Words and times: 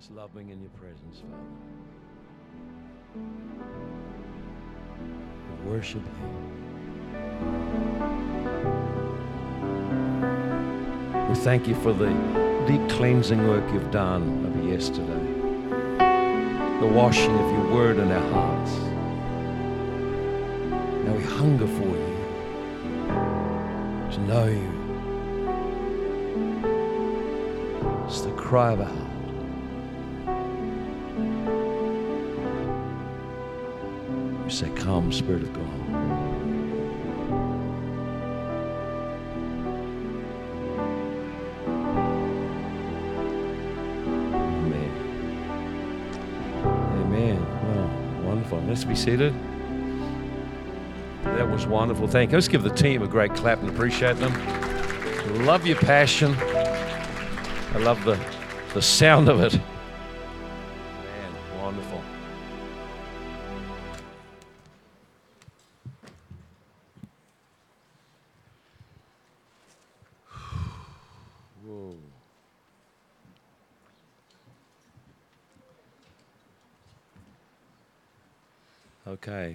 Just 0.00 0.12
love 0.12 0.32
being 0.34 0.48
in 0.48 0.62
your 0.62 0.70
presence, 0.70 1.20
Father. 1.20 1.36
We 5.50 5.70
worship 5.70 6.00
you. 6.00 6.28
We 11.28 11.34
thank 11.34 11.68
you 11.68 11.74
for 11.74 11.92
the 11.92 12.08
deep 12.66 12.88
cleansing 12.88 13.46
work 13.46 13.70
you've 13.74 13.90
done 13.90 14.46
of 14.46 14.64
yesterday, 14.66 15.34
the 16.80 16.86
washing 16.86 17.38
of 17.38 17.52
your 17.52 17.70
word 17.70 17.98
in 17.98 18.10
our 18.10 18.30
hearts. 18.32 18.72
Now 21.04 21.12
we 21.12 21.24
hunger 21.24 21.66
for 21.66 21.94
you, 21.98 22.16
to 24.12 24.20
know 24.20 24.46
you. 24.46 24.72
It's 28.06 28.22
the 28.22 28.32
cry 28.32 28.72
of 28.72 28.80
our 28.80 28.86
heart. 28.86 29.09
We 34.50 34.56
say, 34.56 34.70
Come, 34.70 35.12
Spirit 35.12 35.44
of 35.44 35.52
God. 35.52 35.80
Let's 48.66 48.84
be 48.84 48.94
seated. 48.94 49.34
That 51.22 51.48
was 51.48 51.66
wonderful. 51.66 52.08
Thank 52.08 52.30
you. 52.30 52.36
Let's 52.36 52.48
give 52.48 52.62
the 52.62 52.70
team 52.70 53.02
a 53.02 53.08
great 53.08 53.34
clap 53.34 53.60
and 53.60 53.68
appreciate 53.68 54.16
them. 54.16 54.32
Love 55.44 55.66
your 55.66 55.76
passion. 55.76 56.34
I 56.38 57.78
love 57.78 58.02
the, 58.04 58.18
the 58.74 58.82
sound 58.82 59.28
of 59.28 59.40
it. 59.40 59.60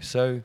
So 0.01 0.41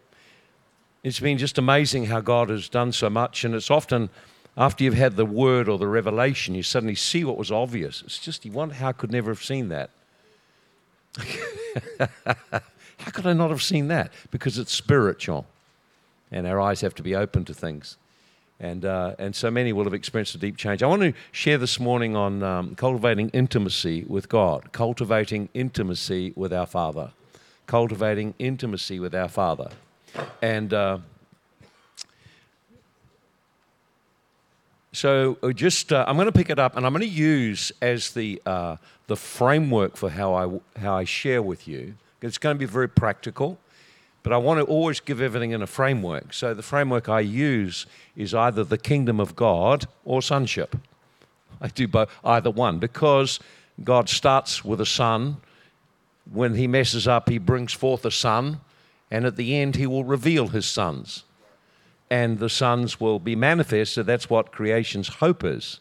it's 1.02 1.20
been 1.20 1.38
just 1.38 1.58
amazing 1.58 2.06
how 2.06 2.20
God 2.20 2.50
has 2.50 2.68
done 2.68 2.92
so 2.92 3.08
much, 3.10 3.44
and 3.44 3.54
it's 3.54 3.70
often 3.70 4.10
after 4.56 4.84
you've 4.84 4.94
had 4.94 5.16
the 5.16 5.24
word 5.24 5.68
or 5.68 5.78
the 5.78 5.86
revelation, 5.86 6.54
you 6.54 6.62
suddenly 6.62 6.94
see 6.94 7.24
what 7.24 7.38
was 7.38 7.50
obvious. 7.50 8.02
It's 8.02 8.18
just 8.18 8.44
you 8.44 8.52
wonder 8.52 8.74
how 8.74 8.88
I 8.88 8.92
could 8.92 9.12
never 9.12 9.30
have 9.30 9.42
seen 9.42 9.68
that. 9.68 9.90
how 12.98 13.10
could 13.12 13.26
I 13.26 13.32
not 13.32 13.50
have 13.50 13.62
seen 13.62 13.88
that? 13.88 14.12
Because 14.30 14.58
it's 14.58 14.72
spiritual, 14.72 15.46
and 16.30 16.46
our 16.46 16.60
eyes 16.60 16.80
have 16.82 16.94
to 16.96 17.02
be 17.02 17.14
open 17.14 17.44
to 17.46 17.54
things. 17.54 17.96
And, 18.60 18.84
uh, 18.84 19.14
and 19.18 19.34
so 19.34 19.50
many 19.50 19.72
will 19.72 19.84
have 19.84 19.94
experienced 19.94 20.34
a 20.34 20.38
deep 20.38 20.58
change. 20.58 20.82
I 20.82 20.86
want 20.86 21.00
to 21.00 21.14
share 21.32 21.56
this 21.56 21.80
morning 21.80 22.14
on 22.14 22.42
um, 22.42 22.74
cultivating 22.74 23.30
intimacy 23.30 24.04
with 24.06 24.28
God, 24.28 24.72
cultivating 24.72 25.48
intimacy 25.54 26.34
with 26.36 26.52
our 26.52 26.66
Father, 26.66 27.12
cultivating 27.70 28.34
intimacy 28.40 28.98
with 28.98 29.14
our 29.14 29.28
Father. 29.28 29.68
And 30.42 30.74
uh, 30.74 30.98
so 34.92 35.38
uh, 35.40 35.52
just 35.52 35.92
uh, 35.92 36.04
I'm 36.08 36.16
going 36.16 36.26
to 36.26 36.32
pick 36.32 36.50
it 36.50 36.58
up, 36.58 36.76
and 36.76 36.84
I'm 36.84 36.92
going 36.92 37.02
to 37.02 37.06
use 37.06 37.70
as 37.80 38.10
the 38.10 38.42
uh, 38.44 38.76
the 39.06 39.14
framework 39.14 39.96
for 39.96 40.10
how 40.10 40.34
I 40.34 40.80
how 40.80 40.96
I 40.96 41.04
share 41.04 41.42
with 41.42 41.68
you. 41.68 41.94
It's 42.20 42.38
going 42.38 42.56
to 42.56 42.58
be 42.58 42.66
very 42.66 42.88
practical, 42.88 43.56
but 44.24 44.32
I 44.32 44.36
want 44.36 44.58
to 44.58 44.64
always 44.66 44.98
give 44.98 45.20
everything 45.20 45.52
in 45.52 45.62
a 45.62 45.66
framework. 45.68 46.34
So 46.34 46.54
the 46.54 46.64
framework 46.64 47.08
I 47.08 47.20
use 47.20 47.86
is 48.16 48.34
either 48.34 48.64
the 48.64 48.78
kingdom 48.78 49.20
of 49.20 49.36
God 49.36 49.86
or 50.04 50.22
sonship. 50.22 50.76
I 51.60 51.68
do 51.68 51.86
both, 51.86 52.10
either 52.24 52.50
one 52.50 52.80
because 52.80 53.38
God 53.84 54.08
starts 54.08 54.64
with 54.64 54.80
a 54.80 54.86
son. 54.86 55.36
When 56.32 56.54
he 56.54 56.66
messes 56.66 57.08
up, 57.08 57.28
he 57.28 57.38
brings 57.38 57.72
forth 57.72 58.04
a 58.04 58.10
son 58.10 58.60
and 59.10 59.26
at 59.26 59.36
the 59.36 59.56
end 59.56 59.76
he 59.76 59.86
will 59.86 60.04
reveal 60.04 60.48
his 60.48 60.66
sons. 60.66 61.24
And 62.10 62.38
the 62.38 62.48
sons 62.48 63.00
will 63.00 63.18
be 63.18 63.36
manifested 63.36 64.06
that's 64.06 64.30
what 64.30 64.52
creation's 64.52 65.08
hope 65.08 65.44
is. 65.44 65.80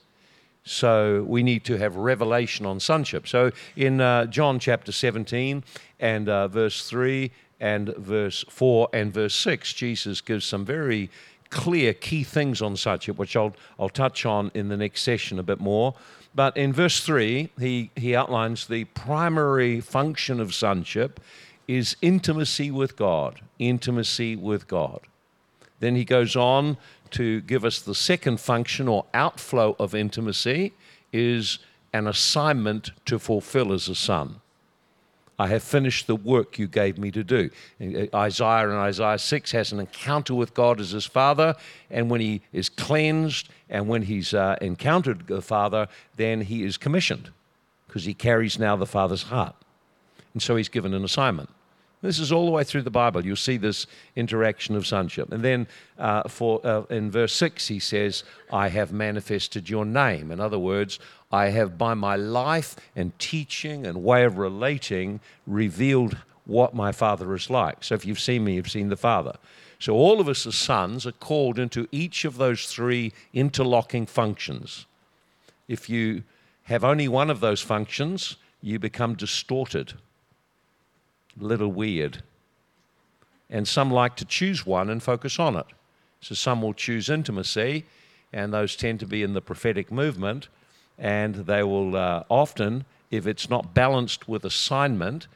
So 0.64 1.24
we 1.28 1.42
need 1.42 1.64
to 1.66 1.78
have 1.78 1.96
revelation 1.96 2.66
on 2.66 2.80
sonship. 2.80 3.28
So 3.28 3.52
in 3.76 4.02
uh, 4.02 4.26
john 4.26 4.60
chapter 4.60 4.92
17 4.92 5.64
and 6.00 6.30
uh, 6.30 6.48
verse 6.48 6.88
3 6.88 7.32
and 7.60 7.96
verse 7.98 8.46
4 8.50 8.90
and 8.94 9.14
verse 9.14 9.36
6 9.36 9.74
jesus 9.74 10.22
gives 10.22 10.46
some 10.46 10.66
very 10.66 11.10
clear 11.50 11.94
key 11.94 12.24
things 12.24 12.62
on 12.62 12.78
sonship 12.78 13.18
which 13.18 13.36
i'll, 13.36 13.54
I'll 13.78 13.90
touch 13.90 14.26
on 14.26 14.52
in 14.54 14.70
the 14.70 14.78
next 14.78 15.02
session 15.02 15.40
a 15.40 15.44
bit 15.44 15.60
more 15.60 15.96
but 16.36 16.56
in 16.56 16.74
verse 16.74 17.04
3 17.04 17.50
he, 17.60 17.92
he 17.96 18.16
outlines 18.16 18.68
the 18.68 18.86
primary 18.86 19.82
function 19.82 20.40
of 20.40 20.54
sonship 20.54 21.20
is 21.68 21.96
intimacy 22.02 22.72
with 22.72 22.96
God. 22.96 23.42
Intimacy 23.60 24.36
with 24.36 24.68
God. 24.68 25.02
Then 25.80 25.96
he 25.96 26.04
goes 26.04 26.36
on 26.36 26.78
to 27.12 27.42
give 27.42 27.64
us 27.64 27.80
the 27.80 27.96
second 27.96 28.40
function 28.40 28.88
or 28.88 29.06
outflow 29.14 29.76
of 29.80 29.96
intimacy 29.96 30.74
is 31.14 31.60
an 31.94 32.08
assignment 32.08 32.92
to 33.06 33.20
fulfill 33.20 33.74
as 33.74 33.88
a 33.88 33.96
son. 33.96 34.42
I 35.40 35.48
have 35.48 35.64
finished 35.64 36.06
the 36.06 36.18
work 36.18 36.60
you 36.60 36.68
gave 36.68 36.98
me 36.98 37.12
to 37.12 37.24
do. 37.24 37.50
Isaiah 38.14 38.70
in 38.70 38.76
Isaiah 38.76 39.18
6 39.18 39.52
has 39.54 39.72
an 39.72 39.80
encounter 39.80 40.36
with 40.36 40.54
God 40.54 40.82
as 40.82 40.92
his 40.92 41.06
father, 41.06 41.56
and 41.90 42.10
when 42.10 42.20
he 42.20 42.42
is 42.52 42.68
cleansed 42.68 43.48
and 43.70 43.88
when 43.88 44.02
he's 44.02 44.34
uh, 44.34 44.58
encountered 44.60 45.28
the 45.28 45.42
father, 45.42 45.88
then 46.18 46.42
he 46.42 46.64
is 46.64 46.76
commissioned 46.76 47.30
because 47.88 48.04
he 48.04 48.14
carries 48.14 48.60
now 48.60 48.76
the 48.76 48.86
father's 48.86 49.24
heart. 49.24 49.56
And 50.34 50.44
so 50.44 50.58
he's 50.58 50.70
given 50.70 50.94
an 50.94 51.06
assignment. 51.06 51.50
This 52.02 52.20
is 52.20 52.32
all 52.32 52.46
the 52.46 52.52
way 52.52 52.64
through 52.64 52.84
the 52.84 52.90
Bible. 52.90 53.26
You'll 53.26 53.36
see 53.36 53.58
this 53.58 53.86
interaction 54.16 54.76
of 54.76 54.88
sonship. 54.88 55.34
And 55.34 55.44
then 55.44 55.68
uh, 55.98 56.30
for, 56.30 56.66
uh, 56.66 56.84
in 56.90 57.12
verse 57.12 57.34
6, 57.34 57.68
he 57.68 57.80
says, 57.80 58.24
I 58.52 58.70
have 58.70 58.94
manifested 58.94 59.70
your 59.70 59.86
name. 59.86 60.32
In 60.32 60.40
other 60.40 60.60
words, 60.60 61.00
I 61.30 61.50
have 61.50 61.78
by 61.78 61.96
my 61.96 62.16
life 62.16 62.78
and 62.96 63.18
teaching 63.20 63.86
and 63.86 64.04
way 64.04 64.24
of 64.24 64.38
relating 64.38 65.20
revealed 65.46 66.18
what 66.46 66.74
my 66.74 66.94
Father 66.94 67.36
is 67.36 67.50
like. 67.50 67.84
So 67.84 67.96
if 67.96 68.06
you've 68.06 68.20
seen 68.20 68.46
me, 68.46 68.56
you've 68.56 68.72
seen 68.72 68.90
the 68.90 68.96
Father. 68.96 69.36
So 69.78 69.94
all 69.94 70.22
of 70.22 70.30
us 70.30 70.48
as 70.48 70.56
sons 70.56 71.06
are 71.06 71.12
called 71.12 71.60
into 71.60 71.88
each 71.92 72.24
of 72.24 72.38
those 72.38 72.66
three 72.68 73.12
interlocking 73.34 74.06
functions. 74.06 74.86
If 75.68 75.90
you 75.90 76.24
have 76.64 76.84
only 76.84 77.08
one 77.10 77.30
of 77.30 77.42
those 77.42 77.62
functions, 77.62 78.38
you 78.62 78.80
become 78.80 79.16
distorted 79.16 79.94
little 81.42 81.72
weird. 81.72 82.24
And 83.50 83.68
some 83.68 83.92
like 83.92 84.16
to 84.18 84.26
choose 84.26 84.66
one 84.66 84.90
and 84.90 85.02
focus 85.02 85.40
on 85.40 85.56
it. 85.56 85.66
So 86.22 86.36
some 86.36 86.62
will 86.62 86.74
choose 86.74 87.10
intimacy, 87.10 87.86
and 88.34 88.54
those 88.54 88.76
tend 88.76 89.00
to 89.00 89.06
be 89.06 89.24
in 89.24 89.34
the 89.34 89.42
prophetic 89.42 89.92
movement, 89.92 90.50
and 90.98 91.36
they 91.36 91.64
will 91.64 91.96
uh, 91.96 92.24
often, 92.30 92.86
if 93.10 93.26
it's 93.26 93.50
not 93.50 93.74
balanced 93.74 94.28
with 94.28 94.44
assignment, 94.44 95.28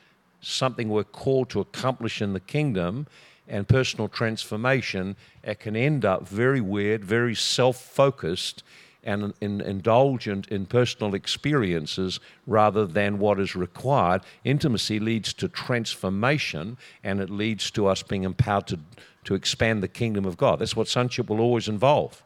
something 0.41 0.89
we're 0.89 1.03
called 1.03 1.49
to 1.51 1.61
accomplish 1.61 2.21
in 2.21 2.33
the 2.33 2.39
kingdom 2.39 3.07
and 3.47 3.67
personal 3.67 4.07
transformation, 4.07 5.15
it 5.43 5.59
can 5.59 5.75
end 5.75 6.05
up 6.05 6.27
very 6.27 6.61
weird, 6.61 7.03
very 7.03 7.35
self 7.35 7.81
focused, 7.81 8.63
and 9.03 9.33
in, 9.41 9.61
indulgent 9.61 10.47
in 10.47 10.65
personal 10.65 11.13
experiences 11.13 12.19
rather 12.47 12.85
than 12.85 13.19
what 13.19 13.39
is 13.39 13.55
required. 13.55 14.21
Intimacy 14.43 14.99
leads 14.99 15.33
to 15.33 15.47
transformation 15.47 16.77
and 17.03 17.19
it 17.19 17.29
leads 17.29 17.71
to 17.71 17.87
us 17.87 18.03
being 18.03 18.23
empowered 18.23 18.67
to, 18.67 18.79
to 19.25 19.35
expand 19.35 19.83
the 19.83 19.87
kingdom 19.87 20.25
of 20.25 20.37
God. 20.37 20.59
That's 20.59 20.75
what 20.75 20.87
sonship 20.87 21.29
will 21.29 21.41
always 21.41 21.67
involve. 21.67 22.23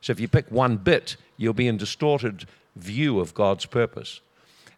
So 0.00 0.10
if 0.10 0.20
you 0.20 0.28
pick 0.28 0.50
one 0.50 0.76
bit, 0.76 1.16
you'll 1.36 1.54
be 1.54 1.68
in 1.68 1.76
distorted 1.76 2.46
view 2.76 3.20
of 3.20 3.34
God's 3.34 3.66
purpose. 3.66 4.20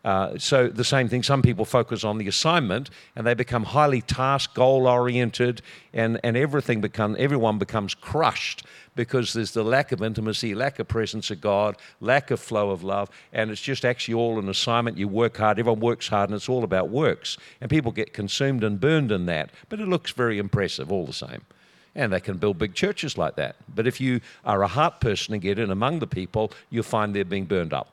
Uh, 0.04 0.36
so 0.36 0.68
the 0.68 0.84
same 0.84 1.08
thing, 1.08 1.22
some 1.22 1.40
people 1.40 1.64
focus 1.64 2.04
on 2.04 2.18
the 2.18 2.28
assignment 2.28 2.90
and 3.16 3.26
they 3.26 3.32
become 3.32 3.64
highly 3.64 4.02
task 4.02 4.52
goal 4.52 4.86
oriented 4.86 5.62
and, 5.94 6.20
and 6.22 6.36
everything 6.36 6.82
become, 6.82 7.16
everyone 7.18 7.56
becomes 7.58 7.94
crushed 7.94 8.64
because 8.96 9.32
there's 9.32 9.52
the 9.52 9.64
lack 9.64 9.92
of 9.92 10.02
intimacy, 10.02 10.54
lack 10.54 10.78
of 10.78 10.86
presence 10.88 11.30
of 11.30 11.40
God, 11.40 11.76
lack 12.00 12.30
of 12.30 12.38
flow 12.38 12.70
of 12.70 12.84
love, 12.84 13.08
and 13.32 13.50
it's 13.50 13.62
just 13.62 13.84
actually 13.84 14.14
all 14.14 14.38
an 14.38 14.48
assignment. 14.48 14.98
You 14.98 15.08
work 15.08 15.38
hard, 15.38 15.58
everyone 15.58 15.80
works 15.80 16.08
hard, 16.08 16.28
and 16.28 16.36
it's 16.36 16.50
all 16.50 16.64
about 16.64 16.90
works. 16.90 17.38
And 17.62 17.70
people 17.70 17.90
get 17.90 18.12
consumed 18.12 18.62
and 18.62 18.78
burned 18.78 19.10
in 19.10 19.24
that, 19.26 19.50
but 19.70 19.80
it 19.80 19.88
looks 19.88 20.12
very 20.12 20.38
impressive 20.38 20.92
all 20.92 21.06
the 21.06 21.14
same. 21.14 21.42
And 21.94 22.12
they 22.12 22.20
can 22.20 22.36
build 22.36 22.58
big 22.58 22.74
churches 22.74 23.16
like 23.16 23.36
that. 23.36 23.56
But 23.74 23.86
if 23.86 24.00
you 24.00 24.20
are 24.44 24.62
a 24.62 24.68
heart 24.68 25.00
person 25.00 25.32
and 25.32 25.42
get 25.42 25.58
in 25.58 25.70
among 25.70 26.00
the 26.00 26.06
people, 26.06 26.52
you'll 26.68 26.82
find 26.82 27.14
they're 27.14 27.24
being 27.24 27.46
burned 27.46 27.72
up. 27.72 27.88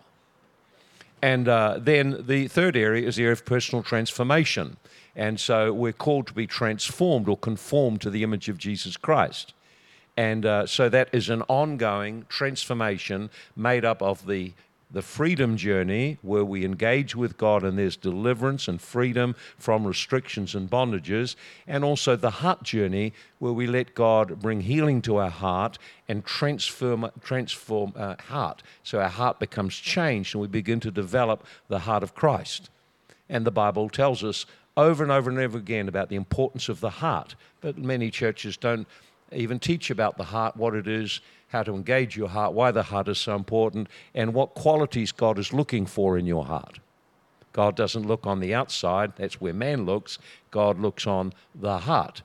And 1.22 1.48
uh, 1.48 1.78
then 1.80 2.24
the 2.26 2.48
third 2.48 2.76
area 2.76 3.08
is 3.08 3.16
the 3.16 3.24
area 3.24 3.34
of 3.34 3.46
personal 3.46 3.84
transformation. 3.84 4.78
And 5.16 5.40
so 5.40 5.72
we're 5.72 5.92
called 5.92 6.28
to 6.28 6.34
be 6.34 6.48
transformed 6.48 7.28
or 7.28 7.38
conformed 7.38 8.02
to 8.02 8.10
the 8.10 8.24
image 8.24 8.50
of 8.50 8.58
Jesus 8.58 8.98
Christ. 8.98 9.54
And 10.18 10.46
uh, 10.46 10.66
so 10.66 10.90
that 10.90 11.10
is 11.14 11.30
an 11.30 11.42
ongoing 11.44 12.26
transformation 12.28 13.30
made 13.56 13.86
up 13.86 14.02
of 14.02 14.26
the 14.26 14.54
the 14.92 15.02
freedom 15.02 15.56
journey 15.56 16.18
where 16.22 16.44
we 16.44 16.66
engage 16.66 17.16
with 17.16 17.38
God 17.38 17.64
and 17.64 17.78
there's 17.78 17.96
deliverance 17.96 18.68
and 18.68 18.82
freedom 18.82 19.36
from 19.58 19.88
restrictions 19.88 20.54
and 20.54 20.70
bondages, 20.70 21.36
and 21.66 21.84
also 21.84 22.16
the 22.16 22.30
heart 22.30 22.64
journey 22.64 23.14
where 23.40 23.54
we 23.54 23.68
let 23.68 23.96
God 23.96 24.40
bring 24.42 24.62
healing 24.62 25.02
to 25.04 25.18
our 25.18 25.30
heart 25.30 25.78
and 26.08 26.26
transform 26.26 27.10
transform 27.22 27.94
our 27.96 28.18
heart. 28.28 28.64
So 28.84 29.00
our 29.00 29.10
heart 29.10 29.40
becomes 29.40 29.76
changed 29.76 30.36
and 30.36 30.42
we 30.42 30.48
begin 30.48 30.80
to 30.82 30.92
develop 30.92 31.46
the 31.68 31.80
heart 31.80 32.04
of 32.04 32.16
Christ. 32.16 32.70
And 33.30 33.46
the 33.46 33.52
Bible 33.52 33.90
tells 33.90 34.24
us 34.24 34.46
over 34.76 35.04
and 35.04 35.12
over 35.12 35.30
and 35.30 35.40
over 35.40 35.58
again 35.58 35.88
about 35.88 36.10
the 36.10 36.16
importance 36.16 36.70
of 36.70 36.80
the 36.80 36.90
heart, 36.90 37.36
but 37.62 37.78
many 37.78 38.10
churches 38.10 38.58
don't 38.58 38.88
even 39.34 39.60
teach 39.60 39.90
about 39.90 40.18
the 40.18 40.26
heart, 40.26 40.56
what 40.56 40.76
it 40.76 40.88
is 40.88 41.22
how 41.52 41.64
to 41.64 41.76
engage 41.76 42.16
your 42.16 42.30
heart, 42.30 42.54
why 42.54 42.72
the 42.72 42.84
heart 42.84 43.10
is 43.10 43.18
so 43.18 43.36
important, 43.36 43.90
and 44.16 44.34
what 44.34 44.54
qualities 44.54 45.12
God 45.12 45.38
is 45.38 45.52
looking 45.52 45.86
for 45.86 46.18
in 46.18 46.26
your 46.26 46.46
heart. 46.46 46.80
God 47.54 47.76
doesn't 47.76 48.08
look 48.08 48.26
on 48.26 48.40
the 48.40 48.54
outside, 48.54 49.14
that's 49.18 49.42
where 49.42 49.54
man 49.54 49.86
looks. 49.86 50.18
God 50.50 50.80
looks 50.80 51.06
on 51.06 51.34
the 51.54 51.80
heart. 51.80 52.22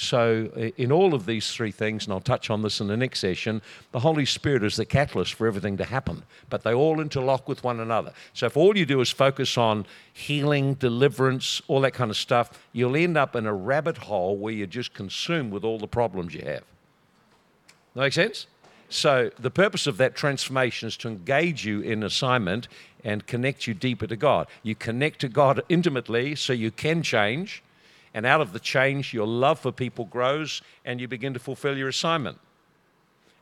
So, 0.00 0.44
in 0.76 0.92
all 0.92 1.12
of 1.12 1.26
these 1.26 1.52
three 1.52 1.72
things, 1.72 2.04
and 2.04 2.12
I'll 2.12 2.20
touch 2.20 2.50
on 2.50 2.62
this 2.62 2.80
in 2.80 2.86
the 2.86 2.96
next 2.96 3.18
session, 3.18 3.60
the 3.90 3.98
Holy 3.98 4.24
Spirit 4.24 4.62
is 4.62 4.76
the 4.76 4.84
catalyst 4.84 5.34
for 5.34 5.48
everything 5.48 5.76
to 5.76 5.84
happen, 5.84 6.22
but 6.48 6.62
they 6.62 6.72
all 6.72 7.00
interlock 7.00 7.48
with 7.48 7.64
one 7.64 7.80
another. 7.80 8.12
So, 8.32 8.46
if 8.46 8.56
all 8.56 8.78
you 8.78 8.86
do 8.86 9.00
is 9.00 9.10
focus 9.10 9.58
on 9.58 9.86
healing, 10.12 10.74
deliverance, 10.74 11.60
all 11.66 11.80
that 11.80 11.94
kind 11.94 12.12
of 12.12 12.16
stuff, 12.16 12.64
you'll 12.72 12.94
end 12.94 13.16
up 13.16 13.34
in 13.34 13.44
a 13.44 13.52
rabbit 13.52 13.98
hole 13.98 14.36
where 14.36 14.52
you're 14.52 14.68
just 14.68 14.94
consumed 14.94 15.50
with 15.50 15.64
all 15.64 15.80
the 15.80 15.88
problems 15.88 16.32
you 16.32 16.42
have. 16.42 16.62
That 17.94 18.02
make 18.02 18.12
sense? 18.12 18.46
So, 18.88 19.32
the 19.36 19.50
purpose 19.50 19.88
of 19.88 19.96
that 19.96 20.14
transformation 20.14 20.86
is 20.86 20.96
to 20.98 21.08
engage 21.08 21.66
you 21.66 21.80
in 21.80 22.04
assignment 22.04 22.68
and 23.02 23.26
connect 23.26 23.66
you 23.66 23.74
deeper 23.74 24.06
to 24.06 24.16
God. 24.16 24.46
You 24.62 24.76
connect 24.76 25.22
to 25.22 25.28
God 25.28 25.60
intimately 25.68 26.36
so 26.36 26.52
you 26.52 26.70
can 26.70 27.02
change, 27.02 27.64
and 28.18 28.26
out 28.26 28.40
of 28.40 28.52
the 28.52 28.58
change, 28.58 29.14
your 29.14 29.28
love 29.28 29.60
for 29.60 29.70
people 29.70 30.04
grows 30.06 30.60
and 30.84 31.00
you 31.00 31.06
begin 31.06 31.34
to 31.34 31.38
fulfill 31.38 31.78
your 31.78 31.86
assignment. 31.86 32.36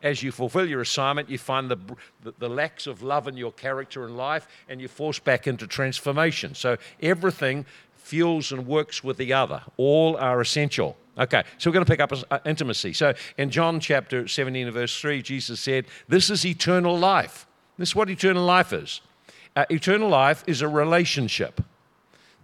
As 0.02 0.22
you 0.22 0.30
fulfill 0.30 0.68
your 0.68 0.82
assignment, 0.82 1.30
you 1.30 1.38
find 1.38 1.70
the, 1.70 1.78
the, 2.22 2.34
the 2.38 2.50
lacks 2.50 2.86
of 2.86 3.02
love 3.02 3.26
in 3.26 3.38
your 3.38 3.52
character 3.52 4.04
and 4.04 4.18
life, 4.18 4.46
and 4.68 4.78
you 4.78 4.86
force 4.86 5.18
back 5.18 5.46
into 5.46 5.66
transformation. 5.66 6.54
So, 6.54 6.76
everything 7.00 7.64
fuels 7.94 8.52
and 8.52 8.66
works 8.66 9.02
with 9.02 9.16
the 9.16 9.32
other, 9.32 9.62
all 9.78 10.18
are 10.18 10.42
essential. 10.42 10.98
Okay, 11.16 11.42
so 11.56 11.70
we're 11.70 11.74
going 11.74 11.86
to 11.86 11.90
pick 11.90 12.00
up 12.00 12.12
uh, 12.30 12.38
intimacy. 12.44 12.92
So 12.92 13.14
in 13.38 13.48
John 13.48 13.80
chapter 13.80 14.28
17 14.28 14.70
verse 14.72 15.00
3, 15.00 15.22
Jesus 15.22 15.58
said, 15.58 15.86
This 16.06 16.28
is 16.28 16.44
eternal 16.44 16.98
life. 16.98 17.46
This 17.78 17.88
is 17.88 17.96
what 17.96 18.10
eternal 18.10 18.44
life 18.44 18.74
is. 18.74 19.00
Uh, 19.56 19.64
eternal 19.70 20.10
life 20.10 20.44
is 20.46 20.60
a 20.60 20.68
relationship. 20.68 21.62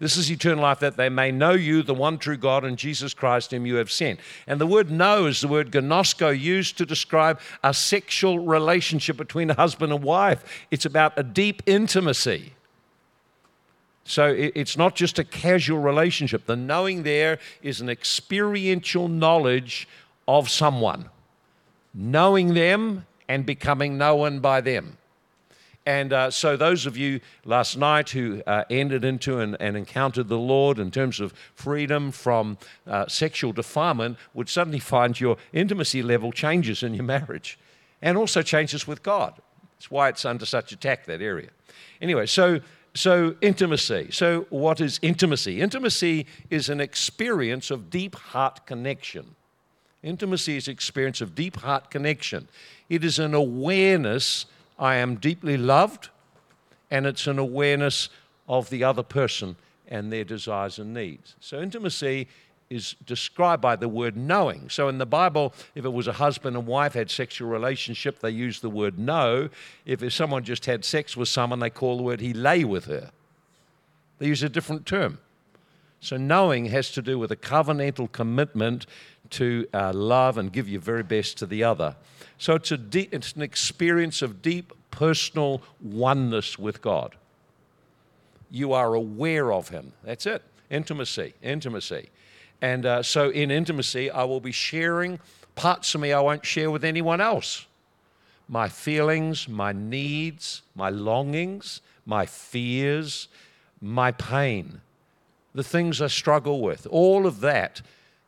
This 0.03 0.17
is 0.17 0.29
eternal 0.33 0.65
life 0.65 0.81
that 0.81 0.97
they 0.97 1.09
may 1.09 1.31
know 1.31 1.53
you, 1.53 1.85
the 1.85 1.95
one 1.95 2.19
true 2.19 2.37
God, 2.37 2.65
and 2.65 2.77
Jesus 2.77 3.15
Christ, 3.15 3.53
whom 3.53 3.67
you 3.67 3.77
have 3.77 3.89
sent. 3.89 4.19
And 4.49 4.61
the 4.61 4.67
word 4.67 4.91
know 4.91 5.27
is 5.27 5.41
the 5.41 5.47
word 5.47 5.71
gnosko, 5.71 6.37
used 6.37 6.77
to 6.79 6.85
describe 6.85 7.39
a 7.63 7.73
sexual 7.73 8.41
relationship 8.41 9.17
between 9.17 9.49
a 9.51 9.55
husband 9.55 9.93
and 9.93 10.03
wife. 10.03 10.67
It's 10.73 10.85
about 10.85 11.13
a 11.17 11.23
deep 11.23 11.63
intimacy. 11.67 12.55
So 14.03 14.35
it's 14.37 14.77
not 14.77 14.97
just 14.97 15.21
a 15.21 15.25
casual 15.25 15.79
relationship. 15.79 16.47
The 16.47 16.57
knowing 16.57 17.05
there 17.05 17.39
is 17.63 17.81
an 17.81 17.89
experiential 17.89 19.07
knowledge 19.07 19.87
of 20.27 20.49
someone, 20.51 21.11
knowing 21.95 22.55
them 22.55 23.07
and 23.29 23.47
becoming 23.47 23.99
known 23.99 24.41
by 24.41 24.63
them. 24.63 24.99
And 25.85 26.13
uh, 26.13 26.31
so, 26.31 26.57
those 26.57 26.87
of 26.87 26.97
you 26.97 27.21
last 27.45 27.77
night 27.77 28.11
who 28.11 28.43
uh, 28.47 28.65
entered 28.71 29.05
into 29.05 29.41
and, 29.41 29.57
and, 29.61 29.77
encountered 29.77 30.29
the 30.29 30.39
Lord 30.39 30.79
in 30.79 30.93
terms 30.93 31.19
of 31.19 31.35
freedom 31.55 32.13
from 32.13 32.57
uh, 32.87 33.09
sexual 33.09 33.53
defilement 33.53 34.17
would 34.33 34.49
suddenly 34.49 34.79
find 34.95 35.19
your 35.19 35.37
intimacy 35.53 36.03
level 36.03 36.31
changes 36.31 36.83
in 36.83 36.95
your 36.95 37.05
marriage 37.05 37.59
and 38.01 38.17
also 38.17 38.43
changes 38.43 38.87
with 38.87 39.03
God. 39.03 39.35
That's 39.75 39.91
why 39.91 40.09
it's 40.09 40.25
under 40.25 40.47
such 40.47 40.71
attack, 40.71 41.07
that 41.07 41.21
area. 41.21 41.49
Anyway, 42.01 42.27
so 42.27 42.61
so, 42.95 43.37
intimacy. 43.41 44.09
So, 44.11 44.47
what 44.51 44.81
is 44.81 44.99
intimacy? 45.01 45.63
Intimacy 45.63 46.27
is 46.51 46.69
an 46.69 46.81
experience 46.81 47.71
of 47.71 47.89
deep 47.89 48.15
heart 48.15 48.67
connection. 48.67 49.35
Intimacy 50.03 50.59
is 50.59 50.69
experience 50.69 51.23
of 51.23 51.35
deep 51.35 51.57
heart 51.57 51.91
connection. 51.91 52.49
It 52.91 53.03
is 53.03 53.19
an 53.19 53.33
awareness 53.33 54.45
I 54.83 54.97
am 54.97 55.15
deeply 55.15 55.57
loved, 55.57 56.09
and 56.91 57.07
it's 57.07 57.29
an 57.29 57.39
awareness 57.39 58.09
of 58.49 58.69
the 58.69 58.83
other 58.83 59.05
person 59.05 59.55
and 59.87 60.13
their 60.13 60.25
desires 60.25 60.81
and 60.81 60.93
needs. 60.93 61.37
So, 61.39 61.61
intimacy 61.61 62.27
is 62.69 62.97
described 63.07 63.63
by 63.63 63.77
the 63.77 63.89
word 63.89 64.17
knowing. 64.17 64.69
So 64.71 64.89
in 64.89 64.97
the 64.97 65.07
Bible, 65.07 65.53
if 65.75 65.85
it 65.85 65.93
was 65.93 66.09
a 66.09 66.13
husband 66.15 66.57
and 66.57 66.67
wife 66.67 66.95
had 66.95 67.11
sexual 67.11 67.49
relationship, 67.49 68.21
they 68.21 68.31
use 68.31 68.61
the 68.61 68.71
word 68.71 68.99
know. 68.99 69.51
If 69.85 70.11
someone 70.13 70.43
just 70.43 70.65
had 70.65 70.83
sex 70.85 71.15
with 71.15 71.29
someone, 71.29 71.61
they 71.61 71.69
call 71.69 71.99
the 71.99 72.03
word 72.03 72.23
he 72.23 72.33
lay 72.33 72.65
with 72.65 72.87
her. 72.87 73.11
They 74.19 74.27
use 74.27 74.43
a 74.43 74.49
different 74.49 74.87
term. 74.87 75.19
So 76.01 76.17
knowing 76.17 76.65
has 76.67 76.91
to 76.93 77.03
do 77.03 77.19
with 77.19 77.31
a 77.31 77.37
covenantal 77.37 78.11
commitment 78.11 78.87
to 79.33 79.67
uh, 79.75 79.93
love 79.93 80.39
and 80.39 80.53
give 80.53 80.69
your 80.69 80.81
very 80.81 81.03
best 81.03 81.39
to 81.39 81.47
the 81.47 81.65
other. 81.65 81.97
So 82.39 82.55
it's, 82.55 82.73
a 82.73 82.79
deep, 82.79 83.13
it's 83.13 83.33
an 83.33 83.43
experience 83.43 84.23
of 84.23 84.43
deep 84.43 84.73
personal 84.91 85.63
oneness 85.81 86.59
with 86.59 86.83
God. 86.83 87.17
You 88.51 88.73
are 88.73 88.95
aware 88.95 89.53
of 89.53 89.69
Him. 89.69 89.93
That's 90.05 90.27
it. 90.27 90.43
Intimacy, 90.71 91.35
intimacy. 91.43 92.09
And 92.61 92.87
uh, 92.87 93.03
so 93.03 93.31
in 93.31 93.51
intimacy, 93.51 94.11
I 94.11 94.25
will 94.25 94.41
be 94.41 94.53
sharing 94.53 95.19
parts 95.55 95.95
of 95.95 96.01
me 96.01 96.13
I 96.13 96.21
won't 96.21 96.47
share 96.47 96.71
with 96.71 96.85
anyone 96.85 97.21
else. 97.21 97.67
My 98.49 98.69
feelings, 98.69 99.49
my 99.49 99.73
needs, 99.73 100.63
my 100.75 100.91
longings, 100.91 101.81
my 102.05 102.27
fears, 102.27 103.29
my 103.81 104.13
pain, 104.13 104.81
the 105.55 105.65
things 105.65 106.01
I 106.01 106.07
struggle 106.07 106.61
with, 106.61 106.87
all 106.91 107.27
of 107.27 107.41
that 107.41 107.83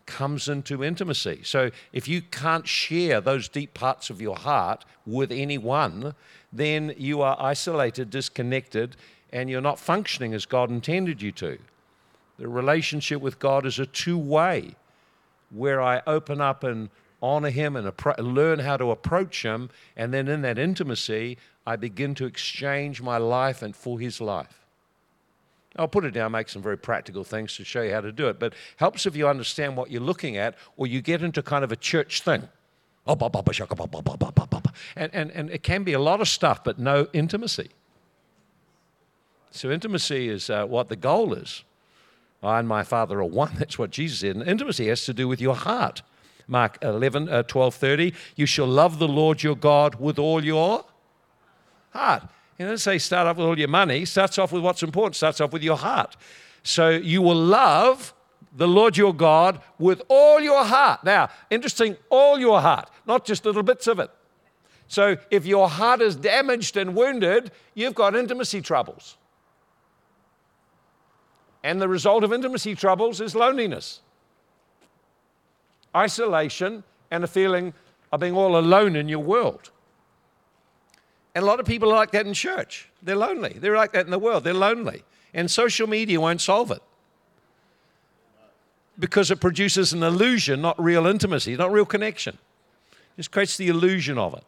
comes 0.06 0.48
into 0.48 0.84
intimacy. 0.84 1.40
So 1.44 1.70
if 1.92 2.08
you 2.08 2.22
can't 2.22 2.66
share 2.66 3.20
those 3.20 3.48
deep 3.48 3.74
parts 3.74 4.10
of 4.10 4.20
your 4.20 4.36
heart 4.36 4.84
with 5.06 5.32
anyone, 5.32 6.14
then 6.52 6.94
you 6.96 7.22
are 7.22 7.36
isolated, 7.40 8.10
disconnected, 8.10 8.96
and 9.32 9.50
you're 9.50 9.60
not 9.60 9.78
functioning 9.78 10.34
as 10.34 10.46
God 10.46 10.70
intended 10.70 11.20
you 11.20 11.32
to. 11.32 11.58
The 12.38 12.48
relationship 12.48 13.20
with 13.20 13.38
God 13.38 13.66
is 13.66 13.78
a 13.78 13.86
two 13.86 14.18
way 14.18 14.74
where 15.50 15.80
I 15.80 16.02
open 16.06 16.40
up 16.40 16.64
and 16.64 16.90
honor 17.22 17.50
Him 17.50 17.76
and 17.76 17.86
appro- 17.86 18.18
learn 18.18 18.58
how 18.60 18.76
to 18.76 18.90
approach 18.90 19.44
Him. 19.44 19.70
And 19.96 20.12
then 20.12 20.28
in 20.28 20.42
that 20.42 20.58
intimacy, 20.58 21.38
I 21.66 21.76
begin 21.76 22.14
to 22.16 22.26
exchange 22.26 23.00
my 23.00 23.16
life 23.18 23.62
and 23.62 23.74
for 23.74 23.98
His 23.98 24.20
life. 24.20 24.63
I'll 25.76 25.88
put 25.88 26.04
it 26.04 26.12
down, 26.12 26.32
make 26.32 26.48
some 26.48 26.62
very 26.62 26.78
practical 26.78 27.24
things 27.24 27.56
to 27.56 27.64
show 27.64 27.82
you 27.82 27.92
how 27.92 28.00
to 28.00 28.12
do 28.12 28.28
it, 28.28 28.38
but 28.38 28.54
helps 28.76 29.06
if 29.06 29.16
you 29.16 29.28
understand 29.28 29.76
what 29.76 29.90
you're 29.90 30.00
looking 30.00 30.36
at, 30.36 30.54
or 30.76 30.86
you 30.86 31.00
get 31.00 31.22
into 31.22 31.42
kind 31.42 31.64
of 31.64 31.72
a 31.72 31.76
church 31.76 32.22
thing. 32.22 32.48
And, 34.96 35.14
and, 35.14 35.30
and 35.32 35.50
it 35.50 35.62
can 35.62 35.82
be 35.82 35.92
a 35.92 35.98
lot 35.98 36.20
of 36.20 36.28
stuff, 36.28 36.62
but 36.64 36.78
no 36.78 37.08
intimacy. 37.12 37.70
So, 39.50 39.70
intimacy 39.70 40.28
is 40.28 40.48
uh, 40.50 40.66
what 40.66 40.88
the 40.88 40.96
goal 40.96 41.34
is. 41.34 41.64
I 42.42 42.58
and 42.58 42.68
my 42.68 42.82
Father 42.82 43.20
are 43.20 43.24
one. 43.24 43.52
That's 43.58 43.78
what 43.78 43.90
Jesus 43.90 44.20
said. 44.20 44.36
And 44.36 44.48
intimacy 44.48 44.88
has 44.88 45.04
to 45.06 45.14
do 45.14 45.28
with 45.28 45.40
your 45.40 45.54
heart. 45.54 46.02
Mark 46.46 46.78
11, 46.82 47.28
uh, 47.28 47.42
12, 47.44 47.74
30. 47.74 48.14
You 48.36 48.46
shall 48.46 48.66
love 48.66 48.98
the 48.98 49.08
Lord 49.08 49.42
your 49.42 49.56
God 49.56 49.96
with 49.96 50.18
all 50.18 50.44
your 50.44 50.84
heart. 51.92 52.24
You 52.58 52.66
know, 52.66 52.76
say 52.76 52.98
start 52.98 53.26
off 53.26 53.36
with 53.36 53.46
all 53.46 53.58
your 53.58 53.68
money. 53.68 54.04
Starts 54.04 54.38
off 54.38 54.52
with 54.52 54.62
what's 54.62 54.82
important. 54.82 55.16
Starts 55.16 55.40
off 55.40 55.52
with 55.52 55.62
your 55.62 55.76
heart. 55.76 56.16
So 56.62 56.90
you 56.90 57.20
will 57.20 57.34
love 57.36 58.14
the 58.56 58.68
Lord 58.68 58.96
your 58.96 59.12
God 59.12 59.60
with 59.78 60.02
all 60.08 60.40
your 60.40 60.64
heart. 60.64 61.02
Now, 61.04 61.28
interesting, 61.50 61.96
all 62.08 62.38
your 62.38 62.60
heart, 62.60 62.88
not 63.06 63.24
just 63.24 63.44
little 63.44 63.64
bits 63.64 63.86
of 63.86 63.98
it. 63.98 64.10
So 64.86 65.16
if 65.30 65.44
your 65.44 65.68
heart 65.68 66.00
is 66.00 66.14
damaged 66.14 66.76
and 66.76 66.94
wounded, 66.94 67.50
you've 67.74 67.94
got 67.94 68.14
intimacy 68.14 68.60
troubles. 68.60 69.16
And 71.64 71.80
the 71.80 71.88
result 71.88 72.22
of 72.22 72.32
intimacy 72.32 72.74
troubles 72.74 73.20
is 73.20 73.34
loneliness, 73.34 74.00
isolation, 75.96 76.84
and 77.10 77.24
a 77.24 77.26
feeling 77.26 77.72
of 78.12 78.20
being 78.20 78.34
all 78.34 78.56
alone 78.56 78.94
in 78.94 79.08
your 79.08 79.20
world. 79.20 79.70
And 81.34 81.42
a 81.42 81.46
lot 81.46 81.60
of 81.60 81.66
people 81.66 81.90
are 81.90 81.96
like 81.96 82.12
that 82.12 82.26
in 82.26 82.34
church. 82.34 82.88
They're 83.02 83.16
lonely. 83.16 83.56
They're 83.58 83.76
like 83.76 83.92
that 83.92 84.04
in 84.04 84.10
the 84.10 84.18
world. 84.18 84.44
They're 84.44 84.54
lonely. 84.54 85.02
And 85.32 85.50
social 85.50 85.88
media 85.88 86.20
won't 86.20 86.40
solve 86.40 86.70
it 86.70 86.82
because 88.98 89.30
it 89.30 89.40
produces 89.40 89.92
an 89.92 90.02
illusion, 90.02 90.60
not 90.60 90.80
real 90.82 91.06
intimacy, 91.06 91.56
not 91.56 91.72
real 91.72 91.84
connection. 91.84 92.38
It 92.92 93.16
just 93.16 93.30
creates 93.30 93.56
the 93.56 93.68
illusion 93.68 94.18
of 94.18 94.34
it. 94.34 94.44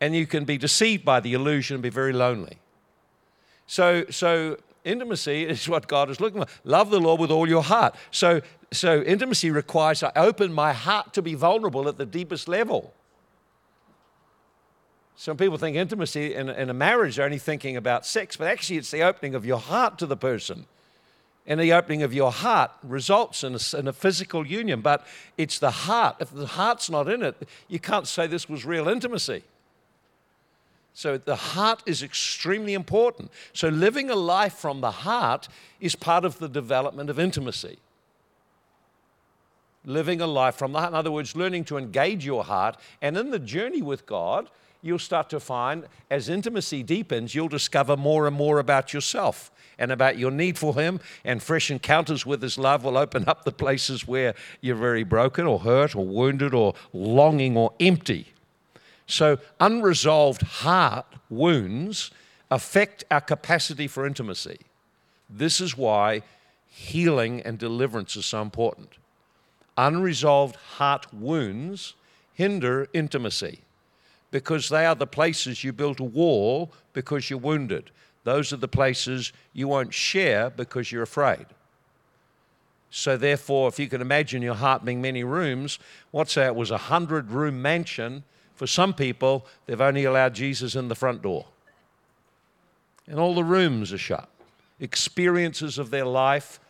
And 0.00 0.14
you 0.14 0.26
can 0.26 0.44
be 0.44 0.58
deceived 0.58 1.04
by 1.04 1.20
the 1.20 1.32
illusion 1.32 1.74
and 1.74 1.82
be 1.82 1.88
very 1.88 2.12
lonely. 2.12 2.58
So, 3.66 4.04
so 4.10 4.58
intimacy 4.84 5.44
is 5.48 5.68
what 5.68 5.86
God 5.88 6.10
is 6.10 6.20
looking 6.20 6.42
for. 6.42 6.48
Love 6.64 6.90
the 6.90 7.00
Lord 7.00 7.20
with 7.20 7.30
all 7.30 7.48
your 7.48 7.62
heart. 7.62 7.94
So, 8.10 8.40
so 8.72 9.02
intimacy 9.02 9.50
requires 9.50 10.02
I 10.02 10.12
open 10.16 10.52
my 10.52 10.72
heart 10.72 11.12
to 11.14 11.22
be 11.22 11.34
vulnerable 11.34 11.88
at 11.88 11.98
the 11.98 12.06
deepest 12.06 12.48
level. 12.48 12.92
Some 15.16 15.38
people 15.38 15.56
think 15.56 15.76
intimacy 15.76 16.34
in, 16.34 16.50
in 16.50 16.68
a 16.68 16.74
marriage, 16.74 17.16
they're 17.16 17.24
only 17.24 17.38
thinking 17.38 17.76
about 17.76 18.04
sex, 18.04 18.36
but 18.36 18.48
actually 18.48 18.76
it's 18.76 18.90
the 18.90 19.02
opening 19.02 19.34
of 19.34 19.46
your 19.46 19.58
heart 19.58 19.98
to 19.98 20.06
the 20.06 20.16
person. 20.16 20.66
And 21.46 21.58
the 21.58 21.72
opening 21.72 22.02
of 22.02 22.12
your 22.12 22.32
heart 22.32 22.72
results 22.82 23.42
in 23.42 23.54
a, 23.54 23.78
in 23.78 23.88
a, 23.88 23.92
physical 23.92 24.46
union, 24.46 24.80
but 24.80 25.06
it's 25.38 25.58
the 25.58 25.70
heart. 25.70 26.16
If 26.20 26.34
the 26.34 26.46
heart's 26.46 26.90
not 26.90 27.08
in 27.08 27.22
it, 27.22 27.48
you 27.68 27.78
can't 27.78 28.06
say 28.06 28.26
this 28.26 28.48
was 28.48 28.64
real 28.64 28.88
intimacy. 28.88 29.44
So 30.92 31.18
the 31.18 31.36
heart 31.36 31.82
is 31.86 32.02
extremely 32.02 32.74
important. 32.74 33.30
So 33.52 33.68
living 33.68 34.10
a 34.10 34.16
life 34.16 34.54
from 34.54 34.80
the 34.80 34.90
heart 34.90 35.48
is 35.80 35.94
part 35.94 36.24
of 36.24 36.38
the 36.38 36.48
development 36.48 37.10
of 37.10 37.18
intimacy. 37.18 37.78
Living 39.84 40.20
a 40.20 40.26
life 40.26 40.56
from 40.56 40.72
the 40.72 40.80
heart. 40.80 40.92
In 40.92 40.96
other 40.96 41.12
words, 41.12 41.36
learning 41.36 41.64
to 41.66 41.76
engage 41.76 42.26
your 42.26 42.44
heart. 42.44 42.76
And 43.00 43.16
in 43.16 43.30
the 43.30 43.38
journey 43.38 43.82
with 43.82 44.04
God, 44.04 44.48
you'll 44.82 44.98
start 44.98 45.30
to 45.30 45.40
find 45.40 45.86
as 46.10 46.28
intimacy 46.28 46.82
deepens, 46.82 47.34
you'll 47.34 47.48
discover 47.48 47.96
more 47.96 48.26
and 48.26 48.36
more 48.36 48.58
about 48.58 48.92
yourself 48.92 49.50
and 49.78 49.92
about 49.92 50.18
your 50.18 50.30
need 50.30 50.58
for 50.58 50.74
Him. 50.74 51.00
And 51.24 51.42
fresh 51.42 51.70
encounters 51.70 52.24
with 52.24 52.42
His 52.42 52.58
love 52.58 52.84
will 52.84 52.96
open 52.96 53.24
up 53.26 53.44
the 53.44 53.52
places 53.52 54.06
where 54.06 54.34
you're 54.60 54.76
very 54.76 55.04
broken 55.04 55.46
or 55.46 55.58
hurt 55.60 55.94
or 55.94 56.06
wounded 56.06 56.54
or 56.54 56.74
longing 56.92 57.56
or 57.56 57.72
empty. 57.80 58.32
So, 59.06 59.38
unresolved 59.60 60.42
heart 60.42 61.06
wounds 61.30 62.10
affect 62.50 63.04
our 63.10 63.20
capacity 63.20 63.86
for 63.86 64.06
intimacy. 64.06 64.58
This 65.28 65.60
is 65.60 65.76
why 65.76 66.22
healing 66.66 67.40
and 67.42 67.58
deliverance 67.58 68.16
is 68.16 68.26
so 68.26 68.42
important. 68.42 68.90
Unresolved 69.76 70.56
heart 70.56 71.12
wounds 71.12 71.94
hinder 72.34 72.88
intimacy 72.92 73.60
because 74.36 74.68
they 74.68 74.84
are 74.84 74.94
the 74.94 75.06
places 75.06 75.64
you 75.64 75.72
built 75.72 75.98
a 75.98 76.04
wall 76.04 76.70
because 76.92 77.30
you're 77.30 77.38
wounded. 77.38 77.90
Those 78.24 78.52
are 78.52 78.58
the 78.58 78.68
places 78.68 79.32
you 79.54 79.66
won't 79.66 79.94
share 79.94 80.50
because 80.50 80.92
you're 80.92 81.04
afraid. 81.04 81.46
So, 82.90 83.16
therefore, 83.16 83.68
if 83.68 83.78
you 83.78 83.88
can 83.88 84.02
imagine 84.02 84.42
your 84.42 84.56
heart 84.56 84.84
being 84.84 85.00
many 85.00 85.24
rooms, 85.24 85.78
what's 86.10 86.34
that? 86.34 86.48
It 86.48 86.54
was 86.54 86.70
a 86.70 86.76
hundred 86.76 87.30
room 87.30 87.62
mansion. 87.62 88.24
For 88.54 88.66
some 88.66 88.92
people, 88.92 89.46
they've 89.64 89.80
only 89.80 90.04
allowed 90.04 90.34
Jesus 90.34 90.74
in 90.74 90.88
the 90.88 90.94
front 90.94 91.22
door. 91.22 91.46
And 93.08 93.18
all 93.18 93.34
the 93.34 93.42
rooms 93.42 93.90
are 93.90 93.96
shut. 93.98 94.28
Experiences 94.80 95.78
of 95.78 95.88
their 95.88 96.04
life 96.04 96.60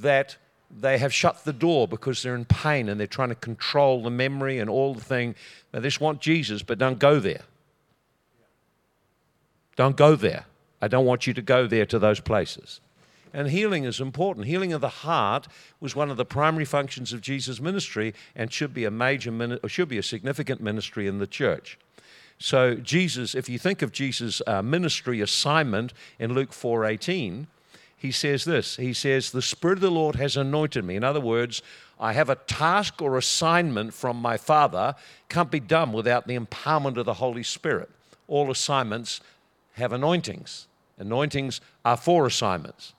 that 0.00 0.36
they 0.80 0.98
have 0.98 1.12
shut 1.12 1.44
the 1.44 1.52
door 1.52 1.86
because 1.86 2.22
they're 2.22 2.34
in 2.34 2.44
pain 2.44 2.88
and 2.88 2.98
they're 2.98 3.06
trying 3.06 3.28
to 3.28 3.34
control 3.34 4.02
the 4.02 4.10
memory 4.10 4.58
and 4.58 4.68
all 4.68 4.94
the 4.94 5.00
thing. 5.00 5.34
They 5.72 5.80
just 5.80 6.00
want 6.00 6.20
Jesus, 6.20 6.62
but 6.62 6.78
don't 6.78 6.98
go 6.98 7.20
there. 7.20 7.42
Don't 9.76 9.96
go 9.96 10.16
there. 10.16 10.46
I 10.80 10.88
don't 10.88 11.06
want 11.06 11.26
you 11.26 11.34
to 11.34 11.42
go 11.42 11.66
there 11.66 11.86
to 11.86 11.98
those 11.98 12.20
places. 12.20 12.80
And 13.32 13.48
healing 13.48 13.84
is 13.84 14.00
important. 14.00 14.46
Healing 14.46 14.72
of 14.72 14.80
the 14.80 14.88
heart 14.88 15.48
was 15.80 15.96
one 15.96 16.10
of 16.10 16.16
the 16.16 16.24
primary 16.24 16.64
functions 16.64 17.12
of 17.12 17.20
Jesus' 17.20 17.60
ministry 17.60 18.14
and 18.36 18.52
should 18.52 18.72
be 18.72 18.84
a 18.84 18.90
major 18.90 19.58
or 19.62 19.68
should 19.68 19.88
be 19.88 19.98
a 19.98 20.02
significant 20.02 20.60
ministry 20.60 21.08
in 21.08 21.18
the 21.18 21.26
church. 21.26 21.78
So 22.38 22.74
Jesus, 22.74 23.34
if 23.34 23.48
you 23.48 23.58
think 23.58 23.82
of 23.82 23.92
Jesus' 23.92 24.40
uh, 24.46 24.62
ministry 24.62 25.20
assignment 25.20 25.92
in 26.18 26.32
Luke 26.32 26.50
4:18, 26.50 27.46
he 28.04 28.12
says 28.12 28.44
this 28.44 28.76
He 28.76 28.92
says, 28.92 29.30
The 29.30 29.40
Spirit 29.40 29.78
of 29.78 29.80
the 29.80 29.90
Lord 29.90 30.16
has 30.16 30.36
anointed 30.36 30.84
me. 30.84 30.94
In 30.94 31.02
other 31.02 31.22
words, 31.22 31.62
I 31.98 32.12
have 32.12 32.28
a 32.28 32.34
task 32.34 33.00
or 33.00 33.16
assignment 33.16 33.94
from 33.94 34.18
my 34.18 34.36
Father, 34.36 34.94
can't 35.30 35.50
be 35.50 35.58
done 35.58 35.90
without 35.90 36.26
the 36.26 36.38
empowerment 36.38 36.98
of 36.98 37.06
the 37.06 37.14
Holy 37.14 37.42
Spirit. 37.42 37.88
All 38.28 38.50
assignments 38.50 39.22
have 39.72 39.90
anointings. 39.94 40.66
Anointings 40.98 41.62
are 41.82 41.96
for 41.96 42.26
assignments. 42.26 42.92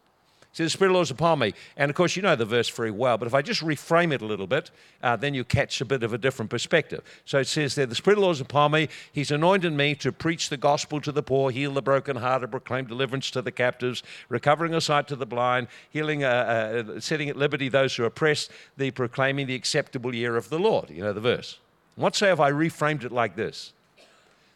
See, 0.55 0.63
the 0.63 0.69
Spirit 0.69 0.87
of 0.87 0.91
the 0.91 0.95
Lord 0.99 1.07
is 1.07 1.11
upon 1.11 1.39
me. 1.39 1.53
And 1.75 1.89
of 1.89 1.97
course, 1.97 2.15
you 2.15 2.21
know 2.21 2.37
the 2.37 2.45
verse 2.45 2.69
very 2.69 2.89
well, 2.89 3.17
but 3.17 3.27
if 3.27 3.33
I 3.33 3.41
just 3.41 3.61
reframe 3.61 4.13
it 4.13 4.21
a 4.21 4.25
little 4.25 4.47
bit, 4.47 4.71
uh, 5.03 5.17
then 5.17 5.33
you 5.33 5.43
catch 5.43 5.81
a 5.81 5.85
bit 5.85 6.01
of 6.01 6.13
a 6.13 6.17
different 6.17 6.49
perspective. 6.49 7.03
So 7.25 7.39
it 7.39 7.47
says 7.47 7.75
there, 7.75 7.85
the 7.85 7.93
Spirit 7.93 8.13
of 8.13 8.21
the 8.21 8.25
Lord 8.25 8.35
is 8.37 8.41
upon 8.41 8.71
me. 8.71 8.87
He's 9.11 9.31
anointed 9.31 9.73
me 9.73 9.95
to 9.95 10.13
preach 10.13 10.47
the 10.47 10.55
gospel 10.55 11.01
to 11.01 11.11
the 11.11 11.21
poor, 11.21 11.51
heal 11.51 11.73
the 11.73 11.81
brokenhearted, 11.81 12.51
proclaim 12.51 12.85
deliverance 12.85 13.31
to 13.31 13.41
the 13.41 13.51
captives, 13.51 14.01
recovering 14.29 14.73
a 14.73 14.79
sight 14.79 15.09
to 15.09 15.17
the 15.17 15.25
blind, 15.25 15.67
healing, 15.89 16.23
uh, 16.23 16.85
uh, 16.87 16.99
setting 17.01 17.27
at 17.27 17.35
liberty 17.35 17.67
those 17.67 17.93
who 17.93 18.03
are 18.03 18.07
oppressed, 18.07 18.49
the 18.77 18.91
proclaiming 18.91 19.47
the 19.47 19.55
acceptable 19.55 20.15
year 20.15 20.37
of 20.37 20.47
the 20.47 20.57
Lord. 20.57 20.89
You 20.89 21.03
know 21.03 21.11
the 21.11 21.19
verse. 21.19 21.59
What 21.97 22.15
say 22.15 22.31
if 22.31 22.39
I 22.39 22.49
reframed 22.51 23.03
it 23.03 23.11
like 23.11 23.35
this? 23.35 23.73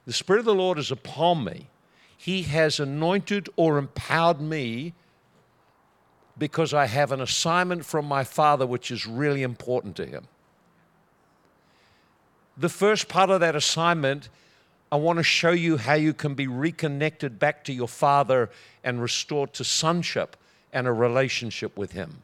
The 0.06 0.14
Spirit 0.14 0.40
of 0.40 0.46
the 0.46 0.56
Lord 0.56 0.80
is 0.80 0.92
upon 0.92 1.44
me. 1.44 1.68
He 2.18 2.44
has 2.44 2.80
anointed 2.80 3.50
or 3.58 3.78
empowered 3.78 4.40
me 4.40 4.94
because 6.40 6.74
I 6.74 6.86
have 6.86 7.12
an 7.12 7.22
assignment 7.22 7.86
from 7.86 8.06
my 8.06 8.24
Father 8.24 8.66
which 8.66 8.90
is 8.90 9.06
really 9.06 9.44
important 9.44 9.96
to 9.98 10.06
Him. 10.06 10.28
The 12.58 12.70
first 12.70 13.08
part 13.08 13.30
of 13.30 13.42
that 13.42 13.56
assignment, 13.56 14.30
I 14.92 14.96
want 14.96 15.18
to 15.18 15.24
show 15.24 15.52
you 15.52 15.78
how 15.78 15.94
you 15.94 16.14
can 16.14 16.34
be 16.34 16.48
reconnected 16.48 17.38
back 17.38 17.64
to 17.66 17.74
your 17.74 17.88
Father 17.88 18.50
and 18.84 19.02
restored 19.02 19.54
to 19.54 19.64
sonship 19.64 20.36
and 20.74 20.88
a 20.88 20.94
relationship 20.94 21.78
with 21.78 21.92
Him. 21.92 22.24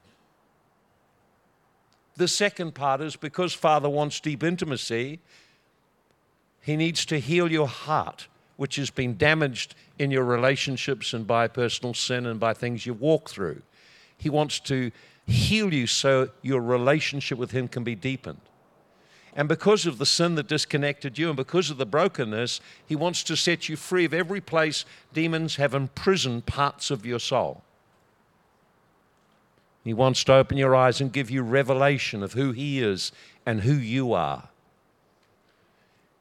The 2.18 2.28
second 2.28 2.74
part 2.74 3.02
is 3.02 3.18
because 3.18 3.54
Father 3.54 3.90
wants 3.90 4.20
deep 4.20 4.44
intimacy, 4.44 5.20
He 6.62 6.78
needs 6.78 7.06
to 7.08 7.20
heal 7.20 7.52
your 7.52 7.68
heart, 7.68 8.28
which 8.56 8.78
has 8.78 8.90
been 8.90 9.18
damaged 9.18 9.76
in 10.00 10.12
your 10.12 10.24
relationships 10.24 11.14
and 11.14 11.28
by 11.28 11.48
personal 11.48 11.94
sin 11.94 12.26
and 12.26 12.40
by 12.40 12.54
things 12.54 12.86
you've 12.86 13.02
walked 13.02 13.30
through. 13.30 13.62
He 14.18 14.30
wants 14.30 14.60
to 14.62 14.92
heal 15.28 15.74
you 15.74 15.88
so 15.88 16.30
your 16.42 16.62
relationship 16.62 17.38
with 17.38 17.52
Him 17.52 17.68
can 17.68 17.84
be 17.84 17.96
deepened. 17.96 18.42
And 19.36 19.50
because 19.50 19.86
of 19.86 19.98
the 19.98 20.06
sin 20.06 20.36
that 20.36 20.48
disconnected 20.48 21.18
you 21.18 21.28
and 21.28 21.36
because 21.36 21.70
of 21.70 21.78
the 21.78 21.86
brokenness, 21.86 22.62
He 22.86 22.96
wants 22.96 23.22
to 23.24 23.36
set 23.36 23.68
you 23.68 23.76
free 23.76 24.06
of 24.06 24.14
every 24.14 24.40
place 24.40 24.86
demons 25.14 25.58
have 25.58 25.74
imprisoned 25.74 26.46
parts 26.46 26.90
of 26.90 27.06
your 27.06 27.20
soul. 27.20 27.62
He 29.84 29.94
wants 29.94 30.24
to 30.24 30.34
open 30.34 30.58
your 30.58 30.76
eyes 30.76 31.00
and 31.02 31.14
give 31.14 31.30
you 31.30 31.44
revelation 31.44 32.24
of 32.24 32.34
who 32.34 32.52
He 32.54 32.82
is 32.82 33.12
and 33.46 33.62
who 33.62 33.74
you 33.74 34.14
are. 34.14 34.50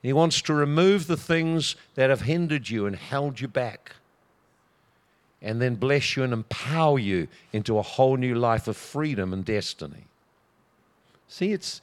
He 0.03 0.13
wants 0.13 0.43
to 0.43 0.53
remove 0.53 1.07
the 1.07 1.17
things 1.17 1.77
that 1.95 2.11
have 2.11 2.23
hindered 2.23 2.69
you 2.69 2.85
and 2.85 2.95
held 2.95 3.41
you 3.41 3.49
back 3.49 3.93
and 5.45 5.61
then 5.61 5.77
bless 5.77 6.17
you 6.17 6.25
and 6.25 6.33
empower 6.33 6.99
you 6.99 7.29
into 7.53 7.79
a 7.79 7.83
whole 7.83 8.17
new 8.17 8.35
life 8.35 8.67
of 8.67 8.77
freedom 8.77 9.33
and 9.33 9.45
destiny. 9.45 10.07
See, 11.29 11.53
it's, 11.53 11.81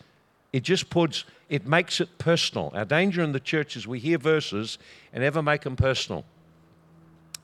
it 0.51 0.63
just 0.63 0.89
puts, 0.89 1.23
it 1.47 1.65
makes 1.65 2.01
it 2.01 2.17
personal. 2.17 2.71
Our 2.73 2.85
danger 2.85 3.21
in 3.21 3.31
the 3.31 3.39
church 3.39 3.77
is 3.77 3.87
we 3.87 3.99
hear 3.99 4.17
verses 4.17 4.77
and 5.13 5.23
never 5.23 5.41
make 5.41 5.61
them 5.61 5.75
personal. 5.75 6.25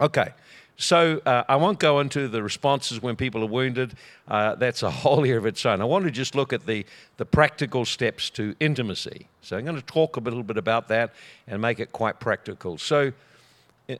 Okay, 0.02 0.34
so 0.76 1.22
uh, 1.26 1.44
I 1.48 1.56
won't 1.56 1.80
go 1.80 2.00
into 2.00 2.28
the 2.28 2.44
responses 2.44 3.02
when 3.02 3.16
people 3.16 3.44
are 3.44 3.48
wounded. 3.48 3.96
Uh, 4.28 4.56
that's 4.56 4.84
a 4.84 4.92
whole 4.92 5.26
year 5.26 5.38
of 5.38 5.46
its 5.46 5.66
own. 5.66 5.82
I 5.82 5.86
want 5.86 6.06
to 6.06 6.12
just 6.12 6.36
look 6.36 6.54
at 6.54 6.66
the, 6.66 6.86
the 7.18 7.26
practical 7.26 7.86
steps 7.86 8.30
to 8.32 8.56
intimacy. 8.60 9.28
So 9.42 9.58
I'm 9.58 9.66
going 9.66 9.76
to 9.76 9.86
talk 9.86 10.18
a 10.18 10.20
little 10.20 10.44
bit 10.44 10.58
about 10.58 10.88
that 10.90 11.14
and 11.48 11.62
make 11.62 11.80
it 11.80 11.92
quite 11.92 12.20
practical. 12.20 12.78
So, 12.78 13.12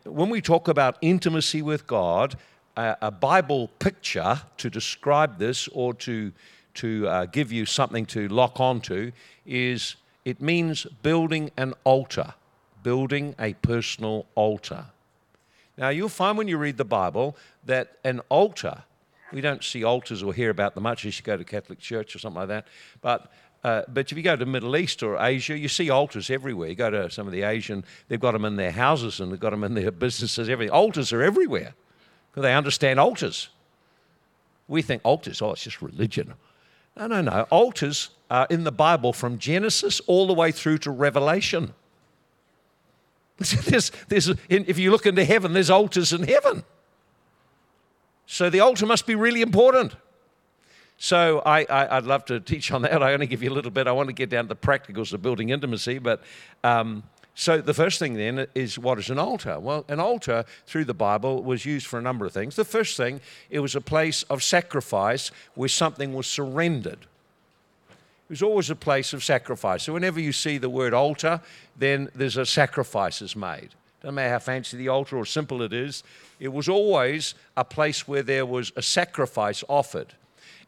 when 0.04 0.30
we 0.30 0.42
talk 0.42 0.68
about 0.68 0.98
intimacy 1.02 1.62
with 1.62 1.88
God, 1.88 2.36
a, 2.76 2.98
a 3.04 3.12
Bible 3.12 3.70
picture 3.80 4.42
to 4.58 4.70
describe 4.70 5.40
this 5.40 5.68
or 5.70 5.94
to, 5.96 6.32
to 6.76 7.08
uh, 7.08 7.26
give 7.26 7.52
you 7.52 7.66
something 7.66 8.06
to 8.08 8.28
lock 8.28 8.60
onto 8.60 9.12
is 9.46 9.96
it 10.26 10.42
means 10.42 10.86
building 11.04 11.52
an 11.58 11.74
altar, 11.84 12.34
building 12.84 13.34
a 13.40 13.54
personal 13.54 14.26
altar. 14.36 14.86
Now, 15.78 15.90
you'll 15.90 16.10
find 16.10 16.38
when 16.38 16.48
you 16.48 16.58
read 16.58 16.78
the 16.78 16.86
Bible 16.86 17.38
that 17.66 17.98
an 18.04 18.22
altar, 18.30 18.84
we 19.32 19.42
don't 19.42 19.64
see 19.64 19.84
altars 19.84 20.24
or 20.24 20.34
hear 20.34 20.50
about 20.50 20.74
them 20.74 20.84
much 20.84 21.06
as 21.06 21.18
you 21.18 21.24
go 21.24 21.38
to 21.38 21.44
Catholic 21.44 21.80
church 21.80 22.16
or 22.16 22.20
something 22.20 22.40
like 22.40 22.48
that, 22.50 22.68
but 23.02 23.32
uh, 23.64 23.82
but 23.88 24.12
if 24.12 24.18
you 24.18 24.24
go 24.24 24.36
to 24.36 24.46
the 24.46 24.50
Middle 24.50 24.76
East 24.78 25.02
or 25.04 25.18
Asia, 25.18 25.58
you 25.58 25.68
see 25.68 25.90
altars 25.90 26.30
everywhere. 26.30 26.70
You 26.70 26.76
go 26.76 26.90
to 26.90 27.10
some 27.10 27.28
of 27.28 27.34
the 27.34 27.44
Asian, 27.44 27.84
they've 28.08 28.20
got 28.20 28.32
them 28.32 28.46
in 28.46 28.56
their 28.56 28.72
houses 28.72 29.20
and 29.20 29.32
they've 29.32 29.40
got 29.40 29.50
them 29.50 29.64
in 29.64 29.74
their 29.74 29.92
businesses. 30.06 30.50
Everything 30.50 30.74
altars 30.74 31.12
are 31.12 31.24
everywhere 31.24 31.74
because 32.32 32.44
they 32.44 32.54
understand 32.54 33.00
altars. 33.00 33.50
We 34.68 34.82
think 34.82 35.02
altars, 35.04 35.42
oh, 35.42 35.52
it's 35.52 35.64
just 35.64 35.82
religion. 35.82 36.34
No, 36.96 37.08
no, 37.08 37.22
no. 37.22 37.48
Altars 37.50 38.10
are 38.30 38.48
in 38.50 38.64
the 38.64 38.72
Bible 38.72 39.14
from 39.14 39.38
Genesis 39.38 40.00
all 40.02 40.28
the 40.28 40.34
way 40.34 40.52
through 40.52 40.80
to 40.80 40.92
Revelation. 40.92 41.74
there's, 43.38 43.92
there's, 44.08 44.30
if 44.50 44.80
you 44.80 44.92
look 44.92 45.06
into 45.06 45.24
heaven, 45.24 45.54
there's 45.54 45.70
altars 45.70 46.12
in 46.12 46.24
heaven. 46.24 46.64
So 48.26 48.50
the 48.50 48.60
altar 48.60 48.86
must 48.86 49.08
be 49.08 49.16
really 49.16 49.42
important. 49.42 49.96
So 50.98 51.44
I, 51.46 51.64
I, 51.66 51.96
would 51.96 52.08
love 52.08 52.26
to 52.26 52.40
teach 52.40 52.72
on 52.72 52.82
that. 52.82 53.04
I 53.04 53.14
only 53.14 53.28
give 53.28 53.44
you 53.44 53.52
a 53.52 53.54
little 53.54 53.72
bit. 53.72 53.88
I 53.88 53.92
want 53.92 54.10
to 54.10 54.14
get 54.14 54.30
down 54.30 54.46
to 54.46 54.50
the 54.50 54.56
practicals 54.56 55.14
of 55.14 55.22
building 55.22 55.50
intimacy. 55.50 56.00
But 56.00 56.24
um, 56.64 57.04
so 57.36 57.62
the 57.62 57.74
first 57.74 58.00
thing 58.00 58.16
then 58.16 58.48
is 58.56 58.80
what 58.80 58.98
is 58.98 59.12
an 59.12 59.20
altar? 59.20 59.60
Well, 59.60 59.86
an 59.90 60.00
altar 60.00 60.44
through 60.66 60.86
the 60.86 60.96
Bible 60.96 61.44
was 61.44 61.66
used 61.66 61.86
for 61.86 62.00
a 62.00 62.02
number 62.02 62.26
of 62.26 62.34
things. 62.34 62.56
The 62.56 62.66
first 62.66 62.98
thing, 62.98 63.22
it 63.52 63.60
was 63.60 63.76
a 63.76 63.82
place 63.82 64.24
of 64.24 64.42
sacrifice 64.42 65.30
where 65.54 65.70
something 65.70 66.16
was 66.16 66.26
surrendered. 66.26 67.06
It 68.28 68.32
was 68.32 68.42
always 68.42 68.72
a 68.72 68.76
place 68.76 69.14
of 69.14 69.24
sacrifice. 69.24 69.84
So 69.84 69.94
whenever 69.94 70.20
you 70.20 70.34
see 70.34 70.58
the 70.58 70.70
word 70.70 70.96
altar, 70.96 71.40
then 71.78 72.10
there's 72.16 72.38
a 72.38 72.46
sacrifice 72.46 73.22
is 73.22 73.36
made. 73.36 73.70
Doesn't 74.02 74.16
matter 74.16 74.32
how 74.32 74.40
fancy 74.40 74.76
the 74.76 74.88
altar 74.88 75.16
or 75.16 75.26
simple 75.26 75.62
it 75.62 75.74
is, 75.74 76.04
it 76.40 76.50
was 76.50 76.68
always 76.68 77.36
a 77.56 77.64
place 77.64 78.08
where 78.08 78.24
there 78.24 78.48
was 78.48 78.72
a 78.76 78.82
sacrifice 78.82 79.64
offered. 79.70 80.14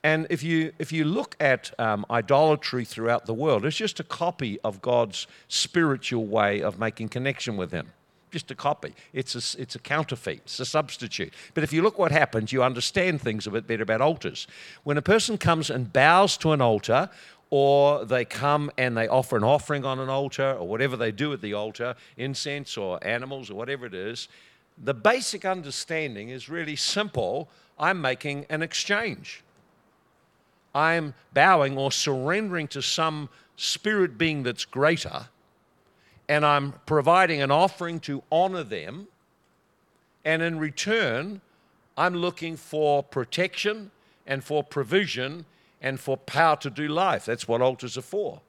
And 0.03 0.27
if 0.29 0.43
you, 0.43 0.71
if 0.79 0.91
you 0.93 1.03
look 1.03 1.35
at 1.39 1.77
um, 1.77 2.05
idolatry 2.09 2.85
throughout 2.85 3.25
the 3.25 3.33
world, 3.33 3.65
it's 3.65 3.75
just 3.75 3.99
a 3.99 4.03
copy 4.03 4.59
of 4.63 4.81
God's 4.81 5.27
spiritual 5.49 6.25
way 6.25 6.61
of 6.61 6.79
making 6.79 7.09
connection 7.09 7.57
with 7.57 7.71
Him. 7.71 7.87
Just 8.31 8.51
a 8.51 8.55
copy. 8.55 8.93
It's 9.11 9.35
a, 9.35 9.61
it's 9.61 9.75
a 9.75 9.79
counterfeit, 9.79 10.41
it's 10.45 10.59
a 10.59 10.65
substitute. 10.65 11.33
But 11.53 11.63
if 11.63 11.73
you 11.73 11.81
look 11.81 11.97
what 11.97 12.11
happens, 12.11 12.53
you 12.53 12.63
understand 12.63 13.21
things 13.21 13.47
a 13.47 13.51
bit 13.51 13.67
better 13.67 13.83
about 13.83 14.01
altars. 14.01 14.47
When 14.83 14.97
a 14.97 15.01
person 15.01 15.37
comes 15.37 15.69
and 15.69 15.91
bows 15.91 16.37
to 16.37 16.51
an 16.51 16.61
altar, 16.61 17.09
or 17.49 18.05
they 18.05 18.25
come 18.25 18.71
and 18.77 18.95
they 18.95 19.07
offer 19.07 19.35
an 19.35 19.43
offering 19.43 19.83
on 19.83 19.99
an 19.99 20.09
altar, 20.09 20.53
or 20.53 20.67
whatever 20.67 20.95
they 20.95 21.11
do 21.11 21.33
at 21.33 21.41
the 21.41 21.55
altar, 21.55 21.95
incense 22.15 22.77
or 22.77 23.03
animals 23.05 23.49
or 23.49 23.55
whatever 23.55 23.85
it 23.87 23.95
is, 23.95 24.29
the 24.77 24.93
basic 24.93 25.43
understanding 25.43 26.29
is 26.29 26.47
really 26.47 26.75
simple. 26.75 27.49
I'm 27.77 27.99
making 27.99 28.45
an 28.49 28.61
exchange. 28.61 29.43
I'm 30.73 31.13
bowing 31.33 31.77
or 31.77 31.91
surrendering 31.91 32.67
to 32.69 32.81
some 32.81 33.29
spirit 33.55 34.17
being 34.17 34.43
that's 34.43 34.65
greater, 34.65 35.27
and 36.27 36.45
I'm 36.45 36.73
providing 36.85 37.41
an 37.41 37.51
offering 37.51 37.99
to 38.01 38.23
honor 38.31 38.63
them. 38.63 39.07
And 40.23 40.41
in 40.41 40.59
return, 40.59 41.41
I'm 41.97 42.15
looking 42.15 42.55
for 42.55 43.01
protection 43.01 43.91
and 44.27 44.43
for 44.43 44.63
provision 44.63 45.45
and 45.81 45.99
for 45.99 46.17
power 46.17 46.55
to 46.57 46.69
do 46.69 46.87
life. 46.87 47.25
That's 47.25 47.47
what 47.47 47.61
altars 47.61 47.97
are 47.97 48.01
for. 48.01 48.41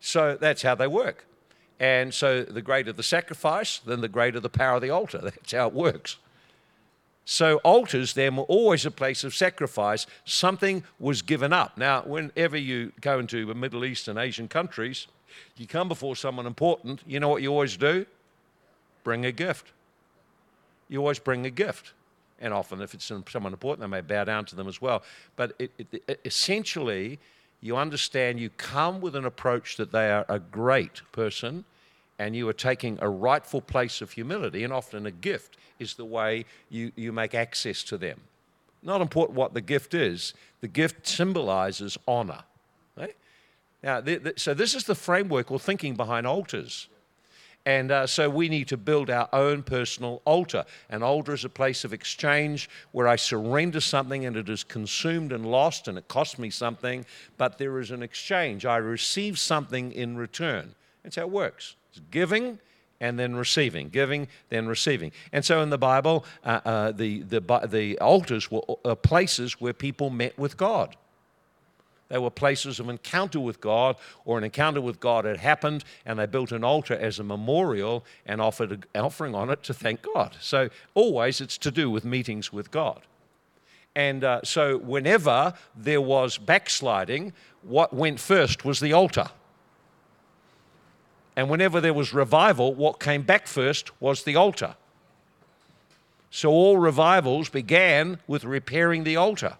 So 0.00 0.36
that's 0.40 0.62
how 0.62 0.74
they 0.74 0.86
work. 0.86 1.26
And 1.78 2.14
so 2.14 2.42
the 2.42 2.62
greater 2.62 2.92
the 2.92 3.02
sacrifice, 3.02 3.78
then 3.78 4.00
the 4.00 4.08
greater 4.08 4.40
the 4.40 4.48
power 4.48 4.76
of 4.76 4.82
the 4.82 4.90
altar. 4.90 5.18
That's 5.22 5.52
how 5.52 5.66
it 5.66 5.74
works. 5.74 6.18
So 7.24 7.58
altars 7.58 8.14
then 8.14 8.36
were 8.36 8.44
always 8.44 8.84
a 8.84 8.90
place 8.90 9.24
of 9.24 9.34
sacrifice. 9.34 10.06
Something 10.24 10.84
was 10.98 11.22
given 11.22 11.52
up. 11.52 11.78
Now, 11.78 12.02
whenever 12.02 12.56
you 12.56 12.92
go 13.00 13.18
into 13.18 13.46
the 13.46 13.54
Middle 13.54 13.84
East 13.84 14.08
and 14.08 14.18
Asian 14.18 14.48
countries, 14.48 15.06
you 15.56 15.66
come 15.66 15.88
before 15.88 16.16
someone 16.16 16.46
important, 16.46 17.00
you 17.06 17.20
know 17.20 17.28
what 17.28 17.42
you 17.42 17.50
always 17.50 17.76
do? 17.76 18.06
Bring 19.04 19.24
a 19.24 19.32
gift. 19.32 19.72
You 20.88 20.98
always 20.98 21.18
bring 21.18 21.46
a 21.46 21.50
gift. 21.50 21.92
And 22.40 22.52
often, 22.52 22.80
if 22.80 22.92
it's 22.92 23.04
someone 23.04 23.52
important, 23.52 23.80
they 23.80 23.86
may 23.86 24.00
bow 24.00 24.24
down 24.24 24.44
to 24.46 24.56
them 24.56 24.66
as 24.66 24.82
well. 24.82 25.04
But 25.36 25.54
it, 25.60 25.70
it, 25.78 26.02
it, 26.08 26.20
essentially, 26.24 27.20
you 27.60 27.76
understand 27.76 28.40
you 28.40 28.50
come 28.50 29.00
with 29.00 29.14
an 29.14 29.24
approach 29.24 29.76
that 29.76 29.92
they 29.92 30.10
are 30.10 30.26
a 30.28 30.40
great 30.40 31.02
person 31.12 31.64
and 32.22 32.36
you 32.36 32.48
are 32.48 32.52
taking 32.52 32.98
a 33.00 33.08
rightful 33.08 33.60
place 33.60 34.00
of 34.00 34.12
humility, 34.12 34.62
and 34.62 34.72
often 34.72 35.06
a 35.06 35.10
gift 35.10 35.56
is 35.80 35.94
the 35.94 36.04
way 36.04 36.44
you, 36.70 36.92
you 36.94 37.10
make 37.10 37.34
access 37.34 37.82
to 37.82 37.98
them. 37.98 38.20
Not 38.80 39.00
important 39.00 39.36
what 39.36 39.54
the 39.54 39.60
gift 39.60 39.92
is, 39.92 40.32
the 40.60 40.68
gift 40.68 41.04
symbolizes 41.04 41.98
honor. 42.06 42.44
Right? 42.96 43.16
Now, 43.82 44.00
th- 44.00 44.22
th- 44.22 44.40
so 44.40 44.54
this 44.54 44.76
is 44.76 44.84
the 44.84 44.94
framework 44.94 45.50
or 45.50 45.58
thinking 45.58 45.96
behind 45.96 46.24
altars. 46.24 46.86
And 47.66 47.90
uh, 47.90 48.06
so 48.06 48.30
we 48.30 48.48
need 48.48 48.68
to 48.68 48.76
build 48.76 49.10
our 49.10 49.28
own 49.32 49.64
personal 49.64 50.22
altar. 50.24 50.64
An 50.90 51.02
altar 51.02 51.34
is 51.34 51.44
a 51.44 51.48
place 51.48 51.84
of 51.84 51.92
exchange 51.92 52.70
where 52.92 53.08
I 53.08 53.16
surrender 53.16 53.80
something 53.80 54.26
and 54.26 54.36
it 54.36 54.48
is 54.48 54.62
consumed 54.62 55.32
and 55.32 55.44
lost 55.44 55.88
and 55.88 55.98
it 55.98 56.06
costs 56.06 56.38
me 56.38 56.50
something, 56.50 57.04
but 57.36 57.58
there 57.58 57.80
is 57.80 57.90
an 57.90 58.02
exchange. 58.02 58.64
I 58.64 58.76
receive 58.76 59.40
something 59.40 59.90
in 59.90 60.16
return. 60.16 60.76
That's 61.02 61.16
how 61.16 61.22
it 61.22 61.30
works. 61.30 61.74
It's 61.92 62.00
giving 62.10 62.58
and 63.00 63.18
then 63.18 63.34
receiving, 63.34 63.88
giving, 63.88 64.28
then 64.48 64.66
receiving. 64.66 65.12
And 65.32 65.44
so 65.44 65.60
in 65.60 65.70
the 65.70 65.78
Bible, 65.78 66.24
uh, 66.44 66.60
uh, 66.64 66.92
the, 66.92 67.22
the, 67.22 67.40
the 67.66 67.98
altars 67.98 68.50
were 68.50 68.62
uh, 68.84 68.94
places 68.94 69.60
where 69.60 69.72
people 69.72 70.08
met 70.08 70.38
with 70.38 70.56
God. 70.56 70.96
They 72.08 72.18
were 72.18 72.30
places 72.30 72.78
of 72.78 72.88
encounter 72.88 73.40
with 73.40 73.60
God, 73.60 73.96
or 74.24 74.38
an 74.38 74.44
encounter 74.44 74.80
with 74.80 75.00
God 75.00 75.24
had 75.24 75.38
happened, 75.38 75.82
and 76.04 76.18
they 76.18 76.26
built 76.26 76.52
an 76.52 76.62
altar 76.62 76.94
as 76.94 77.18
a 77.18 77.24
memorial 77.24 78.04
and 78.26 78.40
offered 78.40 78.70
an 78.70 78.84
offering 78.94 79.34
on 79.34 79.50
it 79.50 79.62
to 79.64 79.74
thank 79.74 80.02
God. 80.14 80.36
So 80.38 80.68
always 80.94 81.40
it's 81.40 81.58
to 81.58 81.70
do 81.70 81.90
with 81.90 82.04
meetings 82.04 82.52
with 82.52 82.70
God. 82.70 83.00
And 83.96 84.24
uh, 84.24 84.40
so 84.44 84.78
whenever 84.78 85.54
there 85.74 86.00
was 86.00 86.38
backsliding, 86.38 87.32
what 87.62 87.92
went 87.92 88.20
first 88.20 88.64
was 88.64 88.78
the 88.78 88.92
altar. 88.92 89.30
And 91.36 91.48
whenever 91.48 91.80
there 91.80 91.94
was 91.94 92.12
revival, 92.12 92.74
what 92.74 93.00
came 93.00 93.22
back 93.22 93.46
first 93.46 94.00
was 94.00 94.24
the 94.24 94.36
altar. 94.36 94.76
So 96.30 96.50
all 96.50 96.78
revivals 96.78 97.48
began 97.48 98.18
with 98.26 98.44
repairing 98.44 99.04
the 99.04 99.16
altar. 99.16 99.56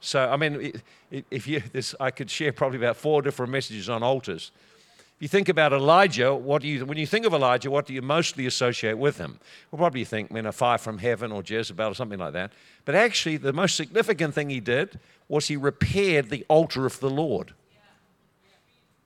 So, 0.00 0.28
I 0.28 0.36
mean, 0.36 0.80
if 1.30 1.46
you, 1.48 1.62
this, 1.72 1.94
I 1.98 2.10
could 2.10 2.30
share 2.30 2.52
probably 2.52 2.78
about 2.78 2.96
four 2.96 3.22
different 3.22 3.52
messages 3.52 3.88
on 3.88 4.02
altars. 4.02 4.52
If 5.16 5.22
you 5.22 5.28
think 5.28 5.48
about 5.48 5.72
Elijah, 5.72 6.34
what 6.34 6.60
do 6.60 6.68
you, 6.68 6.84
when 6.84 6.98
you 6.98 7.06
think 7.06 7.24
of 7.24 7.32
Elijah, 7.32 7.70
what 7.70 7.86
do 7.86 7.94
you 7.94 8.02
mostly 8.02 8.44
associate 8.44 8.98
with 8.98 9.16
him? 9.16 9.40
Well, 9.70 9.78
probably 9.78 10.00
you 10.00 10.06
think, 10.06 10.30
man, 10.30 10.44
a 10.44 10.52
fire 10.52 10.76
from 10.76 10.98
heaven 10.98 11.32
or 11.32 11.42
Jezebel 11.42 11.92
or 11.92 11.94
something 11.94 12.18
like 12.18 12.34
that. 12.34 12.52
But 12.84 12.96
actually, 12.96 13.38
the 13.38 13.52
most 13.52 13.76
significant 13.76 14.34
thing 14.34 14.50
he 14.50 14.60
did 14.60 15.00
was 15.28 15.48
he 15.48 15.56
repaired 15.56 16.28
the 16.28 16.44
altar 16.48 16.84
of 16.84 17.00
the 17.00 17.08
Lord. 17.08 17.54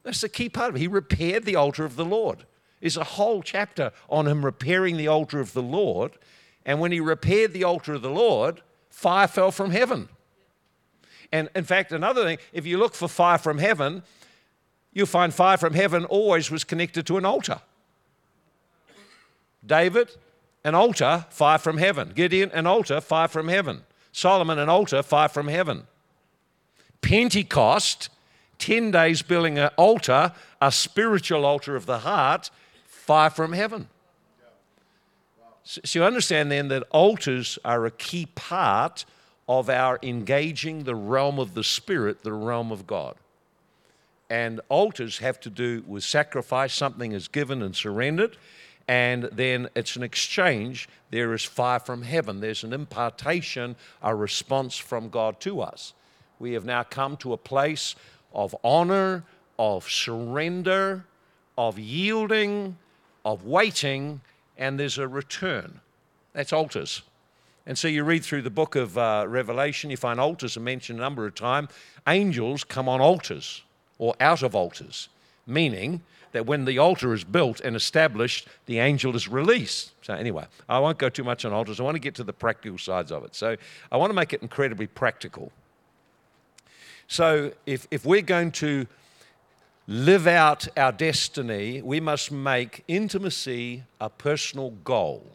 That's 0.03 0.21
the 0.21 0.29
key 0.29 0.49
part 0.49 0.71
of 0.71 0.77
it. 0.77 0.81
He 0.81 0.89
repaired 0.89 1.45
the 1.45 1.57
altar 1.57 1.85
of 1.85 1.97
the 1.97 2.05
Lord. 2.05 2.45
There's 2.81 2.97
a 2.97 3.05
whole 3.05 3.43
chapter 3.43 3.93
on 4.09 4.27
him 4.27 4.45
repairing 4.45 4.97
the 4.97 5.09
altar 5.09 5.41
of 5.41 5.53
the 5.53 5.63
Lord. 5.63 6.13
And 6.65 6.81
when 6.81 6.93
he 6.93 7.01
repaired 7.01 7.53
the 7.53 7.65
altar 7.65 7.95
of 7.95 8.03
the 8.03 8.11
Lord, 8.11 8.63
fire 8.89 9.29
fell 9.29 9.51
from 9.51 9.71
heaven. 9.71 10.09
And 11.33 11.49
in 11.55 11.65
fact, 11.65 11.93
another 11.93 12.25
thing, 12.25 12.39
if 12.53 12.67
you 12.67 12.79
look 12.79 12.95
for 12.95 13.09
fire 13.09 13.39
from 13.39 13.59
heaven, 13.59 14.03
you'll 14.93 15.07
find 15.07 15.33
fire 15.33 15.57
from 15.57 15.75
heaven 15.75 16.05
always 16.07 16.51
was 16.51 16.65
connected 16.65 17.07
to 17.07 17.19
an 17.19 17.25
altar. 17.25 17.61
David, 19.65 20.11
an 20.65 20.75
altar, 20.75 21.27
fire 21.31 21.59
from 21.59 21.77
heaven. 21.77 22.13
Gideon, 22.15 22.51
an 22.53 22.67
altar, 22.67 23.01
fire 23.01 23.29
from 23.29 23.49
heaven. 23.49 23.83
Solomon, 24.13 24.59
an 24.59 24.69
altar, 24.69 25.03
fire 25.03 25.29
from 25.29 25.49
heaven. 25.49 25.87
Pentecost, 27.03 28.09
10 28.61 28.93
days 28.93 29.23
building 29.23 29.59
an 29.59 29.71
altar, 29.77 30.33
a 30.61 30.71
spiritual 30.71 31.45
altar 31.45 31.75
of 31.75 31.87
the 31.87 32.01
heart, 32.01 32.51
fire 32.87 33.31
from 33.31 33.53
heaven. 33.53 33.89
So 35.65 35.99
you 35.99 36.05
understand 36.05 36.51
then 36.51 36.69
that 36.69 36.85
altars 36.91 37.59
are 37.65 37.87
a 37.87 37.91
key 37.91 38.27
part 38.27 39.05
of 39.49 39.69
our 39.69 39.99
engaging 40.03 40.85
the 40.85 40.95
realm 40.95 41.39
of 41.39 41.55
the 41.55 41.65
Spirit, 41.65 42.23
the 42.23 42.33
realm 42.33 42.71
of 42.71 42.87
God. 42.87 43.17
And 44.29 44.61
altars 44.69 45.19
have 45.19 45.41
to 45.41 45.51
do 45.51 45.83
with 45.87 46.05
sacrifice, 46.05 46.73
something 46.73 47.13
is 47.13 47.27
given 47.27 47.63
and 47.63 47.75
surrendered, 47.75 48.37
and 48.87 49.25
then 49.25 49.69
it's 49.75 49.97
an 49.97 50.03
exchange. 50.03 50.89
There 51.11 51.33
is 51.35 51.45
fire 51.45 51.81
from 51.81 52.03
heaven, 52.03 52.41
there's 52.41 52.65
an 52.65 52.73
impartation, 52.73 53.77
a 54.03 54.15
response 54.15 54.77
from 54.77 55.09
God 55.09 55.41
to 55.41 55.61
us. 55.61 55.95
We 56.39 56.53
have 56.53 56.65
now 56.65 56.85
come 56.85 57.17
to 57.19 57.33
a 57.33 57.37
place 57.37 57.97
of 58.33 58.55
honor, 58.63 59.25
of 59.59 59.89
surrender, 59.89 61.05
of 61.59 61.79
yielding, 61.79 62.77
of 63.25 63.45
waiting, 63.45 64.21
and 64.57 64.79
there's 64.79 64.99
a 64.99 65.09
return. 65.09 65.81
That's 66.33 66.53
altars. 66.53 67.03
And 67.67 67.77
so 67.77 67.89
you 67.89 68.05
read 68.05 68.25
through 68.25 68.43
the 68.43 68.51
book 68.51 68.75
of 68.77 68.97
uh, 68.97 69.27
Revelation, 69.29 69.91
you 69.91 69.97
find 69.97 70.19
altars 70.19 70.57
are 70.57 70.61
mentioned 70.61 70.99
a 70.99 71.03
number 71.03 71.27
of 71.27 71.35
times. 71.35 71.71
Angels 72.07 72.65
come 72.65 72.89
on 72.89 73.01
altars 73.01 73.63
or 73.99 74.15
out 74.21 74.43
of 74.43 74.55
altars, 74.55 75.09
meaning 75.47 76.03
that 76.33 76.47
when 76.47 76.65
the 76.65 76.79
altar 76.79 77.13
is 77.13 77.25
built 77.25 77.61
and 77.61 77.77
established, 77.77 78.49
the 78.67 78.79
angel 78.79 79.15
is 79.17 79.29
released. 79.29 79.93
So, 80.03 80.15
anyway, 80.15 80.47
I 80.69 80.79
won't 80.79 80.99
go 80.99 81.09
too 81.09 81.25
much 81.25 81.45
on 81.45 81.53
altars. 81.53 81.81
I 81.81 81.83
want 81.83 81.97
to 81.97 82.01
get 82.01 82.15
to 82.17 82.25
the 82.25 82.33
practical 82.33 82.79
sides 82.79 83.13
of 83.13 83.25
it. 83.25 83.35
So, 83.35 83.57
I 83.91 83.97
want 83.97 84.11
to 84.11 84.15
make 84.15 84.33
it 84.33 84.41
incredibly 84.43 84.87
practical. 84.87 85.53
So, 87.11 87.51
if, 87.67 87.89
if 87.91 88.07
we're 88.07 88.23
going 88.23 88.53
to 88.53 88.87
live 89.89 90.29
out 90.29 90.69
our 90.79 90.93
destiny, 90.93 91.83
we 91.83 91.99
must 91.99 92.31
make 92.31 92.85
intimacy 92.87 93.83
a 94.01 94.09
personal 94.09 94.71
goal. 94.85 95.27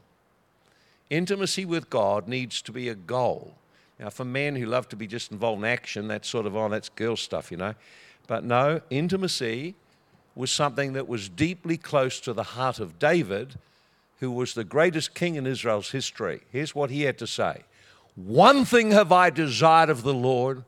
Intimacy 1.09 1.65
with 1.65 1.89
God 1.89 2.29
needs 2.29 2.61
to 2.61 2.71
be 2.71 2.87
a 2.87 2.95
goal. 2.95 3.55
Now, 3.99 4.09
for 4.09 4.23
men 4.23 4.55
who 4.55 4.67
love 4.67 4.87
to 4.87 4.95
be 4.95 5.05
just 5.05 5.33
involved 5.33 5.63
in 5.63 5.65
action, 5.65 6.07
that's 6.07 6.29
sort 6.29 6.45
of 6.45 6.55
oh, 6.55 6.69
that's 6.69 6.87
girl 6.87 7.17
stuff, 7.17 7.51
you 7.51 7.57
know. 7.57 7.75
But 8.25 8.45
no, 8.45 8.79
intimacy 8.89 9.75
was 10.33 10.51
something 10.51 10.93
that 10.93 11.09
was 11.09 11.27
deeply 11.27 11.75
close 11.75 12.21
to 12.21 12.31
the 12.31 12.43
heart 12.43 12.79
of 12.79 12.99
David, 12.99 13.55
who 14.21 14.31
was 14.31 14.53
the 14.53 14.63
greatest 14.63 15.13
king 15.13 15.35
in 15.35 15.45
Israel's 15.45 15.91
history. 15.91 16.39
Here's 16.53 16.73
what 16.73 16.89
he 16.89 17.01
had 17.01 17.17
to 17.17 17.27
say 17.27 17.63
One 18.15 18.63
thing 18.63 18.91
have 18.91 19.11
I 19.11 19.29
desired 19.29 19.89
of 19.89 20.03
the 20.03 20.13
Lord, 20.13 20.63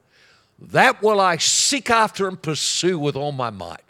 that 0.59 1.01
will 1.01 1.19
I 1.19 1.37
seek 1.37 1.89
after 1.89 2.27
and 2.27 2.41
pursue 2.41 2.97
with 2.97 3.15
all 3.15 3.31
my 3.31 3.49
might. 3.49 3.81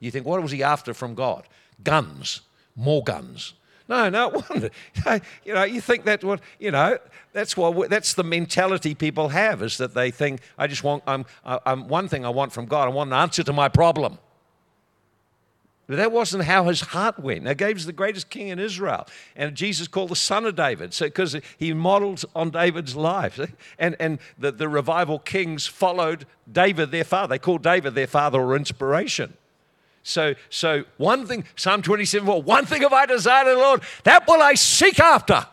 You 0.00 0.10
think, 0.10 0.26
what 0.26 0.42
was 0.42 0.50
he 0.50 0.62
after 0.62 0.94
from 0.94 1.14
God? 1.14 1.46
Guns, 1.84 2.40
more 2.74 3.02
guns. 3.04 3.54
No, 3.88 4.08
no 4.08 4.28
wonder. 4.50 4.70
You 5.44 5.54
know, 5.54 5.64
you 5.64 5.80
think 5.80 6.04
that 6.04 6.24
what 6.24 6.40
you 6.58 6.70
know. 6.70 6.98
That's 7.32 7.56
what 7.56 7.90
that's 7.90 8.14
the 8.14 8.24
mentality 8.24 8.94
people 8.94 9.28
have 9.30 9.62
is 9.62 9.78
that 9.78 9.94
they 9.94 10.10
think 10.10 10.40
I 10.58 10.66
just 10.66 10.84
want. 10.84 11.02
I'm, 11.06 11.24
I'm 11.44 11.88
one 11.88 12.08
thing 12.08 12.24
I 12.24 12.28
want 12.30 12.52
from 12.52 12.66
God. 12.66 12.88
I 12.88 12.90
want 12.90 13.08
an 13.08 13.14
answer 13.14 13.42
to 13.42 13.52
my 13.52 13.68
problem. 13.68 14.18
But 15.92 15.98
that 15.98 16.10
wasn't 16.10 16.44
how 16.44 16.64
his 16.68 16.80
heart 16.80 17.18
went. 17.18 17.42
Now, 17.42 17.52
David's 17.52 17.84
the 17.84 17.92
greatest 17.92 18.30
king 18.30 18.48
in 18.48 18.58
Israel, 18.58 19.06
and 19.36 19.54
Jesus 19.54 19.88
called 19.88 20.08
the 20.08 20.16
son 20.16 20.46
of 20.46 20.56
David, 20.56 20.94
so 20.94 21.04
because 21.04 21.36
he 21.58 21.74
modeled 21.74 22.24
on 22.34 22.48
David's 22.48 22.96
life. 22.96 23.38
And, 23.78 23.94
and 24.00 24.18
the, 24.38 24.52
the 24.52 24.70
revival 24.70 25.18
kings 25.18 25.66
followed 25.66 26.24
David, 26.50 26.92
their 26.92 27.04
father. 27.04 27.34
They 27.34 27.38
called 27.38 27.62
David 27.62 27.94
their 27.94 28.06
father 28.06 28.40
or 28.40 28.56
inspiration. 28.56 29.34
So, 30.02 30.34
so 30.48 30.84
one 30.96 31.26
thing, 31.26 31.44
Psalm 31.56 31.82
27, 31.82 32.26
well, 32.26 32.40
one 32.40 32.64
thing 32.64 32.82
have 32.82 32.92
I 32.94 33.04
desired 33.04 33.48
of 33.48 33.56
the 33.56 33.62
Lord, 33.62 33.82
that 34.04 34.26
will 34.26 34.40
I 34.40 34.54
seek 34.54 34.98
after, 34.98 35.46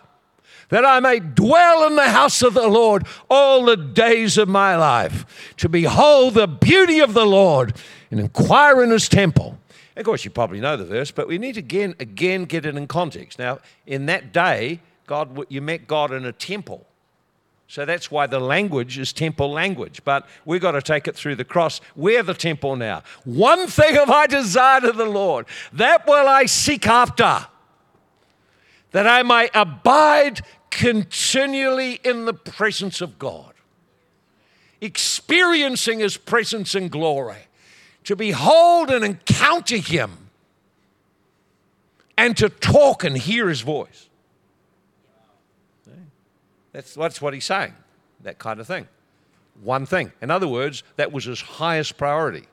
that 0.69 0.85
I 0.85 1.01
may 1.01 1.19
dwell 1.19 1.85
in 1.85 1.97
the 1.97 2.09
house 2.09 2.41
of 2.41 2.53
the 2.53 2.69
Lord 2.69 3.05
all 3.29 3.65
the 3.65 3.75
days 3.75 4.37
of 4.37 4.47
my 4.47 4.77
life, 4.77 5.53
to 5.57 5.67
behold 5.67 6.35
the 6.35 6.47
beauty 6.47 7.01
of 7.01 7.13
the 7.13 7.25
Lord 7.25 7.75
and 8.09 8.21
inquire 8.21 8.81
in 8.81 8.91
his 8.91 9.09
temple. 9.09 9.58
Of 9.99 10.05
course, 10.05 10.23
you 10.23 10.31
probably 10.31 10.61
know 10.61 10.77
the 10.77 10.85
verse, 10.85 11.11
but 11.11 11.27
we 11.27 11.37
need 11.37 11.55
to 11.55 11.59
again, 11.59 11.93
again 11.99 12.45
get 12.45 12.65
it 12.65 12.77
in 12.77 12.87
context. 12.87 13.37
Now, 13.37 13.59
in 13.85 14.05
that 14.05 14.31
day, 14.31 14.79
God, 15.07 15.45
you 15.49 15.61
met 15.61 15.87
God 15.87 16.13
in 16.13 16.23
a 16.23 16.31
temple. 16.31 16.85
So 17.67 17.83
that's 17.83 18.09
why 18.09 18.25
the 18.25 18.39
language 18.39 18.97
is 18.97 19.11
temple 19.11 19.51
language. 19.51 20.01
But 20.05 20.25
we've 20.45 20.61
got 20.61 20.71
to 20.71 20.81
take 20.81 21.09
it 21.09 21.17
through 21.17 21.35
the 21.35 21.43
cross. 21.43 21.81
We're 21.97 22.23
the 22.23 22.33
temple 22.33 22.77
now. 22.77 23.03
One 23.25 23.67
thing 23.67 23.95
have 23.95 24.09
I 24.09 24.25
desired 24.25 24.85
of 24.85 24.95
the 24.95 25.05
Lord, 25.05 25.47
that 25.73 26.07
will 26.07 26.29
I 26.29 26.45
seek 26.45 26.87
after, 26.87 27.47
that 28.91 29.05
I 29.05 29.21
may 29.21 29.49
abide 29.53 30.41
continually 30.71 31.99
in 32.05 32.23
the 32.23 32.33
presence 32.33 33.01
of 33.01 33.19
God, 33.19 33.53
experiencing 34.79 35.99
His 35.99 36.15
presence 36.15 36.73
and 36.73 36.89
glory, 36.89 37.48
to 38.09 38.15
behold 38.15 38.89
and 38.89 39.05
encounter 39.05 39.77
Him, 39.77 40.31
and 42.17 42.35
to 42.37 42.49
talk 42.49 43.03
and 43.03 43.15
hear 43.15 43.47
His 43.47 43.61
voice. 43.61 44.09
That's, 46.71 46.95
that's 46.95 47.21
what 47.21 47.35
he's 47.35 47.45
saying, 47.45 47.75
that 48.23 48.39
kind 48.39 48.59
of 48.59 48.65
thing. 48.65 48.87
One 49.61 49.85
thing. 49.85 50.11
In 50.23 50.31
other 50.31 50.47
words, 50.47 50.81
that 50.95 51.11
was 51.11 51.25
his 51.25 51.39
highest 51.39 51.97
priority. 51.97 52.47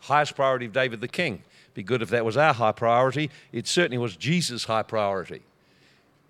Highest 0.00 0.34
priority 0.34 0.66
of 0.66 0.72
David 0.72 1.00
the 1.00 1.06
king. 1.06 1.44
Be 1.72 1.84
good 1.84 2.02
if 2.02 2.10
that 2.10 2.24
was 2.24 2.36
our 2.36 2.52
high 2.52 2.72
priority. 2.72 3.30
It 3.52 3.68
certainly 3.68 3.98
was 3.98 4.16
Jesus' 4.16 4.64
high 4.64 4.82
priority. 4.82 5.42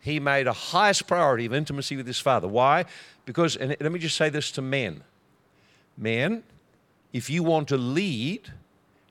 He 0.00 0.20
made 0.20 0.46
a 0.46 0.52
highest 0.52 1.06
priority 1.06 1.46
of 1.46 1.54
intimacy 1.54 1.96
with 1.96 2.06
his 2.06 2.18
father. 2.18 2.46
Why? 2.46 2.84
Because, 3.24 3.56
and 3.56 3.74
let 3.80 3.90
me 3.90 4.00
just 4.00 4.18
say 4.18 4.28
this 4.28 4.50
to 4.52 4.60
men 4.60 5.02
men, 5.96 6.42
if 7.16 7.30
you 7.30 7.42
want 7.42 7.66
to 7.68 7.78
lead 7.78 8.52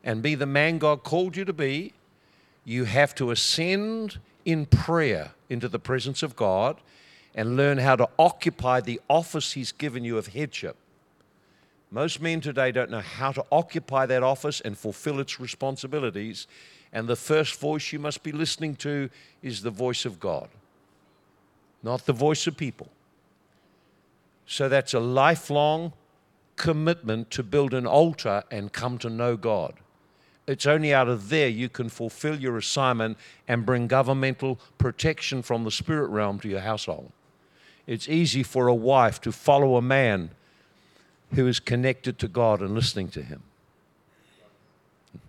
and 0.03 0.21
be 0.21 0.35
the 0.35 0.45
man 0.45 0.77
God 0.77 1.01
called 1.01 1.35
you 1.35 1.43
to 1.43 1.53
be, 1.53 1.93
you 2.63 2.83
have 2.83 3.15
to 3.15 3.31
ascend 3.31 4.19
in 4.45 4.67
prayer 4.67 5.31
into 5.49 5.67
the 5.67 5.79
presence 5.79 6.21
of 6.21 6.35
God 6.35 6.79
and 7.33 7.57
learn 7.57 7.79
how 7.79 7.95
to 7.95 8.07
occupy 8.19 8.79
the 8.79 9.01
office 9.09 9.53
He's 9.53 9.71
given 9.71 10.03
you 10.03 10.19
of 10.19 10.27
headship. 10.27 10.75
Most 11.89 12.21
men 12.21 12.41
today 12.41 12.71
don't 12.71 12.91
know 12.91 13.01
how 13.01 13.31
to 13.31 13.43
occupy 13.51 14.05
that 14.05 14.21
office 14.21 14.61
and 14.61 14.77
fulfill 14.77 15.19
its 15.19 15.39
responsibilities. 15.39 16.45
And 16.93 17.07
the 17.07 17.15
first 17.15 17.59
voice 17.59 17.91
you 17.91 17.97
must 17.97 18.21
be 18.21 18.31
listening 18.31 18.75
to 18.77 19.09
is 19.41 19.63
the 19.63 19.71
voice 19.71 20.05
of 20.05 20.19
God, 20.19 20.49
not 21.81 22.05
the 22.05 22.13
voice 22.13 22.45
of 22.45 22.55
people. 22.55 22.89
So 24.45 24.69
that's 24.69 24.93
a 24.93 24.99
lifelong 24.99 25.93
commitment 26.55 27.31
to 27.31 27.43
build 27.43 27.73
an 27.73 27.85
altar 27.85 28.43
and 28.49 28.71
come 28.71 28.97
to 28.99 29.09
know 29.09 29.35
God. 29.37 29.73
It's 30.47 30.65
only 30.65 30.93
out 30.93 31.07
of 31.07 31.29
there 31.29 31.47
you 31.47 31.69
can 31.69 31.89
fulfill 31.89 32.39
your 32.39 32.57
assignment 32.57 33.17
and 33.47 33.65
bring 33.65 33.87
governmental 33.87 34.59
protection 34.77 35.41
from 35.41 35.63
the 35.63 35.71
spirit 35.71 36.09
realm 36.09 36.39
to 36.39 36.47
your 36.47 36.59
household. 36.59 37.11
It's 37.87 38.07
easy 38.07 38.43
for 38.43 38.67
a 38.67 38.75
wife 38.75 39.19
to 39.21 39.31
follow 39.31 39.75
a 39.75 39.81
man 39.81 40.31
who 41.33 41.47
is 41.47 41.59
connected 41.59 42.19
to 42.19 42.27
God 42.27 42.61
and 42.61 42.75
listening 42.75 43.09
to 43.09 43.23
him. 43.23 43.41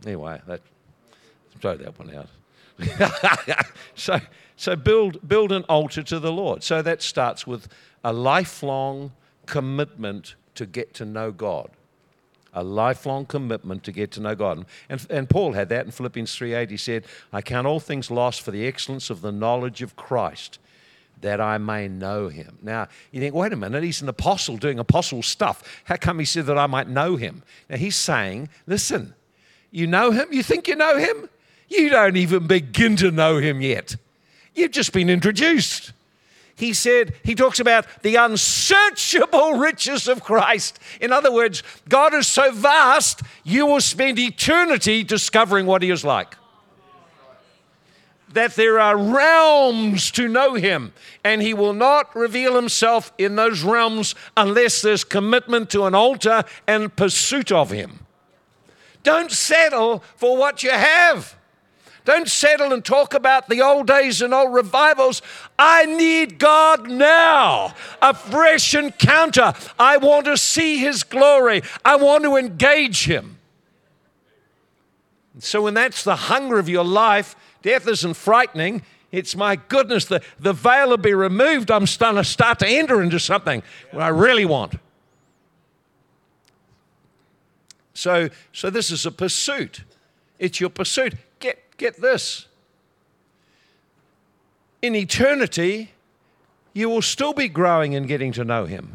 Anyway, 0.05 0.41
that, 0.47 0.61
throw 1.61 1.77
that 1.77 1.99
one 1.99 2.15
out. 2.15 2.29
so, 3.95 4.21
so 4.57 4.77
build, 4.77 5.27
build 5.27 5.53
an 5.53 5.63
altar 5.65 6.03
to 6.03 6.19
the 6.19 6.33
Lord. 6.33 6.63
So 6.63 6.83
that 6.83 7.03
starts 7.03 7.47
with 7.47 7.69
a 8.05 8.13
lifelong 8.13 9.13
commitment 9.47 10.35
to 10.57 10.67
get 10.67 10.95
to 10.95 11.05
know 11.05 11.33
God 11.33 11.71
a 12.57 12.65
lifelong 12.65 13.27
commitment 13.27 13.85
to 13.85 13.93
get 13.93 14.11
to 14.11 14.21
know 14.21 14.35
God. 14.35 14.65
And, 14.89 15.07
and 15.11 15.29
Paul 15.29 15.53
had 15.53 15.69
that 15.69 15.85
in 15.85 15.93
Philippians 15.93 16.35
3.8. 16.35 16.71
He 16.71 16.79
said, 16.79 17.05
I 17.31 17.43
count 17.43 17.67
all 17.67 17.79
things 17.79 18.11
lost 18.11 18.41
for 18.41 18.51
the 18.51 18.67
excellence 18.67 19.11
of 19.11 19.21
the 19.21 19.31
knowledge 19.31 19.83
of 19.83 19.95
Christ, 19.95 20.59
that 21.21 21.39
I 21.39 21.59
may 21.59 21.87
know 21.87 22.29
him. 22.29 22.57
Now, 22.63 22.89
you 23.13 23.21
think, 23.21 23.35
wait 23.35 23.53
a 23.53 23.57
minute, 23.57 23.85
he's 23.85 24.01
an 24.01 24.09
apostle 24.09 24.57
doing 24.57 24.79
apostle 24.79 25.23
stuff. 25.23 25.83
How 25.85 25.97
come 25.97 26.19
he 26.19 26.25
said 26.25 26.47
that 26.47 26.57
I 26.57 26.67
might 26.67 26.89
know 26.89 27.17
him? 27.17 27.43
Now, 27.69 27.77
he's 27.77 27.97
saying, 27.97 28.49
listen, 28.67 29.15
you 29.71 29.87
know 29.87 30.11
him? 30.11 30.29
You 30.33 30.43
think 30.43 30.67
you 30.67 30.77
know 30.77 30.97
him? 30.97 31.29
You 31.69 31.91
don't 31.91 32.17
even 32.17 32.47
begin 32.47 32.97
to 32.97 33.11
know 33.11 33.37
him 33.37 33.61
yet. 33.61 33.97
You've 34.55 34.71
just 34.71 34.95
been 34.95 35.11
introduced 35.11 35.93
he 36.57 36.73
said, 36.73 37.15
he 37.23 37.35
talks 37.35 37.61
about 37.61 37.87
the 38.03 38.17
unsearchable 38.17 39.55
riches 39.55 40.09
of 40.09 40.25
Christ. 40.25 40.79
In 41.01 41.13
other 41.13 41.31
words, 41.31 41.63
God 41.89 42.15
is 42.15 42.27
so 42.27 42.51
vast, 42.51 43.21
you 43.45 43.67
will 43.67 43.81
spend 43.81 44.19
eternity 44.19 45.05
discovering 45.05 45.67
what 45.67 45.83
he 45.83 45.91
is 45.91 46.03
like. 46.03 46.35
That 48.33 48.55
there 48.55 48.81
are 48.81 48.97
realms 48.97 50.11
to 50.13 50.29
know 50.29 50.55
him, 50.55 50.95
and 51.23 51.43
he 51.43 51.53
will 51.53 51.75
not 51.75 52.17
reveal 52.17 52.57
himself 52.57 53.13
in 53.19 53.37
those 53.37 53.63
realms 53.63 54.15
unless 54.35 54.81
there's 54.81 55.05
commitment 55.05 55.69
to 55.71 55.85
an 55.85 55.95
altar 55.95 56.43
and 56.67 56.95
pursuit 56.97 57.53
of 57.53 57.71
him. 57.71 58.01
Don't 59.03 59.31
settle 59.31 60.03
for 60.17 60.37
what 60.39 60.63
you 60.63 60.71
have. 60.71 61.36
Don't 62.07 62.29
settle 62.29 62.73
and 62.73 62.85
talk 62.85 63.15
about 63.15 63.49
the 63.49 63.61
old 63.61 63.89
days 63.89 64.23
and 64.23 64.33
old 64.33 64.55
revivals. 64.55 65.21
I 65.59 65.87
need 65.87 66.39
God 66.39 66.89
now, 66.89 67.75
a 68.01 68.15
fresh 68.15 68.77
encounter. 68.77 69.53
I 69.77 69.97
want 69.97 70.27
to 70.27 70.37
see 70.37 70.79
His 70.79 71.03
glory, 71.03 71.63
I 71.85 71.97
want 71.97 72.23
to 72.23 72.37
engage 72.37 73.07
Him. 73.07 73.39
So, 75.41 75.63
when 75.63 75.75
that's 75.75 76.05
the 76.05 76.17
hunger 76.17 76.59
of 76.59 76.69
your 76.69 76.85
life, 76.85 77.35
death 77.61 77.89
isn't 77.89 78.15
frightening. 78.15 78.83
It's 79.11 79.35
my 79.35 79.57
goodness, 79.57 80.05
the, 80.05 80.23
the 80.39 80.53
veil 80.53 80.91
will 80.91 80.97
be 80.99 81.13
removed. 81.13 81.73
I'm 81.73 81.87
starting 81.87 82.23
to 82.23 82.25
start 82.25 82.61
to 82.61 82.69
enter 82.69 83.03
into 83.03 83.19
something 83.19 83.65
what 83.91 84.03
I 84.03 84.09
really 84.09 84.45
want. 84.45 84.75
So, 87.95 88.31
so 88.53 88.71
this 88.71 88.93
is 88.93 89.07
a 89.07 89.11
pursuit. 89.11 89.83
It's 90.39 90.61
your 90.61 90.71
pursuit. 90.71 91.15
Get 91.77 92.01
this 92.01 92.47
in 94.83 94.95
eternity, 94.95 95.91
you 96.73 96.89
will 96.89 97.03
still 97.03 97.33
be 97.33 97.49
growing 97.49 97.95
and 97.95 98.07
getting 98.07 98.33
to 98.33 98.45
know 98.45 98.65
Him. 98.67 98.93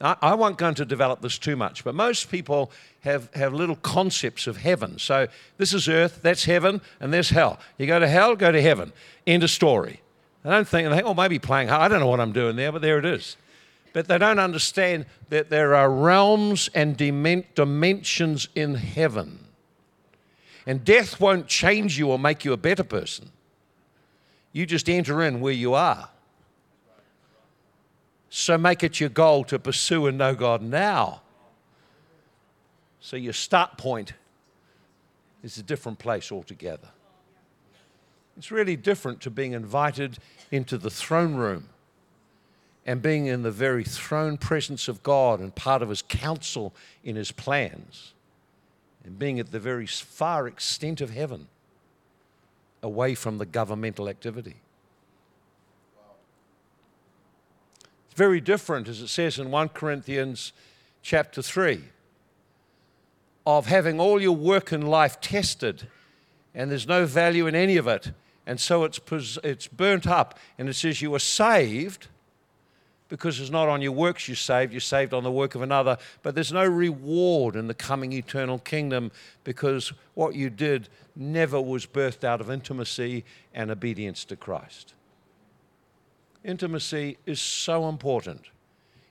I, 0.00 0.34
won't 0.34 0.58
go 0.58 0.68
into 0.68 0.84
develop 0.84 1.22
this 1.22 1.38
too 1.38 1.56
much, 1.56 1.82
but 1.82 1.92
most 1.92 2.30
people 2.30 2.70
have, 3.00 3.34
have 3.34 3.52
little 3.52 3.74
concepts 3.74 4.46
of 4.46 4.58
heaven. 4.58 4.96
So 5.00 5.26
this 5.56 5.74
is 5.74 5.88
earth, 5.88 6.20
that's 6.22 6.44
heaven, 6.44 6.80
and 7.00 7.12
there's 7.12 7.30
hell. 7.30 7.58
You 7.78 7.88
go 7.88 7.98
to 7.98 8.06
hell, 8.06 8.36
go 8.36 8.52
to 8.52 8.62
heaven. 8.62 8.92
End 9.26 9.42
of 9.42 9.50
story. 9.50 10.00
I 10.44 10.50
don't 10.50 10.68
think, 10.68 10.88
they 10.88 10.94
think, 10.94 11.06
oh, 11.08 11.14
maybe 11.14 11.40
playing, 11.40 11.66
hard. 11.66 11.82
I 11.82 11.88
don't 11.88 11.98
know 11.98 12.06
what 12.06 12.20
I'm 12.20 12.30
doing 12.30 12.54
there, 12.54 12.70
but 12.70 12.80
there 12.80 13.00
it 13.00 13.04
is. 13.04 13.36
But 13.92 14.06
they 14.06 14.18
don't 14.18 14.38
understand 14.38 15.06
that 15.30 15.50
there 15.50 15.74
are 15.74 15.90
realms 15.90 16.70
and 16.74 16.96
dimensions 16.96 18.48
in 18.54 18.76
heaven. 18.76 19.47
And 20.68 20.84
death 20.84 21.18
won't 21.18 21.46
change 21.46 21.98
you 21.98 22.10
or 22.10 22.18
make 22.18 22.44
you 22.44 22.52
a 22.52 22.58
better 22.58 22.84
person. 22.84 23.30
You 24.52 24.66
just 24.66 24.86
enter 24.90 25.22
in 25.22 25.40
where 25.40 25.54
you 25.54 25.72
are. 25.72 26.10
So 28.28 28.58
make 28.58 28.84
it 28.84 29.00
your 29.00 29.08
goal 29.08 29.44
to 29.44 29.58
pursue 29.58 30.06
and 30.06 30.18
know 30.18 30.34
God 30.34 30.60
now. 30.60 31.22
So 33.00 33.16
your 33.16 33.32
start 33.32 33.78
point 33.78 34.12
is 35.42 35.56
a 35.56 35.62
different 35.62 35.98
place 35.98 36.30
altogether. 36.30 36.88
It's 38.36 38.50
really 38.50 38.76
different 38.76 39.22
to 39.22 39.30
being 39.30 39.52
invited 39.52 40.18
into 40.50 40.76
the 40.76 40.90
throne 40.90 41.34
room 41.36 41.70
and 42.84 43.00
being 43.00 43.24
in 43.24 43.42
the 43.42 43.50
very 43.50 43.84
throne 43.84 44.36
presence 44.36 44.86
of 44.86 45.02
God 45.02 45.40
and 45.40 45.54
part 45.54 45.80
of 45.80 45.88
His 45.88 46.02
counsel 46.02 46.74
in 47.02 47.16
His 47.16 47.32
plans 47.32 48.12
and 49.04 49.18
being 49.18 49.38
at 49.38 49.52
the 49.52 49.60
very 49.60 49.86
far 49.86 50.46
extent 50.46 51.00
of 51.00 51.10
heaven 51.10 51.48
away 52.82 53.14
from 53.14 53.38
the 53.38 53.46
governmental 53.46 54.08
activity. 54.08 54.56
It's 58.06 58.16
very 58.16 58.40
different, 58.40 58.88
as 58.88 59.00
it 59.00 59.08
says 59.08 59.38
in 59.38 59.50
1 59.50 59.70
Corinthians 59.70 60.52
chapter 61.02 61.42
3, 61.42 61.82
of 63.46 63.66
having 63.66 63.98
all 63.98 64.20
your 64.20 64.36
work 64.36 64.72
in 64.72 64.82
life 64.82 65.20
tested, 65.20 65.88
and 66.54 66.70
there's 66.70 66.86
no 66.86 67.06
value 67.06 67.46
in 67.46 67.54
any 67.54 67.76
of 67.76 67.86
it, 67.86 68.12
and 68.46 68.58
so 68.58 68.84
it's, 68.84 68.98
it's 69.44 69.66
burnt 69.66 70.06
up. 70.06 70.38
And 70.56 70.68
it 70.68 70.74
says 70.74 71.02
you 71.02 71.14
are 71.14 71.20
saved 71.20 72.08
because 73.08 73.40
it's 73.40 73.50
not 73.50 73.68
on 73.68 73.80
your 73.80 73.92
works 73.92 74.28
you're 74.28 74.36
saved, 74.36 74.72
you're 74.72 74.80
saved 74.80 75.14
on 75.14 75.24
the 75.24 75.30
work 75.30 75.54
of 75.54 75.62
another, 75.62 75.96
but 76.22 76.34
there's 76.34 76.52
no 76.52 76.64
reward 76.64 77.56
in 77.56 77.66
the 77.66 77.74
coming 77.74 78.12
eternal 78.12 78.58
kingdom 78.58 79.10
because 79.44 79.92
what 80.14 80.34
you 80.34 80.50
did 80.50 80.88
never 81.16 81.60
was 81.60 81.86
birthed 81.86 82.24
out 82.24 82.40
of 82.40 82.50
intimacy 82.50 83.24
and 83.54 83.70
obedience 83.70 84.24
to 84.26 84.36
Christ. 84.36 84.94
Intimacy 86.44 87.18
is 87.26 87.40
so 87.40 87.88
important. 87.88 88.42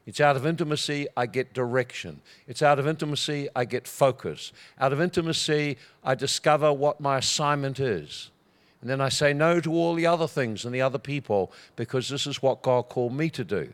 It's 0.06 0.22
out 0.22 0.38
of 0.38 0.46
intimacy 0.46 1.08
I 1.18 1.26
get 1.26 1.54
direction. 1.54 2.22
It's 2.48 2.62
out 2.62 2.80
of 2.80 2.88
intimacy 2.88 3.50
I 3.54 3.66
get 3.66 3.88
focus. 3.88 4.54
Out 4.80 4.94
of 4.94 5.02
intimacy 5.02 5.78
I 6.04 6.16
discover 6.16 6.72
what 6.72 7.02
my 7.02 7.18
assignment 7.18 7.80
is. 7.80 8.32
And 8.80 8.90
then 8.90 9.02
I 9.02 9.10
say 9.10 9.34
no 9.34 9.60
to 9.60 9.74
all 9.74 9.96
the 9.96 10.06
other 10.06 10.28
things 10.28 10.64
and 10.64 10.74
the 10.74 10.82
other 10.82 11.00
people 11.00 11.52
because 11.76 12.08
this 12.08 12.26
is 12.26 12.42
what 12.42 12.62
God 12.62 12.88
called 12.88 13.14
me 13.14 13.30
to 13.32 13.44
do. 13.44 13.74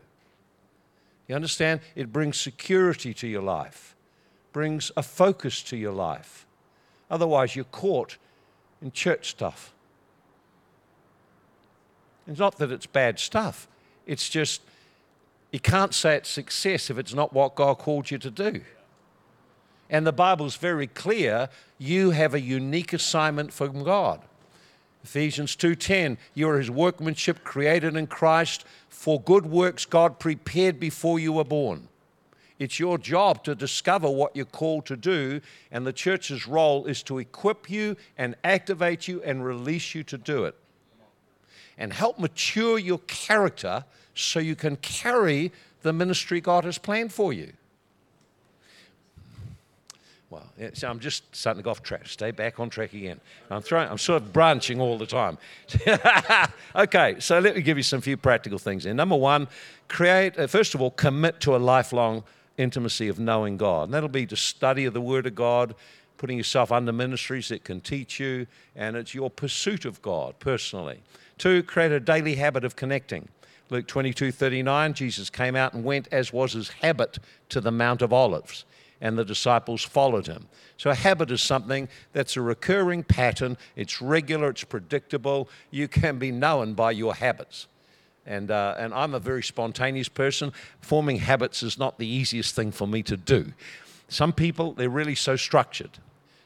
You 1.28 1.34
understand? 1.34 1.80
It 1.94 2.12
brings 2.12 2.38
security 2.38 3.14
to 3.14 3.26
your 3.26 3.42
life, 3.42 3.94
brings 4.52 4.92
a 4.96 5.02
focus 5.02 5.62
to 5.64 5.76
your 5.76 5.92
life. 5.92 6.46
Otherwise, 7.10 7.56
you're 7.56 7.64
caught 7.66 8.18
in 8.82 8.92
church 8.92 9.30
stuff. 9.30 9.72
It's 12.26 12.38
not 12.38 12.58
that 12.58 12.70
it's 12.70 12.86
bad 12.86 13.18
stuff, 13.18 13.68
it's 14.06 14.28
just 14.28 14.62
you 15.52 15.60
can't 15.60 15.94
say 15.94 16.16
it's 16.16 16.28
success 16.28 16.90
if 16.90 16.98
it's 16.98 17.14
not 17.14 17.32
what 17.32 17.54
God 17.54 17.78
called 17.78 18.10
you 18.10 18.18
to 18.18 18.30
do. 18.30 18.62
And 19.88 20.04
the 20.04 20.12
Bible's 20.12 20.56
very 20.56 20.88
clear 20.88 21.48
you 21.78 22.10
have 22.10 22.34
a 22.34 22.40
unique 22.40 22.92
assignment 22.92 23.52
from 23.52 23.84
God. 23.84 24.20
Ephesians 25.04 25.54
2:10 25.54 26.16
you 26.32 26.48
are 26.48 26.58
his 26.58 26.70
workmanship 26.70 27.44
created 27.44 27.94
in 27.94 28.06
Christ 28.06 28.64
for 28.88 29.20
good 29.20 29.46
works 29.46 29.84
God 29.84 30.18
prepared 30.18 30.80
before 30.80 31.18
you 31.18 31.32
were 31.32 31.44
born. 31.44 31.88
It's 32.58 32.80
your 32.80 32.98
job 32.98 33.44
to 33.44 33.54
discover 33.54 34.08
what 34.08 34.34
you're 34.34 34.46
called 34.46 34.86
to 34.86 34.96
do, 34.96 35.40
and 35.70 35.86
the 35.86 35.92
church's 35.92 36.46
role 36.46 36.86
is 36.86 37.02
to 37.04 37.18
equip 37.18 37.68
you 37.68 37.96
and 38.16 38.34
activate 38.42 39.06
you 39.06 39.22
and 39.22 39.44
release 39.44 39.94
you 39.94 40.04
to 40.04 40.16
do 40.16 40.44
it 40.44 40.56
and 41.76 41.92
help 41.92 42.18
mature 42.18 42.78
your 42.78 43.00
character 43.00 43.84
so 44.14 44.38
you 44.38 44.54
can 44.54 44.76
carry 44.76 45.52
the 45.82 45.92
ministry 45.92 46.40
God 46.40 46.64
has 46.64 46.78
planned 46.78 47.12
for 47.12 47.32
you. 47.32 47.52
Well, 50.34 50.70
so 50.72 50.90
I'm 50.90 50.98
just 50.98 51.22
starting 51.32 51.62
to 51.62 51.64
go 51.64 51.70
off 51.70 51.80
track. 51.80 52.08
Stay 52.08 52.32
back 52.32 52.58
on 52.58 52.68
track 52.68 52.92
again. 52.92 53.20
I'm 53.50 53.62
throwing, 53.62 53.88
I'm 53.88 53.98
sort 53.98 54.20
of 54.20 54.32
branching 54.32 54.80
all 54.80 54.98
the 54.98 55.06
time. 55.06 55.38
okay, 56.76 57.16
so 57.20 57.38
let 57.38 57.54
me 57.54 57.62
give 57.62 57.76
you 57.76 57.84
some 57.84 58.00
few 58.00 58.16
practical 58.16 58.58
things. 58.58 58.84
And 58.84 58.96
number 58.96 59.14
one, 59.14 59.46
create, 59.86 60.36
uh, 60.36 60.48
first 60.48 60.74
of 60.74 60.82
all, 60.82 60.90
commit 60.90 61.38
to 61.42 61.54
a 61.54 61.58
lifelong 61.58 62.24
intimacy 62.58 63.06
of 63.06 63.20
knowing 63.20 63.56
God. 63.56 63.84
And 63.84 63.94
that'll 63.94 64.08
be 64.08 64.26
to 64.26 64.34
study 64.34 64.86
of 64.86 64.92
the 64.94 65.00
Word 65.00 65.26
of 65.26 65.36
God, 65.36 65.76
putting 66.16 66.36
yourself 66.36 66.72
under 66.72 66.92
ministries 66.92 67.48
that 67.50 67.62
can 67.62 67.80
teach 67.80 68.18
you, 68.18 68.48
and 68.74 68.96
it's 68.96 69.14
your 69.14 69.30
pursuit 69.30 69.84
of 69.84 70.02
God 70.02 70.34
personally. 70.40 71.00
Two, 71.38 71.62
create 71.62 71.92
a 71.92 72.00
daily 72.00 72.34
habit 72.34 72.64
of 72.64 72.74
connecting. 72.74 73.28
Luke 73.70 73.86
22 73.86 74.32
39, 74.32 74.94
Jesus 74.94 75.30
came 75.30 75.54
out 75.54 75.74
and 75.74 75.84
went, 75.84 76.08
as 76.10 76.32
was 76.32 76.54
his 76.54 76.70
habit, 76.70 77.18
to 77.50 77.60
the 77.60 77.70
Mount 77.70 78.02
of 78.02 78.12
Olives, 78.12 78.64
and 79.00 79.18
the 79.18 79.24
disciples 79.24 79.82
followed 79.82 80.26
him. 80.26 80.48
So, 80.76 80.90
a 80.90 80.94
habit 80.94 81.30
is 81.30 81.42
something 81.42 81.88
that's 82.12 82.36
a 82.36 82.40
recurring 82.40 83.04
pattern, 83.04 83.56
it's 83.76 84.00
regular, 84.00 84.50
it's 84.50 84.64
predictable. 84.64 85.48
You 85.70 85.88
can 85.88 86.18
be 86.18 86.32
known 86.32 86.74
by 86.74 86.92
your 86.92 87.14
habits. 87.14 87.66
And, 88.26 88.50
uh, 88.50 88.74
and 88.78 88.94
I'm 88.94 89.14
a 89.14 89.20
very 89.20 89.42
spontaneous 89.42 90.08
person. 90.08 90.52
Forming 90.80 91.18
habits 91.18 91.62
is 91.62 91.78
not 91.78 91.98
the 91.98 92.06
easiest 92.06 92.54
thing 92.54 92.72
for 92.72 92.88
me 92.88 93.02
to 93.02 93.16
do. 93.16 93.52
Some 94.08 94.32
people, 94.32 94.72
they're 94.72 94.88
really 94.88 95.14
so 95.14 95.36
structured. 95.36 95.98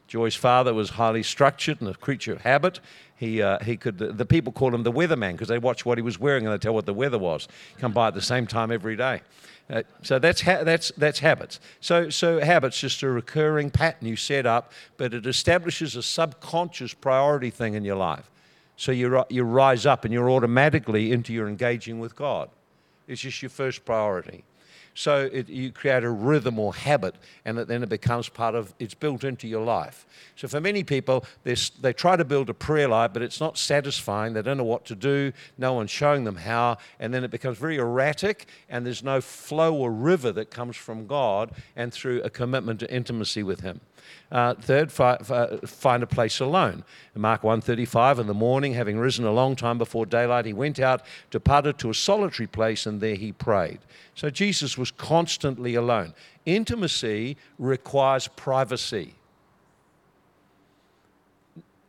Joy's 0.09 0.35
father 0.35 0.73
was 0.73 0.89
highly 0.89 1.21
structured 1.21 1.81
and 1.81 1.89
a 1.89 1.93
creature 1.93 2.33
of 2.33 2.41
habit. 2.41 2.79
He, 3.15 3.43
uh, 3.43 3.59
he 3.63 3.77
could, 3.77 3.99
the 3.99 4.25
people 4.25 4.51
called 4.51 4.73
him 4.73 4.81
the 4.81 4.91
weatherman 4.91 5.33
because 5.33 5.49
they 5.49 5.59
watch 5.59 5.85
what 5.85 5.99
he 5.99 6.01
was 6.01 6.19
wearing 6.19 6.47
and 6.47 6.53
they 6.53 6.57
tell 6.57 6.73
what 6.73 6.87
the 6.87 6.95
weather 6.95 7.19
was. 7.19 7.47
Come 7.77 7.93
by 7.93 8.07
at 8.07 8.15
the 8.15 8.21
same 8.21 8.47
time 8.47 8.71
every 8.71 8.95
day. 8.95 9.21
Uh, 9.69 9.83
so 10.01 10.17
that's, 10.17 10.41
ha- 10.41 10.63
that's, 10.63 10.91
that's 10.97 11.19
habits. 11.19 11.59
So, 11.79 12.09
so 12.09 12.39
habits 12.39 12.79
just 12.79 13.03
a 13.03 13.09
recurring 13.09 13.69
pattern 13.69 14.07
you 14.07 14.15
set 14.15 14.47
up, 14.47 14.71
but 14.97 15.13
it 15.13 15.27
establishes 15.27 15.95
a 15.95 16.01
subconscious 16.01 16.95
priority 16.95 17.51
thing 17.51 17.75
in 17.75 17.85
your 17.85 17.97
life. 17.97 18.31
So 18.77 18.91
you, 18.91 19.23
you 19.29 19.43
rise 19.43 19.85
up 19.85 20.05
and 20.05 20.13
you're 20.13 20.31
automatically 20.31 21.11
into 21.11 21.33
your 21.33 21.47
engaging 21.47 21.99
with 21.99 22.15
God. 22.15 22.49
It's 23.07 23.21
just 23.21 23.43
your 23.43 23.49
first 23.49 23.85
priority. 23.85 24.43
So 24.93 25.29
it, 25.31 25.49
you 25.49 25.71
create 25.71 26.03
a 26.03 26.09
rhythm 26.09 26.59
or 26.59 26.73
habit, 26.73 27.15
and 27.45 27.57
it, 27.59 27.67
then 27.67 27.83
it 27.83 27.89
becomes 27.89 28.29
part 28.29 28.55
of, 28.55 28.73
it's 28.79 28.93
built 28.93 29.23
into 29.23 29.47
your 29.47 29.63
life. 29.63 30.05
So 30.35 30.47
for 30.47 30.59
many 30.59 30.83
people, 30.83 31.25
they 31.43 31.93
try 31.93 32.15
to 32.15 32.25
build 32.25 32.49
a 32.49 32.53
prayer 32.53 32.87
life, 32.87 33.11
but 33.13 33.21
it's 33.21 33.39
not 33.39 33.57
satisfying. 33.57 34.33
They 34.33 34.41
don't 34.41 34.57
know 34.57 34.63
what 34.63 34.85
to 34.85 34.95
do. 34.95 35.31
No 35.57 35.73
one's 35.73 35.91
showing 35.91 36.23
them 36.23 36.35
how. 36.35 36.77
And 36.99 37.13
then 37.13 37.23
it 37.23 37.31
becomes 37.31 37.57
very 37.57 37.77
erratic, 37.77 38.47
and 38.69 38.85
there's 38.85 39.03
no 39.03 39.21
flow 39.21 39.73
or 39.73 39.91
river 39.91 40.31
that 40.33 40.51
comes 40.51 40.75
from 40.75 41.07
God 41.07 41.51
and 41.75 41.93
through 41.93 42.21
a 42.23 42.29
commitment 42.29 42.79
to 42.81 42.93
intimacy 42.93 43.43
with 43.43 43.61
Him. 43.61 43.81
Uh, 44.31 44.53
third, 44.53 44.91
fi- 44.91 45.17
fi- 45.17 45.57
find 45.65 46.03
a 46.03 46.07
place 46.07 46.39
alone. 46.39 46.83
In 47.15 47.21
Mark 47.21 47.43
135, 47.43 48.19
in 48.19 48.27
the 48.27 48.33
morning, 48.33 48.73
having 48.73 48.99
risen 48.99 49.25
a 49.25 49.31
long 49.31 49.55
time 49.55 49.77
before 49.77 50.05
daylight, 50.05 50.45
he 50.45 50.53
went 50.53 50.79
out, 50.79 51.01
departed 51.31 51.77
to 51.79 51.89
a 51.89 51.93
solitary 51.93 52.47
place, 52.47 52.85
and 52.85 53.01
there 53.01 53.15
he 53.15 53.31
prayed. 53.31 53.79
So 54.15 54.29
Jesus 54.29 54.77
was 54.77 54.91
constantly 54.91 55.75
alone. 55.75 56.13
Intimacy 56.45 57.37
requires 57.57 58.27
privacy. 58.27 59.15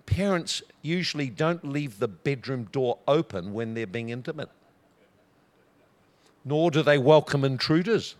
Parents 0.07 0.63
usually 0.83 1.31
don't 1.31 1.65
leave 1.65 1.99
the 1.99 2.09
bedroom 2.09 2.65
door 2.73 2.99
open 3.07 3.53
when 3.53 3.75
they're 3.75 3.87
being 3.87 4.09
intimate, 4.09 4.51
nor 6.45 6.71
do 6.71 6.83
they 6.83 6.99
welcome 6.99 7.45
intruders. 7.45 8.17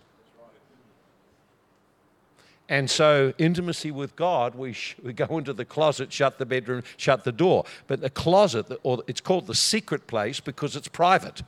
And 2.71 2.89
so, 2.89 3.33
intimacy 3.37 3.91
with 3.91 4.15
God, 4.15 4.55
we, 4.55 4.71
sh- 4.71 4.95
we 5.03 5.11
go 5.11 5.37
into 5.37 5.51
the 5.51 5.65
closet, 5.65 6.13
shut 6.13 6.37
the 6.37 6.45
bedroom, 6.45 6.83
shut 6.95 7.25
the 7.25 7.31
door. 7.33 7.65
But 7.87 7.99
the 7.99 8.09
closet, 8.09 8.65
or 8.83 9.03
it's 9.07 9.19
called 9.19 9.47
the 9.47 9.55
secret 9.55 10.07
place 10.07 10.39
because 10.39 10.77
it's 10.77 10.87
private. 10.87 11.41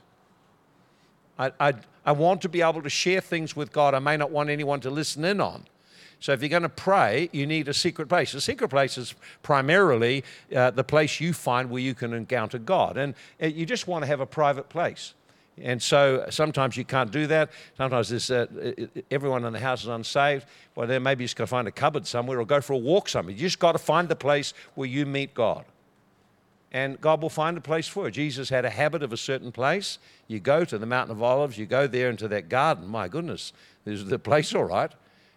I, 1.38 1.50
I, 1.58 1.72
I 2.04 2.12
want 2.12 2.42
to 2.42 2.50
be 2.50 2.60
able 2.60 2.82
to 2.82 2.90
share 2.90 3.22
things 3.22 3.56
with 3.56 3.72
God 3.72 3.94
I 3.94 4.00
may 4.00 4.18
not 4.18 4.32
want 4.32 4.50
anyone 4.50 4.80
to 4.80 4.90
listen 4.90 5.24
in 5.24 5.40
on. 5.40 5.64
So, 6.20 6.32
if 6.32 6.42
you're 6.42 6.50
going 6.50 6.60
to 6.60 6.68
pray, 6.68 7.30
you 7.32 7.46
need 7.46 7.68
a 7.68 7.74
secret 7.74 8.10
place. 8.10 8.34
A 8.34 8.40
secret 8.42 8.68
place 8.68 8.98
is 8.98 9.14
primarily 9.42 10.24
uh, 10.54 10.72
the 10.72 10.84
place 10.84 11.20
you 11.20 11.32
find 11.32 11.70
where 11.70 11.80
you 11.80 11.94
can 11.94 12.12
encounter 12.12 12.58
God. 12.58 12.98
And 12.98 13.14
uh, 13.42 13.46
you 13.46 13.64
just 13.64 13.88
want 13.88 14.02
to 14.02 14.06
have 14.08 14.20
a 14.20 14.26
private 14.26 14.68
place. 14.68 15.14
And 15.60 15.80
so 15.80 16.26
sometimes 16.30 16.76
you 16.76 16.84
can't 16.84 17.12
do 17.12 17.26
that. 17.28 17.50
Sometimes 17.76 18.08
there's, 18.08 18.30
uh, 18.30 18.46
everyone 19.10 19.44
in 19.44 19.52
the 19.52 19.60
house 19.60 19.82
is 19.82 19.88
unsaved. 19.88 20.46
Well, 20.74 20.88
then 20.88 21.02
maybe 21.02 21.22
you 21.22 21.28
just 21.28 21.36
got 21.36 21.44
to 21.44 21.48
find 21.48 21.68
a 21.68 21.72
cupboard 21.72 22.06
somewhere 22.06 22.40
or 22.40 22.44
go 22.44 22.60
for 22.60 22.72
a 22.72 22.78
walk 22.78 23.08
somewhere. 23.08 23.32
You 23.32 23.40
just 23.40 23.60
got 23.60 23.72
to 23.72 23.78
find 23.78 24.08
the 24.08 24.16
place 24.16 24.52
where 24.74 24.88
you 24.88 25.06
meet 25.06 25.32
God. 25.32 25.64
And 26.72 27.00
God 27.00 27.22
will 27.22 27.30
find 27.30 27.56
a 27.56 27.60
place 27.60 27.86
for 27.86 28.06
you. 28.06 28.10
Jesus 28.10 28.48
had 28.48 28.64
a 28.64 28.70
habit 28.70 29.04
of 29.04 29.12
a 29.12 29.16
certain 29.16 29.52
place. 29.52 29.98
You 30.26 30.40
go 30.40 30.64
to 30.64 30.76
the 30.76 30.86
Mountain 30.86 31.14
of 31.14 31.22
Olives, 31.22 31.56
you 31.56 31.66
go 31.66 31.86
there 31.86 32.10
into 32.10 32.26
that 32.26 32.48
garden. 32.48 32.88
My 32.88 33.06
goodness, 33.06 33.52
there's 33.84 34.04
the 34.04 34.18
place, 34.18 34.52
all 34.56 34.64
right. 34.64 34.90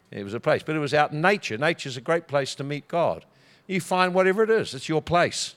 It 0.10 0.24
was 0.24 0.34
a 0.34 0.40
place, 0.40 0.64
but 0.64 0.76
it 0.76 0.80
was 0.80 0.96
out 0.96 1.12
in 1.12 1.22
nature. 1.22 1.56
Nature's 1.56 1.96
a 1.96 2.02
great 2.02 2.28
place 2.28 2.56
to 2.56 2.64
meet 2.64 2.88
God. 2.88 3.24
You 3.68 3.82
find 3.82 4.16
whatever 4.16 4.42
it 4.42 4.50
is, 4.50 4.74
it's 4.74 4.90
your 4.90 5.02
place. 5.02 5.54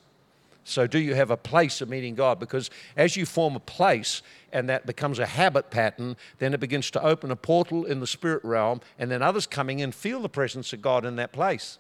So, 0.65 0.87
do 0.87 0.99
you 0.99 1.15
have 1.15 1.31
a 1.31 1.37
place 1.37 1.81
of 1.81 1.89
meeting 1.89 2.15
God? 2.15 2.39
Because 2.39 2.71
as 2.97 3.17
you 3.17 3.27
form 3.27 3.57
a 3.57 3.61
place 3.61 4.23
and 4.53 4.69
that 4.69 4.87
becomes 4.87 5.19
a 5.19 5.27
habit 5.27 5.71
pattern, 5.71 6.17
then 6.39 6.55
it 6.55 6.61
begins 6.61 6.91
to 6.93 7.03
open 7.03 7.31
a 7.31 7.37
portal 7.37 7.85
in 7.85 8.01
the 8.01 8.07
spirit 8.07 8.45
realm, 8.45 8.81
and 8.99 9.11
then 9.11 9.23
others 9.23 9.47
coming 9.47 9.79
in 9.79 9.91
feel 9.93 10.21
the 10.21 10.29
presence 10.29 10.73
of 10.73 10.83
God 10.83 11.05
in 11.05 11.17
that 11.17 11.33
place. 11.33 11.79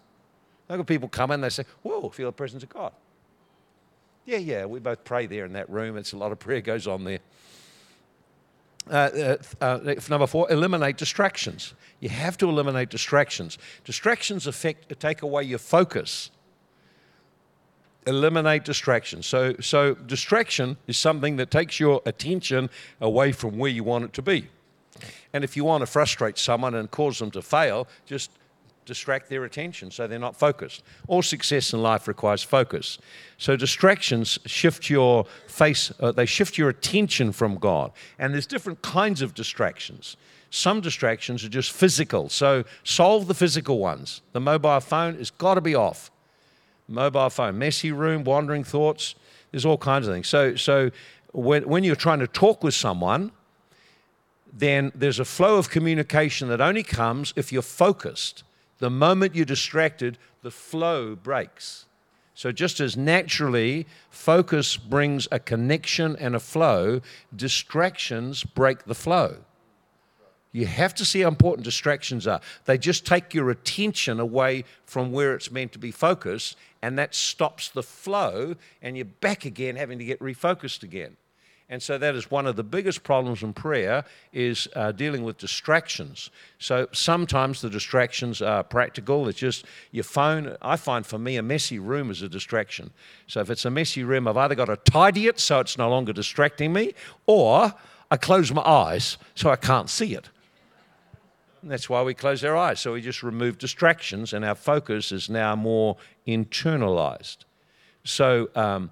Got 0.68 0.86
people 0.86 1.08
come 1.08 1.30
in, 1.30 1.40
they 1.40 1.50
say, 1.50 1.64
Whoa, 1.82 2.08
feel 2.10 2.28
the 2.28 2.32
presence 2.32 2.62
of 2.62 2.68
God. 2.68 2.92
Yeah, 4.24 4.38
yeah, 4.38 4.64
we 4.66 4.78
both 4.78 5.04
pray 5.04 5.26
there 5.26 5.44
in 5.44 5.52
that 5.54 5.68
room. 5.68 5.96
It's 5.96 6.12
a 6.12 6.16
lot 6.16 6.32
of 6.32 6.38
prayer 6.38 6.60
goes 6.60 6.86
on 6.86 7.04
there. 7.04 7.18
Uh, 8.88 8.94
uh, 8.94 9.36
uh, 9.60 9.94
number 10.08 10.26
four, 10.26 10.50
eliminate 10.50 10.96
distractions. 10.96 11.74
You 12.00 12.08
have 12.08 12.38
to 12.38 12.48
eliminate 12.48 12.88
distractions. 12.88 13.58
Distractions 13.84 14.46
affect, 14.46 14.98
take 15.00 15.22
away 15.22 15.44
your 15.44 15.58
focus 15.58 16.30
eliminate 18.06 18.64
distraction. 18.64 19.22
So, 19.22 19.54
so 19.60 19.94
distraction 19.94 20.76
is 20.86 20.96
something 20.96 21.36
that 21.36 21.50
takes 21.50 21.78
your 21.78 22.00
attention 22.06 22.70
away 23.00 23.32
from 23.32 23.58
where 23.58 23.70
you 23.70 23.84
want 23.84 24.04
it 24.04 24.12
to 24.14 24.22
be. 24.22 24.48
And 25.32 25.44
if 25.44 25.56
you 25.56 25.64
want 25.64 25.82
to 25.82 25.86
frustrate 25.86 26.38
someone 26.38 26.74
and 26.74 26.90
cause 26.90 27.18
them 27.18 27.30
to 27.32 27.42
fail, 27.42 27.86
just 28.06 28.30
distract 28.86 29.28
their 29.28 29.44
attention 29.44 29.90
so 29.90 30.06
they're 30.06 30.18
not 30.18 30.34
focused. 30.34 30.82
All 31.06 31.22
success 31.22 31.72
in 31.72 31.82
life 31.82 32.08
requires 32.08 32.42
focus. 32.42 32.98
So 33.38 33.54
distractions 33.54 34.38
shift 34.46 34.90
your 34.90 35.26
face, 35.46 35.92
uh, 36.00 36.12
they 36.12 36.26
shift 36.26 36.58
your 36.58 36.70
attention 36.70 37.32
from 37.32 37.56
God. 37.56 37.92
And 38.18 38.34
there's 38.34 38.46
different 38.46 38.82
kinds 38.82 39.22
of 39.22 39.34
distractions. 39.34 40.16
Some 40.50 40.80
distractions 40.80 41.44
are 41.44 41.48
just 41.48 41.70
physical. 41.70 42.28
So 42.28 42.64
solve 42.82 43.28
the 43.28 43.34
physical 43.34 43.78
ones. 43.78 44.22
The 44.32 44.40
mobile 44.40 44.80
phone 44.80 45.14
has 45.16 45.30
got 45.30 45.54
to 45.54 45.60
be 45.60 45.76
off 45.76 46.10
mobile 46.90 47.30
phone, 47.30 47.58
messy 47.58 47.92
room, 47.92 48.24
wandering 48.24 48.64
thoughts. 48.64 49.14
There's 49.50 49.64
all 49.64 49.78
kinds 49.78 50.06
of 50.06 50.14
things. 50.14 50.28
So, 50.28 50.56
so 50.56 50.90
when, 51.32 51.68
when 51.68 51.84
you're 51.84 51.96
trying 51.96 52.18
to 52.20 52.26
talk 52.26 52.62
with 52.62 52.74
someone, 52.74 53.32
then 54.52 54.92
there's 54.94 55.18
a 55.18 55.24
flow 55.24 55.56
of 55.56 55.70
communication 55.70 56.48
that 56.48 56.60
only 56.60 56.82
comes 56.82 57.32
if 57.36 57.52
you're 57.52 57.62
focused. 57.62 58.42
The 58.78 58.90
moment 58.90 59.34
you're 59.34 59.44
distracted, 59.44 60.18
the 60.42 60.50
flow 60.50 61.14
breaks. 61.14 61.86
So, 62.34 62.52
just 62.52 62.80
as 62.80 62.96
naturally, 62.96 63.86
focus 64.08 64.76
brings 64.76 65.28
a 65.30 65.38
connection 65.38 66.16
and 66.16 66.34
a 66.34 66.40
flow, 66.40 67.02
distractions 67.36 68.44
break 68.44 68.84
the 68.84 68.94
flow. 68.94 69.36
You 70.52 70.66
have 70.66 70.94
to 70.96 71.04
see 71.04 71.20
how 71.20 71.28
important 71.28 71.64
distractions 71.64 72.26
are. 72.26 72.40
They 72.64 72.76
just 72.76 73.06
take 73.06 73.34
your 73.34 73.50
attention 73.50 74.18
away 74.18 74.64
from 74.84 75.12
where 75.12 75.34
it's 75.34 75.50
meant 75.50 75.72
to 75.72 75.78
be 75.78 75.90
focused, 75.90 76.56
and 76.82 76.98
that 76.98 77.14
stops 77.14 77.68
the 77.68 77.82
flow, 77.82 78.54
and 78.82 78.96
you're 78.96 79.04
back 79.04 79.44
again 79.44 79.76
having 79.76 79.98
to 79.98 80.04
get 80.04 80.20
refocused 80.20 80.82
again. 80.82 81.16
And 81.72 81.80
so 81.80 81.98
that 81.98 82.16
is 82.16 82.32
one 82.32 82.48
of 82.48 82.56
the 82.56 82.64
biggest 82.64 83.04
problems 83.04 83.44
in 83.44 83.52
prayer 83.52 84.04
is 84.32 84.66
uh, 84.74 84.90
dealing 84.90 85.22
with 85.22 85.38
distractions. 85.38 86.30
So 86.58 86.88
sometimes 86.90 87.60
the 87.60 87.70
distractions 87.70 88.42
are 88.42 88.64
practical. 88.64 89.28
It's 89.28 89.38
just 89.38 89.64
your 89.92 90.02
phone. 90.02 90.56
I 90.60 90.74
find 90.74 91.06
for 91.06 91.16
me 91.16 91.36
a 91.36 91.42
messy 91.44 91.78
room 91.78 92.10
is 92.10 92.22
a 92.22 92.28
distraction. 92.28 92.90
So 93.28 93.40
if 93.40 93.50
it's 93.50 93.64
a 93.64 93.70
messy 93.70 94.02
room, 94.02 94.26
I've 94.26 94.36
either 94.36 94.56
got 94.56 94.64
to 94.64 94.76
tidy 94.78 95.28
it 95.28 95.38
so 95.38 95.60
it's 95.60 95.78
no 95.78 95.88
longer 95.88 96.12
distracting 96.12 96.72
me, 96.72 96.94
or 97.26 97.72
I 98.10 98.16
close 98.16 98.52
my 98.52 98.62
eyes 98.62 99.16
so 99.36 99.48
I 99.48 99.56
can't 99.56 99.88
see 99.88 100.16
it. 100.16 100.28
That's 101.62 101.88
why 101.88 102.02
we 102.02 102.14
close 102.14 102.44
our 102.44 102.56
eyes. 102.56 102.80
So 102.80 102.92
we 102.92 103.00
just 103.00 103.22
remove 103.22 103.58
distractions, 103.58 104.32
and 104.32 104.44
our 104.44 104.54
focus 104.54 105.12
is 105.12 105.28
now 105.28 105.56
more 105.56 105.96
internalized. 106.26 107.38
So, 108.04 108.48
um, 108.54 108.90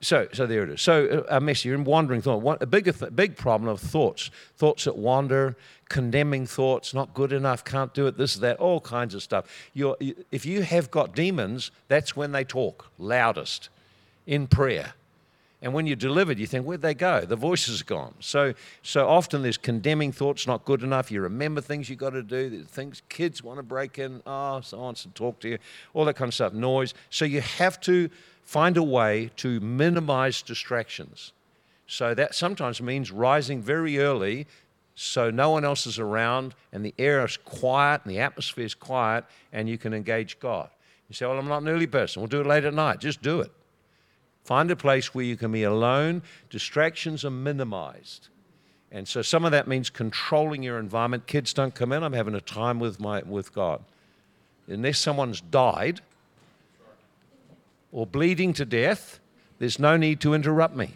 so, 0.00 0.26
so 0.32 0.46
there 0.46 0.64
it 0.64 0.70
is. 0.70 0.82
So 0.82 1.24
uh, 1.30 1.36
a 1.36 1.40
mess. 1.40 1.64
You're 1.64 1.76
in 1.76 1.84
wandering 1.84 2.22
thought. 2.22 2.60
A 2.60 2.66
big, 2.66 2.92
big 3.14 3.36
problem 3.36 3.68
of 3.68 3.80
thoughts. 3.80 4.30
Thoughts 4.56 4.84
that 4.84 4.96
wander, 4.96 5.56
condemning 5.88 6.46
thoughts, 6.46 6.92
not 6.92 7.14
good 7.14 7.32
enough, 7.32 7.64
can't 7.64 7.94
do 7.94 8.06
it, 8.06 8.16
this, 8.16 8.34
that, 8.36 8.58
all 8.58 8.80
kinds 8.80 9.14
of 9.14 9.22
stuff. 9.22 9.44
You're, 9.74 9.96
if 10.30 10.44
you 10.44 10.62
have 10.62 10.90
got 10.90 11.14
demons, 11.14 11.70
that's 11.88 12.16
when 12.16 12.32
they 12.32 12.44
talk 12.44 12.90
loudest 12.98 13.68
in 14.26 14.46
prayer. 14.46 14.94
And 15.62 15.72
when 15.72 15.86
you're 15.86 15.96
delivered, 15.96 16.38
you 16.40 16.46
think, 16.46 16.66
where'd 16.66 16.82
they 16.82 16.92
go? 16.92 17.20
The 17.20 17.36
voice 17.36 17.68
is 17.68 17.82
gone. 17.82 18.14
So, 18.18 18.52
so 18.82 19.08
often 19.08 19.42
there's 19.42 19.56
condemning 19.56 20.10
thoughts, 20.10 20.46
not 20.46 20.64
good 20.64 20.82
enough. 20.82 21.10
You 21.10 21.20
remember 21.20 21.60
things 21.60 21.88
you 21.88 21.94
got 21.94 22.10
to 22.10 22.22
do, 22.22 22.64
things 22.64 23.00
kids 23.08 23.44
want 23.44 23.58
to 23.58 23.62
break 23.62 23.98
in. 23.98 24.22
Oh, 24.26 24.60
someone 24.60 24.86
wants 24.86 25.04
to 25.04 25.08
talk 25.10 25.38
to 25.40 25.48
you, 25.48 25.58
all 25.94 26.04
that 26.06 26.16
kind 26.16 26.28
of 26.28 26.34
stuff, 26.34 26.52
noise. 26.52 26.94
So 27.10 27.24
you 27.24 27.40
have 27.40 27.80
to 27.82 28.10
find 28.42 28.76
a 28.76 28.82
way 28.82 29.30
to 29.36 29.60
minimize 29.60 30.42
distractions. 30.42 31.32
So 31.86 32.12
that 32.14 32.34
sometimes 32.34 32.82
means 32.82 33.12
rising 33.12 33.62
very 33.62 33.98
early 33.98 34.46
so 34.94 35.30
no 35.30 35.50
one 35.50 35.64
else 35.64 35.86
is 35.86 35.98
around 35.98 36.54
and 36.72 36.84
the 36.84 36.94
air 36.98 37.24
is 37.24 37.36
quiet 37.36 38.02
and 38.04 38.10
the 38.12 38.20
atmosphere 38.20 38.64
is 38.64 38.74
quiet 38.74 39.24
and 39.52 39.68
you 39.68 39.78
can 39.78 39.94
engage 39.94 40.38
God. 40.38 40.68
You 41.08 41.14
say, 41.14 41.26
Well, 41.26 41.38
I'm 41.38 41.48
not 41.48 41.62
an 41.62 41.68
early 41.68 41.86
person. 41.86 42.20
We'll 42.20 42.28
do 42.28 42.40
it 42.40 42.46
late 42.46 42.64
at 42.64 42.74
night. 42.74 43.00
Just 43.00 43.22
do 43.22 43.40
it. 43.40 43.50
Find 44.44 44.70
a 44.70 44.76
place 44.76 45.14
where 45.14 45.24
you 45.24 45.36
can 45.36 45.52
be 45.52 45.62
alone. 45.62 46.22
Distractions 46.50 47.24
are 47.24 47.30
minimized. 47.30 48.28
And 48.90 49.08
so 49.08 49.22
some 49.22 49.44
of 49.44 49.52
that 49.52 49.66
means 49.66 49.88
controlling 49.88 50.62
your 50.62 50.78
environment. 50.78 51.26
Kids 51.26 51.54
don't 51.54 51.74
come 51.74 51.92
in. 51.92 52.02
I'm 52.02 52.12
having 52.12 52.34
a 52.34 52.40
time 52.40 52.78
with, 52.78 53.00
my, 53.00 53.22
with 53.22 53.54
God. 53.54 53.82
Unless 54.66 54.98
someone's 54.98 55.40
died 55.40 56.00
or 57.90 58.06
bleeding 58.06 58.52
to 58.54 58.64
death, 58.64 59.18
there's 59.58 59.78
no 59.78 59.96
need 59.96 60.20
to 60.20 60.34
interrupt 60.34 60.76
me. 60.76 60.94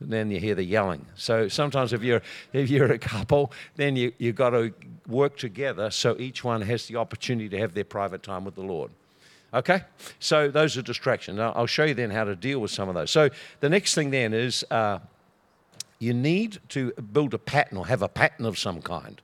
And 0.00 0.10
then 0.10 0.30
you 0.30 0.38
hear 0.38 0.54
the 0.54 0.64
yelling. 0.64 1.06
So 1.14 1.48
sometimes 1.48 1.94
if 1.94 2.02
you're, 2.02 2.20
if 2.52 2.68
you're 2.68 2.92
a 2.92 2.98
couple, 2.98 3.52
then 3.76 3.96
you, 3.96 4.12
you've 4.18 4.36
got 4.36 4.50
to 4.50 4.74
work 5.08 5.38
together 5.38 5.90
so 5.90 6.16
each 6.18 6.44
one 6.44 6.60
has 6.62 6.86
the 6.86 6.96
opportunity 6.96 7.48
to 7.48 7.58
have 7.58 7.72
their 7.72 7.84
private 7.84 8.22
time 8.22 8.44
with 8.44 8.56
the 8.56 8.62
Lord. 8.62 8.90
Okay? 9.56 9.82
So 10.20 10.50
those 10.50 10.76
are 10.76 10.82
distractions. 10.82 11.40
I'll 11.40 11.66
show 11.66 11.84
you 11.84 11.94
then 11.94 12.10
how 12.10 12.24
to 12.24 12.36
deal 12.36 12.60
with 12.60 12.70
some 12.70 12.88
of 12.88 12.94
those. 12.94 13.10
So 13.10 13.30
the 13.60 13.68
next 13.68 13.94
thing 13.94 14.10
then 14.10 14.34
is 14.34 14.64
uh, 14.70 14.98
you 15.98 16.12
need 16.12 16.58
to 16.70 16.92
build 16.92 17.34
a 17.34 17.38
pattern 17.38 17.78
or 17.78 17.86
have 17.86 18.02
a 18.02 18.08
pattern 18.08 18.44
of 18.44 18.58
some 18.58 18.82
kind. 18.82 19.20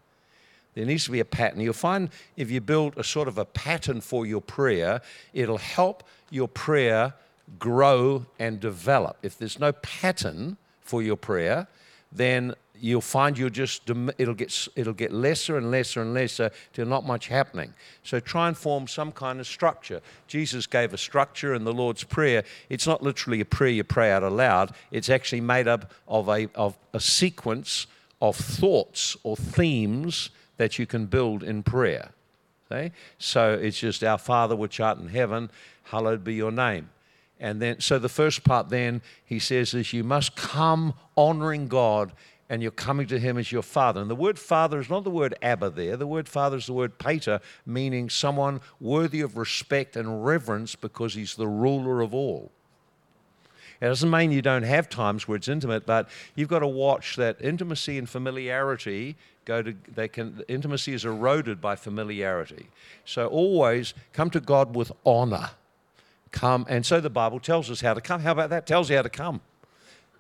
There 0.75 0.87
needs 0.87 1.05
to 1.05 1.11
be 1.11 1.21
a 1.21 1.25
pattern. 1.25 1.61
You'll 1.61 1.75
find 1.75 2.09
if 2.37 2.51
you 2.51 2.63
build 2.63 2.97
a 2.97 3.05
sort 3.05 3.29
of 3.29 3.37
a 3.37 3.45
pattern 3.45 4.01
for 4.01 4.25
your 4.25 4.41
prayer, 4.41 5.03
it'll 5.35 5.59
help 5.59 6.03
your 6.31 6.49
prayer 6.49 7.13
grow 7.59 8.25
and 8.39 8.59
develop. 8.59 9.19
If 9.23 9.37
there's 9.37 9.59
no 9.59 9.73
pattern 9.73 10.57
for 10.81 11.03
your 11.03 11.17
prayer, 11.17 11.67
then 12.11 12.55
you'll 12.83 13.01
find 13.01 13.39
you'll 13.39 13.49
just 13.49 13.89
it'll 14.19 14.35
get 14.35 14.69
it'll 14.75 14.93
get 14.93 15.13
lesser 15.13 15.57
and 15.57 15.71
lesser 15.71 16.03
and 16.03 16.13
lesser 16.13 16.51
till 16.73 16.85
not 16.85 17.07
much 17.07 17.29
happening. 17.29 17.73
So 18.03 18.19
try 18.19 18.49
and 18.49 18.57
form 18.57 18.89
some 18.89 19.13
kind 19.13 19.39
of 19.39 19.47
structure. 19.47 20.03
Jesus 20.27 20.67
gave 20.67 20.93
a 20.93 20.99
structure 20.99 21.55
in 21.55 21.65
the 21.65 21.73
Lord's 21.73 22.03
Prayer. 22.03 22.45
It's 22.69 22.87
not 22.87 23.03
literally 23.03 23.41
a 23.41 23.45
prayer 23.45 23.71
you 23.71 23.85
pray 23.85 24.11
out 24.11 24.25
aloud. 24.25 24.75
It's 24.91 25.09
actually 25.09 25.43
made 25.43 25.69
up 25.69 25.93
of 26.09 26.29
a 26.29 26.49
of 26.55 26.77
a 26.93 27.01
sequence 27.01 27.87
of 28.21 28.37
thoughts 28.37 29.17
or 29.23 29.37
themes 29.37 30.31
that 30.57 30.79
you 30.79 30.87
can 30.87 31.07
build 31.07 31.43
in 31.43 31.63
prayer. 31.63 32.11
Okay? 32.71 32.93
So 33.19 33.53
it's 33.55 33.79
just 33.79 34.03
our 34.03 34.19
Father 34.19 34.57
which 34.57 34.81
art 34.81 34.99
in 34.99 35.09
heaven, 35.09 35.51
hallowed 35.85 36.25
be 36.25 36.35
your 36.35 36.53
name. 36.53 36.91
And 37.43 37.61
then, 37.61 37.81
so 37.81 37.99
the 37.99 38.09
first 38.09 38.45
part 38.45 38.69
then, 38.69 39.03
he 39.25 39.41
says, 39.41 39.75
is 39.75 39.93
you 39.93 40.05
must 40.05 40.37
come 40.37 40.95
honoring 41.17 41.67
God 41.67 42.13
and 42.53 42.61
you're 42.61 42.71
coming 42.71 43.07
to 43.07 43.19
him 43.19 43.39
as 43.39 43.51
your 43.51 43.63
father. 43.63 44.03
And 44.03 44.11
the 44.11 44.15
word 44.15 44.39
father 44.39 44.79
is 44.79 44.91
not 44.91 45.05
the 45.05 45.11
word 45.11 45.35
Abba 45.41 45.71
there. 45.71 45.97
The 45.97 46.07
word 46.07 46.29
father 46.29 46.59
is 46.59 46.67
the 46.67 46.75
word 46.75 46.99
pater, 46.99 47.41
meaning 47.65 48.11
someone 48.11 48.61
worthy 48.79 49.23
of 49.23 49.39
respect 49.39 49.97
and 49.97 50.23
reverence 50.23 50.75
because 50.75 51.15
he's 51.15 51.35
the 51.35 51.49
ruler 51.49 52.03
of 52.03 52.13
all. 52.13 52.53
It 53.81 53.87
doesn't 53.87 54.11
mean 54.11 54.33
you 54.33 54.43
don't 54.43 54.65
have 54.65 54.91
times 54.91 55.27
where 55.27 55.37
it's 55.37 55.49
intimate, 55.49 55.87
but 55.87 56.11
you've 56.35 56.51
got 56.51 56.59
to 56.59 56.69
watch 56.69 57.17
that 57.17 57.39
intimacy 57.41 57.97
and 57.97 58.07
familiarity 58.07 59.17
go 59.47 59.63
to 59.63 59.75
they 59.89 60.07
can 60.07 60.43
intimacy 60.47 60.93
is 60.93 61.07
eroded 61.07 61.59
by 61.59 61.75
familiarity. 61.75 62.69
So 63.07 63.29
always 63.29 63.95
come 64.13 64.29
to 64.29 64.41
God 64.41 64.77
with 64.77 64.93
honor. 65.07 65.53
Come 66.33 66.67
and 66.69 66.85
so 66.85 67.01
the 67.01 67.09
Bible 67.09 67.41
tells 67.41 67.71
us 67.71 67.81
how 67.81 67.95
to 67.95 68.03
come. 68.03 68.21
How 68.21 68.33
about 68.33 68.51
that? 68.51 68.67
Tells 68.67 68.91
you 68.91 68.97
how 68.97 69.03
to 69.03 69.09
come. 69.09 69.41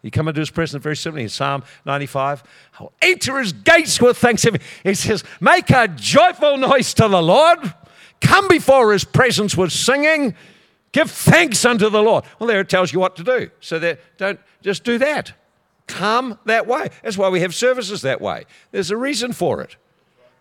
You 0.03 0.11
come 0.11 0.27
into 0.27 0.41
his 0.41 0.51
presence 0.51 0.83
very 0.83 0.97
simply 0.97 1.23
in 1.23 1.29
Psalm 1.29 1.63
95. 1.85 2.43
I'll 2.81 2.93
enter 3.01 3.39
his 3.39 3.53
gates 3.53 4.01
with 4.01 4.19
thanksgiving. 4.19 4.61
He 4.83 4.95
says, 4.95 5.23
Make 5.41 5.71
a 5.71 5.87
joyful 5.89 6.57
noise 6.57 6.93
to 6.95 7.07
the 7.09 7.23
Lord. 7.23 7.73
Come 8.21 8.49
before 8.49 8.93
his 8.93 9.05
presence 9.05 9.57
with 9.57 9.73
singing. 9.73 10.35
Give 10.91 11.11
thanks 11.11 11.65
unto 11.65 11.89
the 11.89 12.03
Lord. 12.03 12.25
Well, 12.39 12.49
there 12.49 12.61
it 12.61 12.69
tells 12.69 12.93
you 12.93 13.01
what 13.01 13.17
to 13.17 13.25
do. 13.25 13.51
So 13.61 13.79
that 13.79 14.01
don't 14.19 14.41
just 14.61 14.85
do 14.85 14.99
that. 14.99 15.33
Come 15.87 16.39
that 16.47 16.67
way. 16.67 16.91
That's 17.03 17.17
why 17.17 17.29
we 17.29 17.41
have 17.41 17.55
services 17.55 18.03
that 18.03 18.21
way. 18.21 18.45
There's 18.73 18.91
a 18.91 18.97
reason 18.97 19.33
for 19.33 19.61
it. 19.63 19.77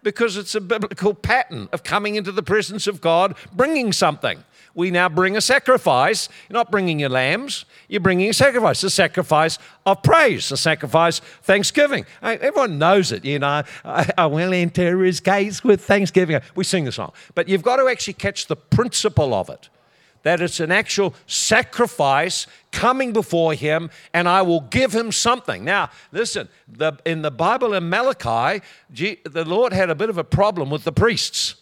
Because 0.03 0.35
it's 0.35 0.55
a 0.55 0.61
biblical 0.61 1.13
pattern 1.13 1.69
of 1.71 1.83
coming 1.83 2.15
into 2.15 2.31
the 2.31 2.41
presence 2.41 2.87
of 2.87 3.01
God, 3.01 3.35
bringing 3.53 3.93
something 3.93 4.43
we 4.73 4.91
now 4.91 5.09
bring 5.09 5.37
a 5.37 5.41
sacrifice. 5.41 6.29
You're 6.49 6.55
not 6.55 6.71
bringing 6.71 6.99
your 6.99 7.09
lambs, 7.09 7.65
you're 7.87 8.01
bringing 8.01 8.29
a 8.29 8.33
sacrifice, 8.33 8.83
a 8.83 8.89
sacrifice 8.89 9.59
of 9.85 10.01
praise, 10.03 10.51
a 10.51 10.57
sacrifice 10.57 11.19
thanksgiving. 11.43 12.05
Everyone 12.21 12.77
knows 12.77 13.11
it, 13.11 13.25
you 13.25 13.39
know. 13.39 13.63
I 13.83 14.25
will 14.25 14.53
enter 14.53 15.03
his 15.03 15.19
gates 15.19 15.63
with 15.63 15.83
thanksgiving. 15.83 16.41
We 16.55 16.63
sing 16.63 16.85
the 16.85 16.91
song. 16.91 17.11
But 17.35 17.49
you've 17.49 17.63
got 17.63 17.77
to 17.77 17.87
actually 17.87 18.13
catch 18.13 18.47
the 18.47 18.55
principle 18.55 19.33
of 19.33 19.49
it 19.49 19.69
that 20.23 20.41
it's 20.41 20.59
an 20.59 20.71
actual 20.71 21.13
sacrifice 21.25 22.47
coming 22.71 23.11
before 23.13 23.53
him 23.53 23.89
and 24.13 24.27
I 24.29 24.41
will 24.41 24.61
give 24.61 24.93
him 24.93 25.11
something. 25.11 25.63
Now, 25.63 25.89
listen, 26.11 26.47
the, 26.67 26.93
in 27.05 27.21
the 27.21 27.31
Bible 27.31 27.73
in 27.73 27.89
Malachi, 27.89 28.63
the 28.91 29.45
Lord 29.45 29.73
had 29.73 29.89
a 29.89 29.95
bit 29.95 30.09
of 30.09 30.17
a 30.17 30.23
problem 30.23 30.69
with 30.69 30.83
the 30.83 30.91
priests. 30.91 31.55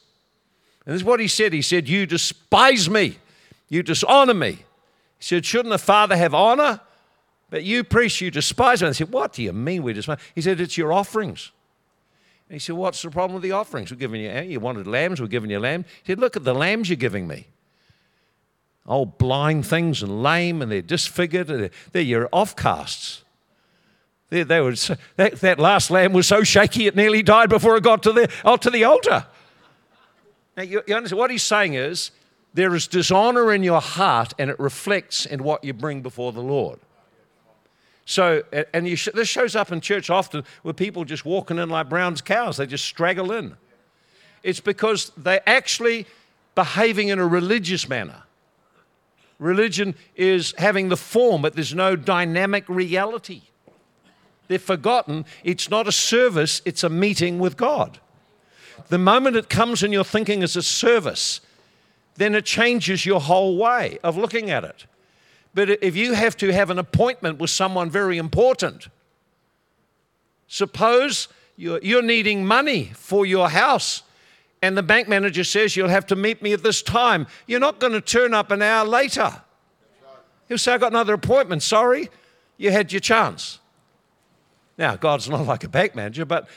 And 0.89 0.95
this 0.95 1.03
is 1.03 1.05
what 1.05 1.19
he 1.19 1.27
said. 1.27 1.53
He 1.53 1.61
said, 1.61 1.87
You 1.87 2.07
despise 2.07 2.89
me, 2.89 3.19
you 3.67 3.83
dishonor 3.83 4.33
me. 4.33 4.53
He 4.53 4.63
said, 5.19 5.45
Shouldn't 5.45 5.71
a 5.71 5.77
father 5.77 6.17
have 6.17 6.33
honor? 6.33 6.81
But 7.51 7.63
you 7.63 7.83
priests, 7.83 8.21
you 8.21 8.31
despise 8.31 8.81
me. 8.81 8.87
And 8.87 8.95
I 8.95 8.97
said, 8.97 9.11
What 9.11 9.33
do 9.33 9.43
you 9.43 9.53
mean 9.53 9.83
we 9.83 9.93
despise? 9.93 10.17
He 10.33 10.41
said, 10.41 10.59
It's 10.59 10.79
your 10.79 10.91
offerings. 10.91 11.51
And 12.49 12.55
he 12.55 12.59
said, 12.59 12.73
What's 12.73 13.03
the 13.03 13.11
problem 13.11 13.35
with 13.35 13.43
the 13.43 13.51
offerings? 13.51 13.91
We're 13.91 13.97
giving 13.97 14.19
you, 14.19 14.29
eh, 14.31 14.41
you 14.41 14.59
wanted 14.59 14.87
lambs, 14.87 15.21
we're 15.21 15.27
giving 15.27 15.51
you 15.51 15.59
lambs. 15.59 15.85
He 16.01 16.11
said, 16.11 16.17
Look 16.17 16.35
at 16.35 16.43
the 16.43 16.55
lambs 16.55 16.89
you're 16.89 16.95
giving 16.95 17.27
me. 17.27 17.45
Old 18.87 19.19
blind 19.19 19.67
things 19.67 20.01
and 20.01 20.23
lame, 20.23 20.59
and 20.63 20.71
they're 20.71 20.81
disfigured, 20.81 21.51
and 21.51 21.61
they're, 21.61 21.71
they're 21.91 22.01
your 22.01 22.29
offcasts. 22.29 23.21
They, 24.31 24.41
they 24.41 24.59
were, 24.59 24.73
that, 25.17 25.35
that 25.41 25.59
last 25.59 25.91
lamb 25.91 26.13
was 26.13 26.25
so 26.25 26.41
shaky 26.41 26.87
it 26.87 26.95
nearly 26.95 27.21
died 27.21 27.51
before 27.51 27.77
it 27.77 27.83
got 27.83 28.01
to 28.01 28.11
the, 28.11 28.57
to 28.59 28.71
the 28.71 28.85
altar. 28.85 29.27
Now, 30.59 30.65
you, 30.65 30.81
you 30.87 30.93
understand 30.93 31.17
what 31.17 31.31
he's 31.31 31.41
saying 31.41 31.75
is 31.75 32.11
there 32.53 32.75
is 32.75 32.85
dishonor 32.85 33.53
in 33.53 33.63
your 33.63 33.79
heart 33.79 34.33
and 34.37 34.49
it 34.49 34.59
reflects 34.59 35.25
in 35.25 35.41
what 35.41 35.63
you 35.63 35.71
bring 35.71 36.01
before 36.01 36.33
the 36.33 36.41
Lord. 36.41 36.79
So, 38.03 38.43
and 38.73 38.99
sh- 38.99 39.07
this 39.13 39.29
shows 39.29 39.55
up 39.55 39.71
in 39.71 39.79
church 39.79 40.09
often 40.09 40.43
with 40.63 40.75
people 40.75 41.05
just 41.05 41.23
walking 41.23 41.59
in 41.59 41.69
like 41.69 41.87
Brown's 41.87 42.19
cows, 42.19 42.57
they 42.57 42.65
just 42.65 42.83
straggle 42.83 43.31
in. 43.31 43.55
It's 44.43 44.59
because 44.59 45.13
they're 45.15 45.47
actually 45.47 46.05
behaving 46.55 47.07
in 47.07 47.19
a 47.19 47.25
religious 47.25 47.87
manner. 47.87 48.23
Religion 49.37 49.95
is 50.17 50.53
having 50.57 50.89
the 50.89 50.97
form, 50.97 51.41
but 51.41 51.53
there's 51.53 51.73
no 51.73 51.95
dynamic 51.95 52.67
reality. 52.67 53.43
They've 54.49 54.61
forgotten 54.61 55.23
it's 55.45 55.69
not 55.69 55.87
a 55.87 55.93
service, 55.93 56.61
it's 56.65 56.83
a 56.83 56.89
meeting 56.89 57.39
with 57.39 57.55
God. 57.55 58.01
The 58.87 58.97
moment 58.97 59.35
it 59.35 59.49
comes 59.49 59.83
in 59.83 59.91
your 59.91 60.03
thinking 60.03 60.43
as 60.43 60.55
a 60.55 60.63
service, 60.63 61.41
then 62.15 62.35
it 62.35 62.45
changes 62.45 63.05
your 63.05 63.21
whole 63.21 63.57
way 63.57 63.99
of 64.03 64.17
looking 64.17 64.49
at 64.49 64.63
it. 64.63 64.85
But 65.53 65.69
if 65.69 65.95
you 65.95 66.13
have 66.13 66.37
to 66.37 66.53
have 66.53 66.69
an 66.69 66.79
appointment 66.79 67.39
with 67.39 67.49
someone 67.49 67.89
very 67.89 68.17
important, 68.17 68.87
suppose 70.47 71.27
you're, 71.57 71.79
you're 71.81 72.01
needing 72.01 72.45
money 72.45 72.91
for 72.93 73.25
your 73.25 73.49
house 73.49 74.03
and 74.61 74.77
the 74.77 74.83
bank 74.83 75.07
manager 75.07 75.43
says 75.43 75.75
you'll 75.75 75.89
have 75.89 76.05
to 76.07 76.15
meet 76.15 76.41
me 76.41 76.53
at 76.53 76.63
this 76.63 76.81
time. 76.81 77.27
You're 77.47 77.59
not 77.59 77.79
going 77.79 77.93
to 77.93 78.01
turn 78.01 78.33
up 78.33 78.51
an 78.51 78.61
hour 78.61 78.85
later. 78.85 79.41
He'll 80.47 80.57
say, 80.57 80.73
I've 80.73 80.81
got 80.81 80.91
another 80.91 81.13
appointment. 81.13 81.63
Sorry, 81.63 82.09
you 82.57 82.71
had 82.71 82.91
your 82.91 82.99
chance. 82.99 83.59
Now, 84.77 84.95
God's 84.95 85.29
not 85.29 85.45
like 85.45 85.63
a 85.63 85.69
bank 85.69 85.95
manager, 85.95 86.25
but 86.25 86.47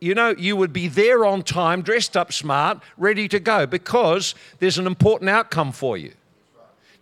you 0.00 0.14
know, 0.14 0.34
you 0.36 0.56
would 0.56 0.72
be 0.72 0.88
there 0.88 1.24
on 1.24 1.42
time, 1.42 1.82
dressed 1.82 2.16
up 2.16 2.32
smart, 2.32 2.80
ready 2.96 3.28
to 3.28 3.40
go 3.40 3.66
because 3.66 4.34
there's 4.58 4.78
an 4.78 4.86
important 4.86 5.30
outcome 5.30 5.72
for 5.72 5.96
you. 5.96 6.12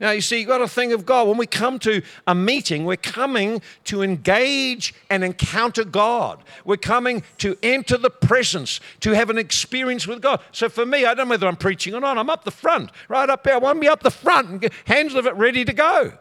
Now, 0.00 0.12
you 0.12 0.22
see, 0.22 0.38
you've 0.38 0.48
got 0.48 0.62
a 0.62 0.68
thing 0.68 0.94
of 0.94 1.04
God. 1.04 1.28
When 1.28 1.36
we 1.36 1.46
come 1.46 1.78
to 1.80 2.00
a 2.26 2.34
meeting, 2.34 2.86
we're 2.86 2.96
coming 2.96 3.60
to 3.84 4.02
engage 4.02 4.94
and 5.10 5.22
encounter 5.22 5.84
God. 5.84 6.42
We're 6.64 6.78
coming 6.78 7.22
to 7.38 7.58
enter 7.62 7.98
the 7.98 8.08
presence, 8.08 8.80
to 9.00 9.10
have 9.10 9.28
an 9.28 9.36
experience 9.36 10.06
with 10.06 10.22
God. 10.22 10.40
So 10.52 10.70
for 10.70 10.86
me, 10.86 11.04
I 11.04 11.12
don't 11.12 11.28
know 11.28 11.32
whether 11.32 11.46
I'm 11.46 11.56
preaching 11.56 11.94
or 11.94 12.00
not. 12.00 12.16
I'm 12.16 12.30
up 12.30 12.44
the 12.44 12.50
front, 12.50 12.90
right 13.08 13.28
up 13.28 13.44
there. 13.44 13.54
I 13.54 13.58
want 13.58 13.76
to 13.76 13.80
be 13.80 13.88
up 13.88 14.02
the 14.02 14.10
front 14.10 14.48
and 14.48 14.72
hands 14.86 15.14
of 15.14 15.26
it 15.26 15.34
ready 15.34 15.66
to 15.66 15.72
go. 15.74 16.14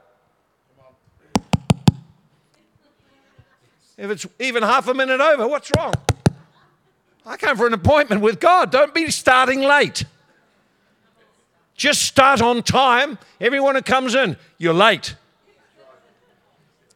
If 3.98 4.12
it's 4.12 4.26
even 4.40 4.64
half 4.64 4.90
a 4.90 4.94
minute 4.94 5.22
over, 5.22 5.48
what's 5.48 5.72
wrong? 5.78 5.94
I 7.30 7.38
came 7.38 7.56
for 7.56 7.68
an 7.68 7.74
appointment 7.74 8.24
with 8.24 8.40
God. 8.40 8.72
Don't 8.72 8.92
be 8.92 9.12
starting 9.12 9.62
late. 9.62 10.04
Just 11.76 12.02
start 12.02 12.42
on 12.42 12.64
time. 12.64 13.20
Everyone 13.40 13.76
who 13.76 13.84
comes 13.84 14.16
in, 14.16 14.36
you're 14.58 14.74
late. 14.74 15.16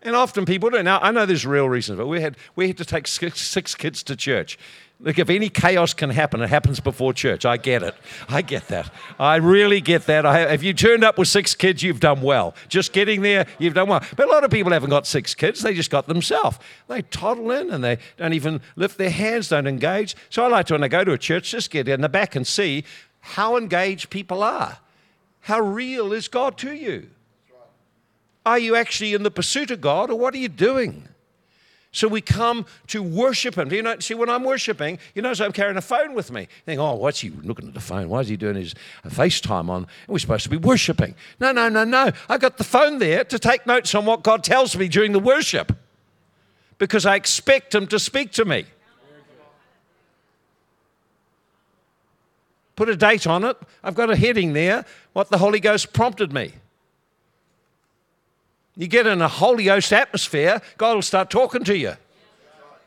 And 0.02 0.16
often 0.16 0.46
people 0.46 0.72
do. 0.72 0.82
Now, 0.82 1.00
I 1.04 1.12
know 1.12 1.28
there's 1.28 1.46
real 1.46 1.70
reasons, 1.70 2.00
but 2.00 2.08
we 2.08 2.20
had, 2.20 2.36
we 2.56 2.68
had 2.68 2.78
to 2.80 2.86
take 2.86 3.06
six, 3.06 3.42
six 3.42 3.76
kids 3.76 4.02
to 4.04 4.16
church. 4.16 4.58
Look, 5.04 5.20
if 5.20 5.30
any 5.30 5.50
chaos 5.50 5.94
can 5.94 6.10
happen, 6.10 6.42
it 6.42 6.50
happens 6.50 6.80
before 6.80 7.12
church. 7.12 7.46
I 7.46 7.58
get 7.58 7.84
it. 7.84 7.94
I 8.30 8.42
get 8.42 8.70
that. 8.70 8.90
I 9.20 9.36
really 9.36 9.82
get 9.82 10.06
that. 10.06 10.26
I, 10.26 10.54
if 10.54 10.64
you 10.64 10.74
turned 10.74 11.04
up 11.04 11.18
with 11.18 11.28
six 11.28 11.54
kids, 11.56 11.84
you've 11.84 12.00
done 12.00 12.22
well. 12.22 12.56
Just 12.70 12.94
getting 12.94 13.22
there, 13.22 13.46
you've 13.60 13.74
done 13.74 13.90
well. 13.90 14.02
But 14.16 14.30
a 14.30 14.32
lot 14.32 14.46
of 14.46 14.50
people 14.50 14.72
haven't 14.72 14.92
got 14.92 15.06
six 15.06 15.36
kids, 15.36 15.62
they 15.62 15.74
just 15.74 15.92
got 15.92 16.08
themselves. 16.08 16.58
They 16.88 17.02
toddle 17.02 17.52
in 17.52 17.70
and 17.70 17.84
they 17.84 17.98
don't 18.16 18.32
even 18.32 18.62
lift 18.78 18.98
their 18.98 19.10
hands, 19.10 19.50
don't 19.50 19.68
engage. 19.68 20.16
So 20.30 20.46
I 20.46 20.48
like 20.48 20.68
to, 20.68 20.76
when 20.76 20.84
I 20.86 20.88
go 20.88 21.04
to 21.04 21.12
a 21.12 21.18
church, 21.18 21.52
just 21.52 21.70
get 21.70 21.90
in 21.90 22.00
the 22.00 22.08
back 22.08 22.34
and 22.38 22.48
see 22.48 22.86
how 23.20 23.58
engaged 23.58 24.10
people 24.10 24.42
are. 24.42 24.78
How 25.42 25.60
real 25.60 26.14
is 26.14 26.30
God 26.30 26.58
to 26.60 26.74
you? 26.74 27.10
Are 28.46 28.60
you 28.60 28.78
actually 28.78 29.14
in 29.14 29.24
the 29.24 29.32
pursuit 29.32 29.70
of 29.70 29.82
God 29.82 30.10
or 30.10 30.18
what 30.18 30.34
are 30.34 30.38
you 30.38 30.48
doing? 30.48 31.10
So 31.94 32.08
we 32.08 32.22
come 32.22 32.66
to 32.88 33.02
worship 33.02 33.56
Him. 33.56 33.70
Do 33.70 33.76
you 33.76 33.84
know? 33.84 33.98
See, 34.00 34.16
when 34.16 34.28
I'm 34.28 34.44
worshiping, 34.44 34.98
you 35.14 35.22
notice 35.22 35.40
I'm 35.40 35.54
carrying 35.54 35.78
a 35.78 35.82
phone 35.82 36.16
with 36.16 36.32
me. 36.32 36.42
You 36.42 36.48
think, 36.66 36.82
oh, 36.82 36.96
what's 36.96 37.20
he 37.20 37.30
looking 37.30 37.68
at 37.68 37.76
the 37.76 37.80
phone? 37.80 38.10
Why 38.10 38.20
is 38.20 38.28
he 38.28 38.36
doing 38.36 38.56
his 38.56 38.74
FaceTime 39.06 39.70
on? 39.70 39.88
We're 40.08 40.18
supposed 40.18 40.44
to 40.44 40.50
be 40.50 40.58
worshiping. 40.58 41.14
No, 41.40 41.52
no, 41.52 41.70
no, 41.70 41.84
no. 41.84 42.12
I 42.28 42.40
got 42.40 42.58
the 42.58 42.64
phone 42.64 42.98
there 42.98 43.24
to 43.24 43.38
take 43.38 43.68
notes 43.68 43.94
on 43.94 44.06
what 44.06 44.24
God 44.24 44.44
tells 44.44 44.76
me 44.76 44.88
during 44.88 45.12
the 45.12 45.20
worship 45.20 45.72
because 46.80 47.06
I 47.06 47.16
expect 47.16 47.76
Him 47.76 47.88
to 47.88 48.00
speak 48.00 48.32
to 48.34 48.44
me. 48.44 48.66
Put 52.76 52.90
a 52.90 52.96
date 52.96 53.28
on 53.28 53.44
it. 53.44 53.56
I've 53.84 53.94
got 53.94 54.10
a 54.10 54.16
heading 54.16 54.54
there, 54.54 54.84
what 55.14 55.30
the 55.30 55.38
Holy 55.38 55.60
Ghost 55.60 55.94
prompted 55.94 56.34
me. 56.34 56.54
You 58.76 58.88
get 58.88 59.06
in 59.06 59.22
a 59.22 59.28
Holy 59.28 59.66
Ghost 59.66 59.94
atmosphere, 59.94 60.62
God 60.78 60.96
will 60.96 61.02
start 61.02 61.30
talking 61.30 61.64
to 61.66 61.78
you. 61.78 61.94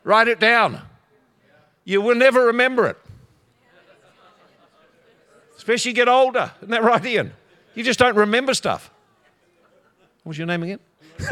Write 0.03 0.29
it 0.29 0.41
down. 0.41 0.81
You 1.85 2.01
will 2.01 2.17
never 2.17 2.47
remember 2.47 2.87
it. 2.87 2.97
Especially 5.57 5.91
you 5.91 5.95
get 5.95 6.09
older. 6.09 6.53
Isn't 6.59 6.71
that 6.71 6.83
right, 6.83 7.05
Ian? 7.05 7.33
You 7.75 7.85
just 7.85 7.99
don't 7.99 8.17
remember 8.17 8.55
stuff. 8.55 8.91
What's 10.25 10.39
your 10.39 10.47
name 10.47 10.63
again? 10.65 10.81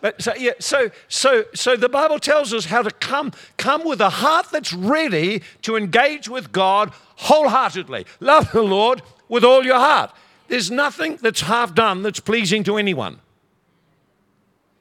but 0.00 0.20
so 0.20 0.34
yeah, 0.36 0.52
so 0.60 0.90
so 1.08 1.44
so 1.54 1.74
the 1.76 1.88
Bible 1.88 2.18
tells 2.18 2.54
us 2.54 2.66
how 2.66 2.82
to 2.82 2.90
come 2.90 3.32
come 3.56 3.84
with 3.84 4.00
a 4.00 4.10
heart 4.10 4.46
that's 4.52 4.72
ready 4.72 5.42
to 5.62 5.76
engage 5.76 6.28
with 6.28 6.52
God 6.52 6.92
wholeheartedly. 7.16 8.06
Love 8.20 8.52
the 8.52 8.62
Lord 8.62 9.02
with 9.28 9.42
all 9.42 9.64
your 9.64 9.78
heart. 9.78 10.12
There's 10.50 10.68
nothing 10.68 11.16
that's 11.22 11.42
half 11.42 11.76
done 11.76 12.02
that's 12.02 12.18
pleasing 12.18 12.64
to 12.64 12.76
anyone. 12.76 13.20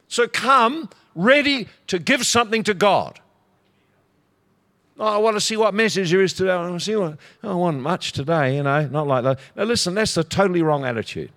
So 0.07 0.27
come 0.27 0.89
ready 1.13 1.67
to 1.85 1.99
give 1.99 2.25
something 2.25 2.63
to 2.63 2.73
God. 2.73 3.19
Oh, 4.97 5.05
I 5.05 5.17
want 5.17 5.37
to 5.37 5.41
see 5.41 5.55
what 5.55 5.75
message 5.75 6.09
there 6.09 6.23
is 6.23 6.33
today. 6.33 6.53
I 6.53 6.67
want 6.67 6.79
to 6.79 6.83
see 6.83 6.95
what, 6.95 7.19
I 7.43 7.53
want 7.53 7.81
much 7.81 8.13
today, 8.13 8.55
you 8.55 8.63
know, 8.63 8.87
not 8.87 9.05
like 9.05 9.23
that. 9.23 9.39
Now, 9.55 9.65
listen, 9.65 9.93
that's 9.93 10.15
the 10.15 10.23
totally 10.23 10.63
wrong 10.63 10.85
attitude. 10.85 11.31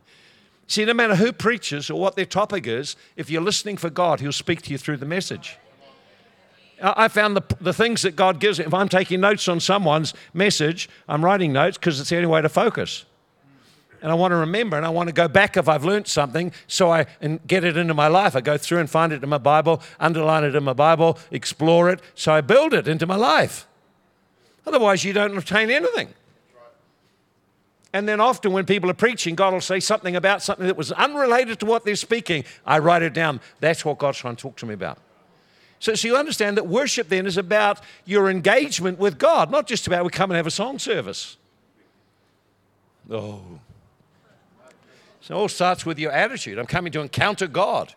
See, 0.67 0.87
no 0.87 0.95
matter 0.95 1.15
who 1.15 1.33
preaches 1.33 1.91
or 1.91 2.01
what 2.01 2.17
their 2.17 2.25
topic 2.25 2.67
is, 2.67 2.97
if 3.17 3.29
you're 3.29 3.43
listening 3.43 3.77
for 3.77 3.91
God, 3.91 4.21
He'll 4.21 4.33
speak 4.33 4.63
to 4.63 4.71
you 4.71 4.79
through 4.79 4.97
the 4.97 5.05
message. 5.05 5.59
I 6.83 7.09
found 7.09 7.37
the, 7.37 7.43
the 7.61 7.75
things 7.75 8.01
that 8.01 8.17
God 8.17 8.41
gives, 8.41 8.59
if 8.59 8.73
I'm 8.73 8.89
taking 8.89 9.21
notes 9.21 9.47
on 9.47 9.61
someone's 9.61 10.15
message, 10.33 10.89
I'm 11.07 11.23
writing 11.23 11.53
notes 11.53 11.77
because 11.77 12.01
it's 12.01 12.09
the 12.09 12.17
only 12.17 12.29
way 12.29 12.41
to 12.41 12.49
focus. 12.49 13.05
And 14.03 14.11
I 14.11 14.15
want 14.15 14.33
to 14.33 14.37
remember 14.37 14.77
and 14.77 14.85
I 14.85 14.91
want 14.91 15.09
to 15.09 15.13
go 15.13 15.29
back 15.29 15.57
if 15.57 15.69
I've 15.69 15.85
learned 15.85 16.09
something 16.09 16.53
so 16.67 16.91
I 16.91 17.07
and 17.21 17.41
get 17.47 17.65
it 17.65 17.77
into 17.77 17.95
my 17.95 18.09
life. 18.09 18.35
I 18.35 18.41
go 18.41 18.59
through 18.59 18.79
and 18.79 18.91
find 18.91 19.13
it 19.13 19.23
in 19.23 19.29
my 19.29 19.39
Bible, 19.39 19.81
underline 20.01 20.45
it 20.45 20.55
in 20.55 20.65
my 20.65 20.73
Bible, 20.73 21.19
explore 21.31 21.89
it, 21.89 22.01
so 22.15 22.33
I 22.33 22.41
build 22.41 22.75
it 22.75 22.89
into 22.89 23.07
my 23.07 23.17
life. 23.17 23.67
Otherwise, 24.67 25.05
you 25.05 25.13
don't 25.13 25.37
obtain 25.37 25.71
anything. 25.71 26.09
And 27.93 28.09
then 28.09 28.21
often 28.21 28.53
when 28.53 28.65
people 28.65 28.91
are 28.91 28.95
preaching, 28.95 29.35
God 29.35 29.53
will 29.53 29.61
say 29.61 29.79
something 29.79 30.17
about 30.17 30.43
something 30.43 30.67
that 30.67 30.77
was 30.77 30.93
unrelated 30.93 31.61
to 31.61 31.67
what 31.67 31.85
they're 31.85 31.95
speaking. 31.95 32.45
I 32.67 32.79
write 32.79 33.03
it 33.03 33.13
down. 33.13 33.41
That's 33.61 33.85
what 33.85 33.99
God's 33.99 34.19
trying 34.19 34.37
to 34.37 34.43
talk 34.43 34.57
to 34.59 34.67
me 34.67 34.75
about. 34.75 34.99
So, 35.79 35.95
so 35.95 36.09
you 36.09 36.17
understand 36.17 36.57
that 36.57 36.67
worship 36.67 37.09
then 37.09 37.27
is 37.27 37.37
about 37.37 37.81
your 38.05 38.31
engagement 38.31 38.99
with 38.99 39.19
God, 39.19 39.51
not 39.51 39.67
just 39.67 39.87
about 39.87 40.05
we 40.05 40.11
come 40.11 40.31
and 40.31 40.37
have 40.37 40.47
a 40.47 40.51
song 40.51 40.79
service. 40.79 41.37
Oh. 43.11 43.43
It 45.33 45.35
all 45.35 45.49
starts 45.49 45.87
with 45.87 45.99
your 45.99 46.13
attitude. 46.13 46.59
I'm 46.59 46.67
coming 46.67 46.93
to 46.93 47.01
encounter 47.01 47.47
God. 47.47 47.95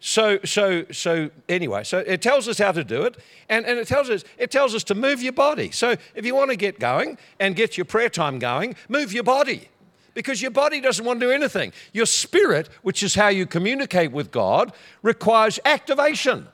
So, 0.00 0.40
so, 0.44 0.86
so 0.90 1.30
anyway, 1.48 1.84
so 1.84 1.98
it 1.98 2.20
tells 2.20 2.48
us 2.48 2.58
how 2.58 2.72
to 2.72 2.82
do 2.82 3.02
it, 3.02 3.16
and, 3.48 3.64
and 3.64 3.78
it 3.78 3.86
tells 3.86 4.10
us 4.10 4.24
it 4.38 4.50
tells 4.50 4.74
us 4.74 4.82
to 4.84 4.96
move 4.96 5.22
your 5.22 5.34
body. 5.34 5.70
So 5.70 5.94
if 6.16 6.26
you 6.26 6.34
want 6.34 6.50
to 6.50 6.56
get 6.56 6.80
going 6.80 7.16
and 7.38 7.54
get 7.54 7.78
your 7.78 7.84
prayer 7.84 8.08
time 8.08 8.40
going, 8.40 8.74
move 8.88 9.12
your 9.12 9.22
body. 9.22 9.68
Because 10.14 10.42
your 10.42 10.50
body 10.50 10.80
doesn't 10.80 11.04
want 11.04 11.20
to 11.20 11.26
do 11.26 11.30
anything. 11.30 11.72
Your 11.92 12.06
spirit, 12.06 12.68
which 12.82 13.04
is 13.04 13.14
how 13.14 13.28
you 13.28 13.46
communicate 13.46 14.10
with 14.10 14.32
God, 14.32 14.72
requires 15.00 15.60
activation. 15.64 16.48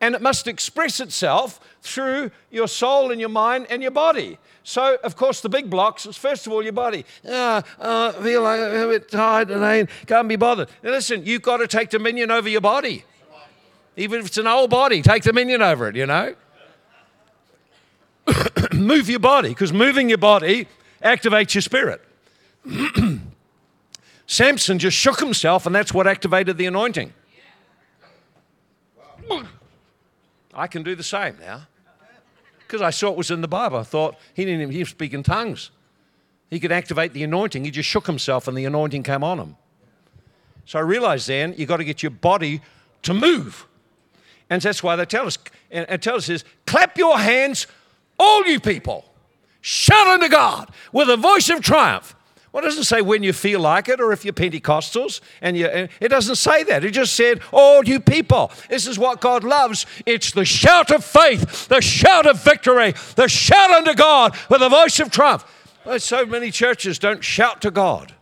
And 0.00 0.14
it 0.14 0.22
must 0.22 0.46
express 0.46 1.00
itself 1.00 1.60
through 1.82 2.30
your 2.50 2.68
soul 2.68 3.10
and 3.10 3.20
your 3.20 3.30
mind 3.30 3.66
and 3.68 3.82
your 3.82 3.90
body. 3.90 4.38
So, 4.62 4.98
of 5.02 5.16
course, 5.16 5.40
the 5.40 5.48
big 5.48 5.70
blocks 5.70 6.06
is 6.06 6.16
first 6.16 6.46
of 6.46 6.52
all 6.52 6.62
your 6.62 6.72
body. 6.72 7.04
Ah, 7.28 7.64
uh, 7.80 8.12
I 8.16 8.22
feel 8.22 8.42
like 8.42 8.60
I'm 8.60 8.74
a 8.74 8.88
bit 8.88 9.10
tired 9.10 9.50
and 9.50 9.64
I 9.64 9.86
can't 10.06 10.28
be 10.28 10.36
bothered. 10.36 10.68
Now, 10.82 10.90
listen, 10.90 11.24
you've 11.24 11.42
got 11.42 11.56
to 11.56 11.66
take 11.66 11.90
dominion 11.90 12.30
over 12.30 12.48
your 12.48 12.60
body. 12.60 13.04
Even 13.96 14.20
if 14.20 14.26
it's 14.26 14.38
an 14.38 14.46
old 14.46 14.70
body, 14.70 15.02
take 15.02 15.24
dominion 15.24 15.62
over 15.62 15.88
it, 15.88 15.96
you 15.96 16.06
know? 16.06 16.34
Move 18.72 19.10
your 19.10 19.18
body, 19.18 19.48
because 19.48 19.72
moving 19.72 20.08
your 20.08 20.18
body 20.18 20.68
activates 21.02 21.54
your 21.54 21.62
spirit. 21.62 22.00
Samson 24.26 24.78
just 24.78 24.96
shook 24.96 25.18
himself, 25.18 25.66
and 25.66 25.74
that's 25.74 25.92
what 25.92 26.06
activated 26.06 26.58
the 26.58 26.66
anointing. 26.66 27.12
I 30.58 30.66
can 30.66 30.82
do 30.82 30.94
the 30.94 31.02
same 31.02 31.36
now 31.40 31.66
because 32.58 32.82
I 32.82 32.90
saw 32.90 33.10
it 33.10 33.16
was 33.16 33.30
in 33.30 33.40
the 33.40 33.48
Bible. 33.48 33.78
I 33.78 33.84
thought 33.84 34.16
he 34.34 34.44
didn't 34.44 34.72
even 34.72 34.84
speak 34.84 35.14
in 35.14 35.22
tongues. 35.22 35.70
He 36.50 36.58
could 36.58 36.72
activate 36.72 37.12
the 37.12 37.22
anointing. 37.22 37.64
He 37.64 37.70
just 37.70 37.88
shook 37.88 38.06
himself 38.06 38.48
and 38.48 38.58
the 38.58 38.64
anointing 38.64 39.04
came 39.04 39.22
on 39.22 39.38
him. 39.38 39.56
So 40.64 40.78
I 40.78 40.82
realized 40.82 41.28
then 41.28 41.54
you've 41.56 41.68
got 41.68 41.78
to 41.78 41.84
get 41.84 42.02
your 42.02 42.10
body 42.10 42.60
to 43.02 43.14
move. 43.14 43.66
And 44.50 44.60
that's 44.60 44.82
why 44.82 44.96
they 44.96 45.04
tell 45.04 45.26
us, 45.26 45.38
and 45.70 45.86
it 45.88 46.02
tells 46.02 46.28
us, 46.28 46.42
clap 46.66 46.98
your 46.98 47.18
hands, 47.18 47.66
all 48.18 48.44
you 48.46 48.60
people. 48.60 49.04
Shout 49.60 50.06
unto 50.06 50.28
God 50.28 50.70
with 50.92 51.08
a 51.08 51.16
voice 51.16 51.50
of 51.50 51.60
triumph. 51.60 52.14
Well, 52.52 52.62
it 52.62 52.66
doesn't 52.66 52.84
say 52.84 53.02
when 53.02 53.22
you 53.22 53.32
feel 53.32 53.60
like 53.60 53.88
it 53.88 54.00
or 54.00 54.12
if 54.12 54.24
you're 54.24 54.32
Pentecostals. 54.32 55.20
And 55.42 55.56
you, 55.56 55.66
it 55.66 56.08
doesn't 56.08 56.36
say 56.36 56.64
that. 56.64 56.84
It 56.84 56.92
just 56.92 57.14
said, 57.14 57.40
all 57.52 57.84
you 57.84 58.00
people. 58.00 58.50
This 58.68 58.86
is 58.86 58.98
what 58.98 59.20
God 59.20 59.44
loves. 59.44 59.86
It's 60.06 60.32
the 60.32 60.44
shout 60.44 60.90
of 60.90 61.04
faith, 61.04 61.68
the 61.68 61.80
shout 61.80 62.26
of 62.26 62.42
victory, 62.42 62.94
the 63.16 63.28
shout 63.28 63.70
unto 63.70 63.94
God 63.94 64.36
with 64.48 64.62
a 64.62 64.68
voice 64.68 64.98
of 65.00 65.10
triumph. 65.10 65.44
Well, 65.84 66.00
so 66.00 66.24
many 66.24 66.50
churches 66.50 66.98
don't 66.98 67.22
shout 67.22 67.60
to 67.62 67.70
God. 67.70 68.14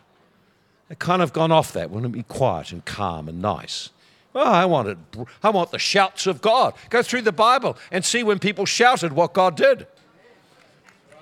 They've 0.89 0.99
kind 0.99 1.23
of 1.23 1.33
gone 1.33 1.53
off 1.53 1.73
that. 1.73 1.91
Want 1.91 2.05
to 2.05 2.09
be 2.09 2.23
quiet 2.23 2.73
and 2.73 2.85
calm 2.85 3.29
and 3.29 3.41
nice. 3.41 3.91
Well, 4.33 4.47
I 4.47 4.67
want 4.67 4.89
it. 4.89 4.99
I 5.43 5.51
want 5.51 5.71
the 5.71 5.79
shouts 5.79 6.27
of 6.27 6.43
God. 6.43 6.75
Go 6.91 7.03
through 7.03 7.23
the 7.23 7.33
Bible 7.33 7.77
and 7.91 8.05
see 8.05 8.23
when 8.23 8.39
people 8.39 8.67
shouted 8.67 9.13
what 9.13 9.33
God 9.33 9.57
did 9.57 9.87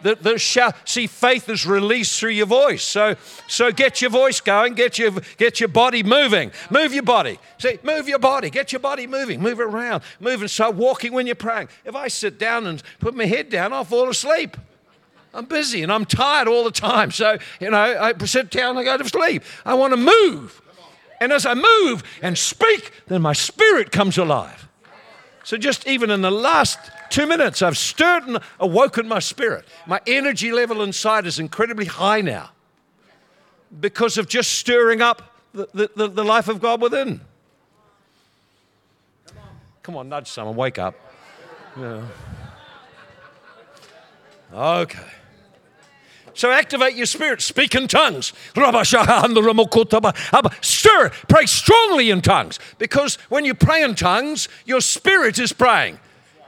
the, 0.04 0.14
the 0.16 0.38
shout. 0.38 0.76
See, 0.86 1.06
faith 1.06 1.48
is 1.48 1.66
released 1.66 2.20
through 2.20 2.32
your 2.32 2.46
voice. 2.46 2.84
So, 2.84 3.16
so 3.48 3.72
get 3.72 4.02
your 4.02 4.10
voice 4.10 4.40
going, 4.40 4.74
get 4.74 4.98
your, 4.98 5.12
get 5.38 5.60
your 5.60 5.70
body 5.70 6.02
moving. 6.02 6.52
Move 6.70 6.92
your 6.92 7.02
body. 7.02 7.38
See, 7.58 7.78
move 7.82 8.06
your 8.06 8.18
body, 8.18 8.50
get 8.50 8.70
your 8.70 8.80
body 8.80 9.06
moving, 9.06 9.40
move 9.40 9.58
around, 9.58 10.02
move 10.20 10.42
and 10.42 10.50
start 10.50 10.74
walking 10.74 11.14
when 11.14 11.26
you're 11.26 11.34
praying. 11.34 11.68
If 11.86 11.96
I 11.96 12.08
sit 12.08 12.38
down 12.38 12.66
and 12.66 12.82
put 13.00 13.14
my 13.14 13.24
head 13.24 13.48
down, 13.48 13.72
I'll 13.72 13.84
fall 13.84 14.10
asleep. 14.10 14.58
I'm 15.32 15.46
busy 15.46 15.82
and 15.82 15.90
I'm 15.90 16.04
tired 16.04 16.48
all 16.48 16.64
the 16.64 16.70
time. 16.70 17.10
So, 17.10 17.38
you 17.58 17.70
know, 17.70 17.78
I 17.78 18.12
sit 18.26 18.50
down, 18.50 18.76
I 18.76 18.84
go 18.84 18.98
to 18.98 19.08
sleep. 19.08 19.42
I 19.64 19.72
want 19.72 19.94
to 19.94 19.96
move. 19.96 20.60
And 21.18 21.32
as 21.32 21.46
I 21.46 21.54
move 21.54 22.04
and 22.20 22.36
speak, 22.36 22.90
then 23.06 23.22
my 23.22 23.32
spirit 23.32 23.90
comes 23.90 24.18
alive. 24.18 24.68
So, 25.44 25.58
just 25.58 25.86
even 25.86 26.10
in 26.10 26.22
the 26.22 26.30
last 26.30 26.78
two 27.10 27.26
minutes, 27.26 27.60
I've 27.60 27.76
stirred 27.76 28.24
and 28.24 28.38
awoken 28.58 29.06
my 29.06 29.18
spirit. 29.18 29.66
My 29.86 30.00
energy 30.06 30.50
level 30.50 30.82
inside 30.82 31.26
is 31.26 31.38
incredibly 31.38 31.84
high 31.84 32.22
now 32.22 32.50
because 33.80 34.16
of 34.16 34.26
just 34.26 34.52
stirring 34.52 35.02
up 35.02 35.36
the, 35.52 35.90
the, 35.94 36.08
the 36.08 36.24
life 36.24 36.48
of 36.48 36.60
God 36.60 36.80
within. 36.80 37.20
Come 39.82 39.96
on, 39.96 40.08
nudge 40.08 40.30
someone, 40.30 40.56
wake 40.56 40.78
up. 40.78 40.94
Yeah. 41.78 42.02
Okay. 44.52 44.98
So 46.34 46.50
activate 46.50 46.94
your 46.94 47.06
spirit. 47.06 47.40
Speak 47.40 47.74
in 47.74 47.88
tongues. 47.88 48.32
Stir. 50.60 51.10
Pray 51.28 51.46
strongly 51.46 52.10
in 52.10 52.20
tongues. 52.20 52.58
Because 52.78 53.16
when 53.28 53.44
you 53.44 53.54
pray 53.54 53.82
in 53.82 53.94
tongues, 53.94 54.48
your 54.66 54.80
spirit 54.80 55.38
is 55.38 55.52
praying. 55.52 55.98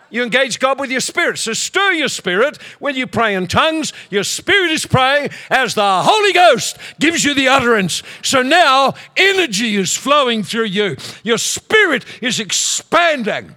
You 0.08 0.22
engage 0.22 0.60
God 0.60 0.78
with 0.78 0.90
your 0.90 1.00
spirit. 1.00 1.38
So 1.38 1.52
stir 1.52 1.92
your 1.92 2.08
spirit 2.08 2.62
when 2.78 2.94
you 2.94 3.08
pray 3.08 3.34
in 3.34 3.48
tongues. 3.48 3.92
Your 4.08 4.22
spirit 4.22 4.70
is 4.70 4.86
praying 4.86 5.30
as 5.50 5.74
the 5.74 6.02
Holy 6.02 6.32
Ghost 6.32 6.78
gives 7.00 7.24
you 7.24 7.34
the 7.34 7.48
utterance. 7.48 8.04
So 8.22 8.40
now 8.42 8.94
energy 9.16 9.74
is 9.74 9.96
flowing 9.96 10.44
through 10.44 10.66
you. 10.66 10.96
Your 11.24 11.38
spirit 11.38 12.04
is 12.22 12.38
expanding, 12.38 13.56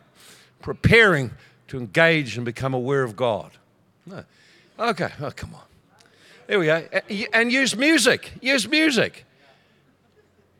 preparing 0.61 1.31
to 1.67 1.77
engage 1.77 2.35
and 2.35 2.45
become 2.45 2.73
aware 2.73 3.03
of 3.03 3.15
God. 3.15 3.51
Okay, 4.79 5.09
oh, 5.21 5.31
come 5.35 5.53
on. 5.53 5.68
There 6.49 6.57
we 6.57 6.65
go. 6.65 6.83
Uh, 6.91 6.99
and 7.31 7.51
use 7.51 7.75
music. 7.75 8.31
Use 8.41 8.67
music. 8.67 9.23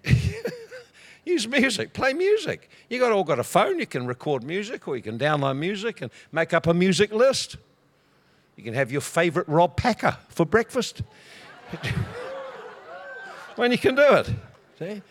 use 1.26 1.48
music. 1.48 1.94
Play 1.94 2.14
music. 2.14 2.70
You 2.90 3.00
got 3.00 3.12
all 3.12 3.24
got 3.24 3.40
a 3.40 3.44
phone. 3.44 3.80
You 3.80 3.88
can 3.88 4.06
record 4.06 4.44
music, 4.44 4.88
or 4.88 4.96
you 4.96 5.02
can 5.02 5.18
download 5.18 5.58
music 5.58 6.04
and 6.04 6.12
make 6.32 6.54
up 6.54 6.68
a 6.68 6.76
music 6.76 7.12
list. 7.12 7.58
You 8.56 8.64
can 8.64 8.76
have 8.76 8.92
your 8.92 9.02
favorite 9.02 9.48
Rob 9.48 9.76
Packer 9.76 10.16
for 10.30 10.46
breakfast. 10.46 11.02
when 13.56 13.72
you 13.72 13.80
can 13.80 13.96
do 13.96 14.14
it, 14.14 14.30
see? 14.78 15.02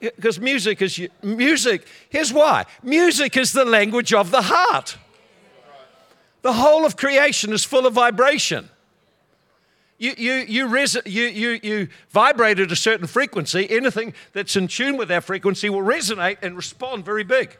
Because 0.00 0.40
music 0.40 0.82
is 0.82 1.00
music. 1.22 1.86
Here's 2.08 2.32
why: 2.32 2.64
music 2.82 3.36
is 3.36 3.52
the 3.52 3.64
language 3.64 4.12
of 4.12 4.32
the 4.32 4.42
heart. 4.42 4.98
The 6.42 6.54
whole 6.54 6.84
of 6.84 6.96
creation 6.96 7.52
is 7.52 7.62
full 7.62 7.86
of 7.86 7.92
vibration 7.94 8.70
you, 9.98 10.14
you, 10.16 10.32
you, 10.34 10.66
res- 10.66 10.98
you, 11.06 11.24
you, 11.24 11.60
you 11.62 11.88
vibrate 12.10 12.58
at 12.58 12.70
a 12.70 12.76
certain 12.76 13.06
frequency, 13.06 13.66
anything 13.70 14.12
that's 14.32 14.54
in 14.54 14.68
tune 14.68 14.96
with 14.96 15.08
that 15.08 15.24
frequency 15.24 15.70
will 15.70 15.82
resonate 15.82 16.36
and 16.42 16.56
respond 16.56 17.04
very 17.04 17.24
big. 17.24 17.56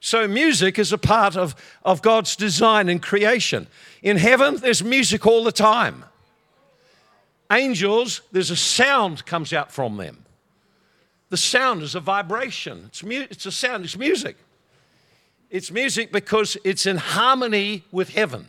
So, 0.00 0.28
music 0.28 0.78
is 0.78 0.92
a 0.92 0.98
part 0.98 1.36
of, 1.36 1.56
of 1.84 2.02
God's 2.02 2.36
design 2.36 2.88
and 2.88 3.02
creation. 3.02 3.66
In 4.00 4.16
heaven, 4.16 4.56
there's 4.56 4.84
music 4.84 5.26
all 5.26 5.42
the 5.42 5.50
time. 5.50 6.04
Angels, 7.50 8.20
there's 8.30 8.52
a 8.52 8.56
sound 8.56 9.26
comes 9.26 9.52
out 9.52 9.72
from 9.72 9.96
them. 9.96 10.24
The 11.30 11.36
sound 11.36 11.82
is 11.82 11.96
a 11.96 12.00
vibration. 12.00 12.84
It's, 12.86 13.02
mu- 13.02 13.26
it's 13.28 13.44
a 13.44 13.50
sound, 13.50 13.84
it's 13.84 13.98
music. 13.98 14.36
It's 15.50 15.72
music 15.72 16.12
because 16.12 16.56
it's 16.62 16.86
in 16.86 16.98
harmony 16.98 17.82
with 17.90 18.10
heaven. 18.10 18.46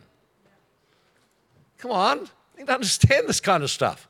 Come 1.78 1.90
on 1.90 2.28
need 2.60 2.66
to 2.66 2.74
understand 2.74 3.28
this 3.28 3.40
kind 3.40 3.62
of 3.62 3.70
stuff. 3.70 4.06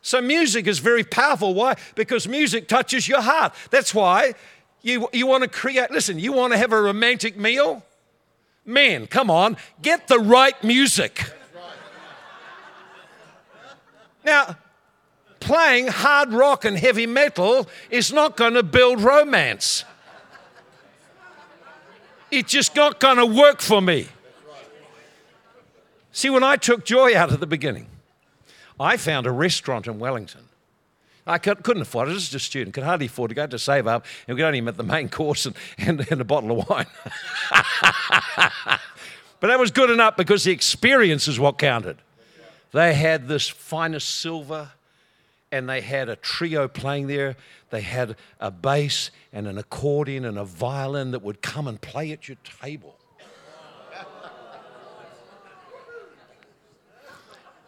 So, 0.00 0.20
music 0.20 0.66
is 0.66 0.78
very 0.78 1.04
powerful. 1.04 1.54
Why? 1.54 1.76
Because 1.94 2.26
music 2.26 2.66
touches 2.66 3.06
your 3.06 3.20
heart. 3.20 3.54
That's 3.70 3.94
why 3.94 4.34
you, 4.82 5.08
you 5.12 5.26
want 5.26 5.44
to 5.44 5.48
create, 5.48 5.90
listen, 5.90 6.18
you 6.18 6.32
want 6.32 6.52
to 6.52 6.58
have 6.58 6.72
a 6.72 6.80
romantic 6.80 7.36
meal? 7.36 7.84
Man, 8.64 9.06
come 9.06 9.30
on, 9.30 9.56
get 9.80 10.08
the 10.08 10.18
right 10.18 10.62
music. 10.62 11.24
Now, 14.24 14.56
playing 15.40 15.88
hard 15.88 16.32
rock 16.32 16.64
and 16.64 16.76
heavy 16.78 17.06
metal 17.06 17.68
is 17.90 18.12
not 18.12 18.36
going 18.36 18.54
to 18.54 18.62
build 18.62 19.00
romance. 19.00 19.84
It's 22.30 22.50
just 22.50 22.76
not 22.76 23.00
going 23.00 23.18
to 23.18 23.26
work 23.26 23.60
for 23.60 23.82
me. 23.82 24.06
See, 26.12 26.28
when 26.28 26.44
I 26.44 26.56
took 26.56 26.84
Joy 26.84 27.16
out 27.16 27.32
at 27.32 27.40
the 27.40 27.46
beginning, 27.46 27.86
I 28.78 28.98
found 28.98 29.26
a 29.26 29.30
restaurant 29.30 29.86
in 29.86 29.98
Wellington. 29.98 30.42
I 31.26 31.38
could, 31.38 31.66
not 31.66 31.76
afford 31.78 32.08
it. 32.08 32.14
Just 32.14 32.34
a 32.34 32.38
student, 32.38 32.74
could 32.74 32.84
hardly 32.84 33.06
afford 33.06 33.30
to 33.30 33.34
go 33.34 33.46
to 33.46 33.58
save 33.58 33.86
up, 33.86 34.04
and 34.26 34.36
we 34.36 34.40
could 34.40 34.46
only 34.46 34.60
get 34.60 34.76
the 34.76 34.82
main 34.82 35.08
course 35.10 35.46
and, 35.46 35.56
and, 35.78 36.06
and 36.10 36.20
a 36.20 36.24
bottle 36.24 36.60
of 36.60 36.68
wine. 36.68 36.86
but 39.40 39.46
that 39.46 39.58
was 39.58 39.70
good 39.70 39.88
enough 39.88 40.16
because 40.16 40.44
the 40.44 40.52
experience 40.52 41.28
is 41.28 41.38
what 41.38 41.58
counted. 41.58 41.96
They 42.72 42.94
had 42.94 43.28
this 43.28 43.48
finest 43.48 44.08
silver, 44.08 44.72
and 45.50 45.68
they 45.68 45.80
had 45.80 46.08
a 46.08 46.16
trio 46.16 46.66
playing 46.68 47.06
there. 47.06 47.36
They 47.70 47.82
had 47.82 48.16
a 48.40 48.50
bass 48.50 49.10
and 49.32 49.46
an 49.46 49.58
accordion 49.58 50.24
and 50.24 50.38
a 50.38 50.44
violin 50.44 51.12
that 51.12 51.22
would 51.22 51.40
come 51.40 51.68
and 51.68 51.80
play 51.80 52.10
at 52.12 52.28
your 52.28 52.38
table. 52.60 52.96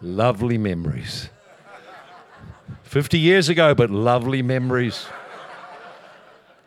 Lovely 0.04 0.58
memories. 0.58 1.30
50 2.82 3.18
years 3.18 3.48
ago, 3.48 3.74
but 3.74 3.88
lovely 3.88 4.42
memories. 4.42 5.06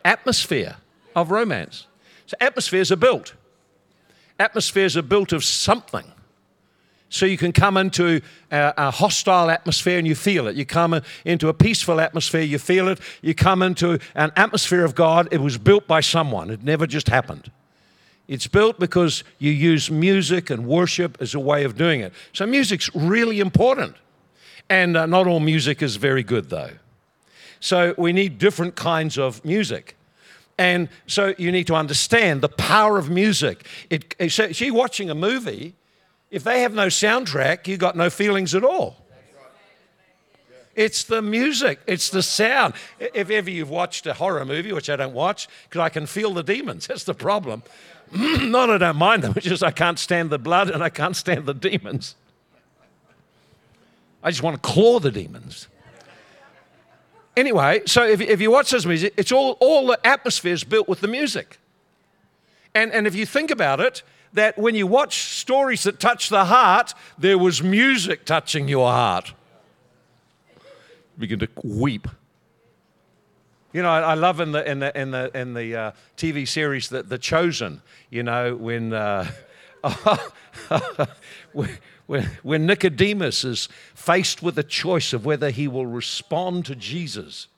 Atmosphere 0.04 0.74
of 1.14 1.30
romance. 1.30 1.86
So, 2.26 2.36
atmospheres 2.40 2.90
are 2.90 2.96
built. 2.96 3.34
Atmospheres 4.40 4.96
are 4.96 5.02
built 5.02 5.32
of 5.32 5.44
something. 5.44 6.04
So, 7.10 7.26
you 7.26 7.38
can 7.38 7.52
come 7.52 7.76
into 7.76 8.22
a, 8.50 8.74
a, 8.76 8.90
hostile 8.90 9.50
atmosphere 9.50 9.98
and 9.98 10.06
you 10.06 10.16
feel 10.16 10.48
it. 10.48 10.56
You 10.56 10.66
come 10.66 11.00
into 11.24 11.48
a 11.48 11.54
peaceful 11.54 12.00
atmosphere, 12.00 12.42
you 12.42 12.58
feel 12.58 12.88
it. 12.88 12.98
You 13.22 13.36
come 13.36 13.62
into 13.62 14.00
an 14.16 14.32
atmosphere 14.34 14.84
of 14.84 14.96
God, 14.96 15.28
it 15.30 15.40
was 15.40 15.58
built 15.58 15.86
by 15.86 16.00
someone, 16.00 16.50
it 16.50 16.64
never 16.64 16.88
just 16.88 17.08
happened. 17.08 17.52
It's 18.28 18.46
built 18.46 18.78
because 18.78 19.24
you 19.38 19.50
use 19.50 19.90
music 19.90 20.50
and 20.50 20.66
worship 20.66 21.16
as 21.20 21.34
a 21.34 21.40
way 21.40 21.64
of 21.64 21.76
doing 21.76 22.00
it. 22.00 22.12
So, 22.32 22.46
music's 22.46 22.94
really 22.94 23.40
important. 23.40 23.96
And 24.70 24.96
uh, 24.96 25.06
not 25.06 25.26
all 25.26 25.40
music 25.40 25.82
is 25.82 25.96
very 25.96 26.22
good, 26.22 26.50
though. 26.50 26.72
So 27.60 27.94
we 27.96 28.12
need 28.12 28.38
different 28.38 28.76
kinds 28.76 29.18
of 29.18 29.44
music. 29.44 29.96
And 30.58 30.88
so 31.06 31.34
you 31.38 31.52
need 31.52 31.66
to 31.68 31.74
understand 31.74 32.40
the 32.40 32.48
power 32.48 32.98
of 32.98 33.10
music. 33.10 33.66
It, 33.90 34.14
so, 34.30 34.52
so 34.52 34.64
you're 34.64 34.74
watching 34.74 35.08
a 35.08 35.14
movie, 35.14 35.74
if 36.30 36.44
they 36.44 36.62
have 36.62 36.74
no 36.74 36.88
soundtrack, 36.88 37.66
you've 37.66 37.78
got 37.78 37.96
no 37.96 38.10
feelings 38.10 38.54
at 38.54 38.64
all. 38.64 38.96
It's 40.74 41.02
the 41.02 41.22
music, 41.22 41.80
it's 41.88 42.08
the 42.08 42.22
sound. 42.22 42.74
If 43.00 43.30
ever 43.30 43.50
you've 43.50 43.70
watched 43.70 44.06
a 44.06 44.14
horror 44.14 44.44
movie, 44.44 44.72
which 44.72 44.88
I 44.88 44.94
don't 44.94 45.12
watch, 45.12 45.48
because 45.68 45.80
I 45.80 45.88
can 45.88 46.06
feel 46.06 46.32
the 46.32 46.44
demons, 46.44 46.86
that's 46.88 47.02
the 47.02 47.14
problem. 47.14 47.64
Not 48.12 48.70
I 48.70 48.78
don't 48.78 48.96
mind 48.96 49.22
them, 49.22 49.34
it's 49.36 49.46
just 49.46 49.62
I 49.62 49.70
can't 49.70 49.98
stand 49.98 50.30
the 50.30 50.38
blood 50.38 50.70
and 50.70 50.82
I 50.82 50.88
can't 50.88 51.16
stand 51.16 51.46
the 51.46 51.54
demons. 51.54 52.16
I 54.22 54.30
just 54.30 54.42
want 54.42 54.60
to 54.60 54.68
claw 54.68 54.98
the 54.98 55.10
demons. 55.10 55.68
Anyway, 57.36 57.82
so 57.86 58.02
if, 58.04 58.20
if 58.20 58.40
you 58.40 58.50
watch 58.50 58.70
this 58.72 58.84
music, 58.84 59.14
it's 59.16 59.30
all, 59.30 59.52
all 59.60 59.86
the 59.86 60.00
atmosphere 60.04 60.52
is 60.52 60.64
built 60.64 60.88
with 60.88 61.00
the 61.00 61.06
music. 61.06 61.58
And, 62.74 62.92
and 62.92 63.06
if 63.06 63.14
you 63.14 63.24
think 63.26 63.50
about 63.50 63.78
it, 63.78 64.02
that 64.32 64.58
when 64.58 64.74
you 64.74 64.86
watch 64.86 65.20
stories 65.20 65.84
that 65.84 66.00
touch 66.00 66.28
the 66.28 66.46
heart, 66.46 66.94
there 67.16 67.38
was 67.38 67.62
music 67.62 68.24
touching 68.24 68.68
your 68.68 68.90
heart. 68.90 69.34
Begin 71.16 71.38
to 71.38 71.48
weep. 71.62 72.08
You 73.72 73.82
know, 73.82 73.90
I, 73.90 74.00
I 74.00 74.14
love 74.14 74.40
in 74.40 74.52
the 74.52 74.68
in 74.68 74.78
the 74.78 74.98
in 74.98 75.10
the 75.10 75.38
in 75.38 75.54
the 75.54 75.76
uh, 75.76 75.92
TV 76.16 76.48
series 76.48 76.88
the, 76.88 77.02
the 77.02 77.18
Chosen. 77.18 77.82
You 78.10 78.22
know, 78.22 78.56
when 78.56 78.92
uh, 78.94 79.30
when, 81.52 82.28
when 82.42 82.66
Nicodemus 82.66 83.44
is 83.44 83.68
faced 83.94 84.42
with 84.42 84.58
a 84.58 84.62
choice 84.62 85.12
of 85.12 85.26
whether 85.26 85.50
he 85.50 85.68
will 85.68 85.86
respond 85.86 86.64
to 86.66 86.74
Jesus. 86.74 87.48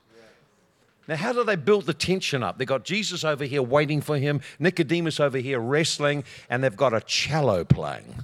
Now, 1.07 1.15
how 1.15 1.33
do 1.33 1.43
they 1.43 1.55
build 1.55 1.87
the 1.87 1.93
tension 1.93 2.43
up? 2.43 2.57
They've 2.57 2.67
got 2.67 2.83
Jesus 2.83 3.23
over 3.23 3.43
here 3.43 3.61
waiting 3.61 4.01
for 4.01 4.17
him, 4.17 4.41
Nicodemus 4.59 5.19
over 5.19 5.39
here 5.39 5.59
wrestling, 5.59 6.23
and 6.49 6.63
they've 6.63 6.75
got 6.75 6.93
a 6.93 7.01
cello 7.01 7.63
playing. 7.63 8.23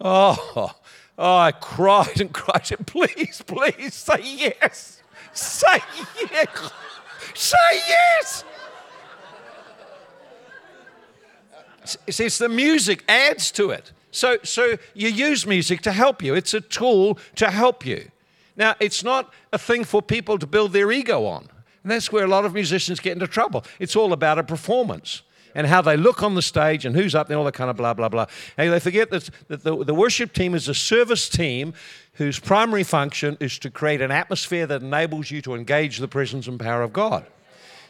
Oh, 0.00 0.74
oh, 1.18 1.36
I 1.36 1.52
cried 1.52 2.20
and 2.20 2.32
cried. 2.32 2.62
Please, 2.86 3.42
please 3.46 3.94
say 3.94 4.20
yes. 4.22 5.02
Say 5.34 5.78
yes. 6.30 6.72
Say 7.34 7.56
yes. 7.88 8.44
It's 12.06 12.38
the 12.38 12.48
music 12.48 13.04
adds 13.08 13.50
to 13.52 13.70
it. 13.70 13.92
So, 14.10 14.38
so 14.42 14.78
you 14.94 15.08
use 15.08 15.46
music 15.46 15.82
to 15.82 15.92
help 15.92 16.22
you. 16.22 16.34
It's 16.34 16.54
a 16.54 16.60
tool 16.60 17.18
to 17.34 17.50
help 17.50 17.84
you. 17.84 18.10
Now, 18.56 18.76
it's 18.78 19.02
not 19.02 19.32
a 19.52 19.58
thing 19.58 19.84
for 19.84 20.00
people 20.00 20.38
to 20.38 20.46
build 20.46 20.72
their 20.72 20.92
ego 20.92 21.26
on. 21.26 21.48
And 21.82 21.90
that's 21.90 22.12
where 22.12 22.24
a 22.24 22.28
lot 22.28 22.44
of 22.44 22.54
musicians 22.54 23.00
get 23.00 23.12
into 23.12 23.26
trouble. 23.26 23.64
It's 23.78 23.96
all 23.96 24.12
about 24.12 24.38
a 24.38 24.44
performance 24.44 25.22
and 25.54 25.66
how 25.66 25.82
they 25.82 25.96
look 25.96 26.22
on 26.22 26.34
the 26.34 26.42
stage 26.42 26.84
and 26.84 26.96
who's 26.96 27.14
up 27.14 27.28
there, 27.28 27.36
all 27.36 27.44
that 27.44 27.54
kind 27.54 27.70
of 27.70 27.76
blah, 27.76 27.94
blah, 27.94 28.08
blah. 28.08 28.26
And 28.56 28.72
they 28.72 28.80
forget 28.80 29.10
that, 29.10 29.28
that 29.48 29.64
the, 29.64 29.84
the 29.84 29.94
worship 29.94 30.32
team 30.32 30.54
is 30.54 30.68
a 30.68 30.74
service 30.74 31.28
team 31.28 31.74
whose 32.14 32.38
primary 32.38 32.84
function 32.84 33.36
is 33.40 33.58
to 33.58 33.70
create 33.70 34.00
an 34.00 34.10
atmosphere 34.10 34.66
that 34.66 34.82
enables 34.82 35.30
you 35.30 35.42
to 35.42 35.54
engage 35.54 35.98
the 35.98 36.08
presence 36.08 36.46
and 36.46 36.58
power 36.58 36.82
of 36.82 36.92
God. 36.92 37.26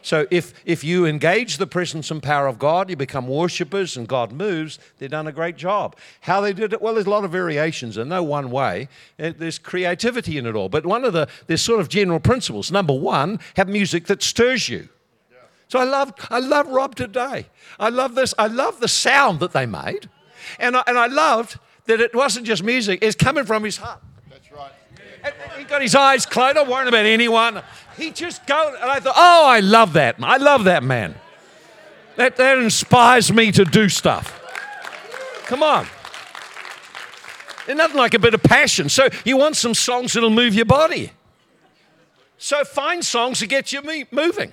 So 0.04 0.26
if, 0.30 0.52
if 0.66 0.84
you 0.84 1.06
engage 1.06 1.56
the 1.56 1.66
presence 1.66 2.10
and 2.10 2.22
power 2.22 2.46
of 2.46 2.58
God, 2.58 2.90
you 2.90 2.96
become 2.96 3.26
worshippers 3.26 3.96
and 3.96 4.06
God 4.06 4.32
moves, 4.32 4.78
they've 4.98 5.10
done 5.10 5.26
a 5.26 5.32
great 5.32 5.56
job. 5.56 5.96
How 6.20 6.42
they 6.42 6.52
did 6.52 6.74
it? 6.74 6.82
Well, 6.82 6.92
there's 6.92 7.06
a 7.06 7.10
lot 7.10 7.24
of 7.24 7.32
variations 7.32 7.96
and 7.96 8.10
no 8.10 8.22
one 8.22 8.50
way. 8.50 8.88
Uh, 9.18 9.32
there's 9.36 9.58
creativity 9.58 10.36
in 10.36 10.44
it 10.44 10.54
all. 10.54 10.68
But 10.68 10.84
one 10.84 11.06
of 11.06 11.14
the, 11.14 11.26
there's 11.46 11.62
sort 11.62 11.80
of 11.80 11.88
general 11.88 12.20
principles. 12.20 12.70
Number 12.70 12.92
one, 12.92 13.40
have 13.56 13.66
music 13.66 14.04
that 14.06 14.22
stirs 14.22 14.68
you. 14.68 14.90
So 15.68 15.78
I 15.78 15.84
love, 15.84 16.12
I 16.28 16.38
love 16.38 16.68
Rob 16.68 16.94
today. 16.94 17.46
I 17.80 17.88
love 17.88 18.14
this. 18.14 18.34
I 18.38 18.46
love 18.48 18.80
the 18.80 18.88
sound 18.88 19.40
that 19.40 19.52
they 19.52 19.64
made. 19.64 20.10
And 20.58 20.76
I, 20.76 20.82
and 20.86 20.98
I 20.98 21.06
loved 21.06 21.58
that 21.86 22.00
it 22.00 22.14
wasn't 22.14 22.46
just 22.46 22.62
music, 22.62 22.98
it's 23.02 23.16
coming 23.16 23.44
from 23.44 23.64
his 23.64 23.78
heart. 23.78 24.00
He 25.56 25.64
got 25.64 25.82
his 25.82 25.94
eyes 25.94 26.26
closed, 26.26 26.56
not 26.56 26.68
worrying 26.68 26.88
about 26.88 27.06
anyone. 27.06 27.62
He 27.96 28.10
just 28.10 28.46
go, 28.46 28.74
and 28.80 28.90
I 28.90 29.00
thought, 29.00 29.14
oh, 29.16 29.46
I 29.46 29.60
love 29.60 29.94
that. 29.94 30.16
I 30.22 30.36
love 30.36 30.64
that 30.64 30.82
man. 30.82 31.14
That, 32.16 32.36
that 32.36 32.58
inspires 32.58 33.32
me 33.32 33.50
to 33.52 33.64
do 33.64 33.88
stuff. 33.88 34.40
Come 35.46 35.62
on. 35.62 35.86
There's 37.66 37.78
nothing 37.78 37.96
like 37.96 38.14
a 38.14 38.18
bit 38.18 38.34
of 38.34 38.42
passion. 38.42 38.88
So 38.88 39.08
you 39.24 39.36
want 39.36 39.56
some 39.56 39.74
songs 39.74 40.12
that'll 40.12 40.30
move 40.30 40.54
your 40.54 40.66
body. 40.66 41.12
So 42.36 42.64
find 42.64 43.04
songs 43.04 43.40
that 43.40 43.46
get 43.46 43.72
you 43.72 43.82
moving. 44.10 44.52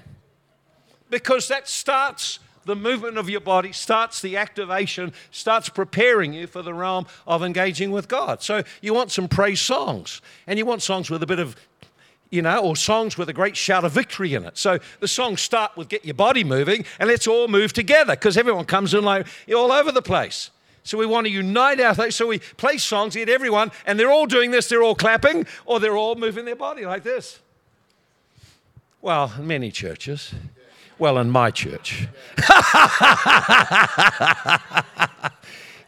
Because 1.09 1.49
that 1.49 1.67
starts 1.67 2.39
the 2.65 2.75
movement 2.75 3.17
of 3.17 3.29
your 3.29 3.41
body, 3.41 3.71
starts 3.71 4.21
the 4.21 4.37
activation, 4.37 5.13
starts 5.31 5.69
preparing 5.69 6.33
you 6.33 6.47
for 6.47 6.61
the 6.61 6.73
realm 6.73 7.05
of 7.25 7.43
engaging 7.43 7.91
with 7.91 8.07
God. 8.07 8.41
So 8.41 8.63
you 8.81 8.93
want 8.93 9.11
some 9.11 9.27
praise 9.27 9.61
songs, 9.61 10.21
and 10.47 10.59
you 10.59 10.65
want 10.65 10.81
songs 10.81 11.09
with 11.09 11.23
a 11.23 11.27
bit 11.27 11.39
of 11.39 11.55
you 12.31 12.41
know, 12.41 12.59
or 12.59 12.77
songs 12.77 13.17
with 13.17 13.27
a 13.27 13.33
great 13.33 13.57
shout 13.57 13.83
of 13.83 13.91
victory 13.91 14.33
in 14.33 14.45
it. 14.45 14.57
So 14.57 14.79
the 15.01 15.07
songs 15.07 15.41
start 15.41 15.75
with 15.75 15.89
get 15.89 16.05
your 16.05 16.13
body 16.13 16.45
moving 16.45 16.85
and 16.97 17.09
let's 17.09 17.27
all 17.27 17.49
move 17.49 17.73
together 17.73 18.13
because 18.13 18.37
everyone 18.37 18.63
comes 18.63 18.93
in 18.93 19.03
like 19.03 19.27
all 19.53 19.71
over 19.71 19.91
the 19.91 20.01
place. 20.01 20.49
So 20.83 20.97
we 20.97 21.05
want 21.05 21.27
to 21.27 21.31
unite 21.31 21.79
our 21.79 21.93
things. 21.93 22.15
so 22.15 22.25
we 22.25 22.39
play 22.39 22.77
songs, 22.77 23.15
get 23.15 23.29
everyone, 23.29 23.71
and 23.85 23.99
they're 23.99 24.11
all 24.11 24.25
doing 24.25 24.49
this, 24.49 24.67
they're 24.67 24.81
all 24.81 24.95
clapping, 24.95 25.45
or 25.65 25.79
they're 25.79 25.97
all 25.97 26.15
moving 26.15 26.45
their 26.45 26.55
body 26.55 26.85
like 26.85 27.03
this. 27.03 27.39
Well, 29.01 29.33
many 29.39 29.71
churches. 29.71 30.33
Well, 31.01 31.17
in 31.17 31.31
my 31.31 31.49
church. 31.49 32.07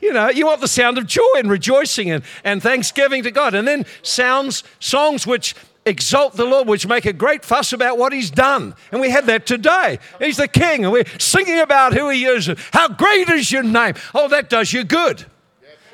you 0.02 0.12
know, 0.12 0.32
you 0.32 0.48
want 0.48 0.60
the 0.60 0.68
sound 0.68 0.98
of 0.98 1.06
joy 1.06 1.22
and 1.36 1.52
rejoicing 1.52 2.10
and, 2.10 2.24
and 2.44 2.64
thanksgiving 2.64 3.22
to 3.22 3.30
God. 3.30 3.54
And 3.54 3.68
then 3.68 3.86
sounds, 4.02 4.64
songs 4.80 5.28
which 5.28 5.54
exalt 5.86 6.36
the 6.36 6.46
Lord, 6.46 6.68
which 6.68 6.88
make 6.88 7.06
a 7.06 7.14
great 7.14 7.46
fuss 7.46 7.74
about 7.74 8.00
what 8.00 8.12
He's 8.12 8.32
done. 8.32 8.74
And 8.92 9.00
we 9.00 9.12
had 9.12 9.28
that 9.28 9.46
today. 9.46 10.00
He's 10.18 10.38
the 10.38 10.48
King, 10.48 10.84
and 10.84 10.92
we're 10.92 11.06
singing 11.20 11.60
about 11.60 11.94
who 11.94 12.10
He 12.10 12.26
is. 12.26 12.50
How 12.72 12.88
great 12.88 13.30
is 13.30 13.52
your 13.52 13.62
name? 13.62 13.94
Oh, 14.16 14.28
that 14.30 14.50
does 14.50 14.74
you 14.74 14.84
good. 14.84 15.28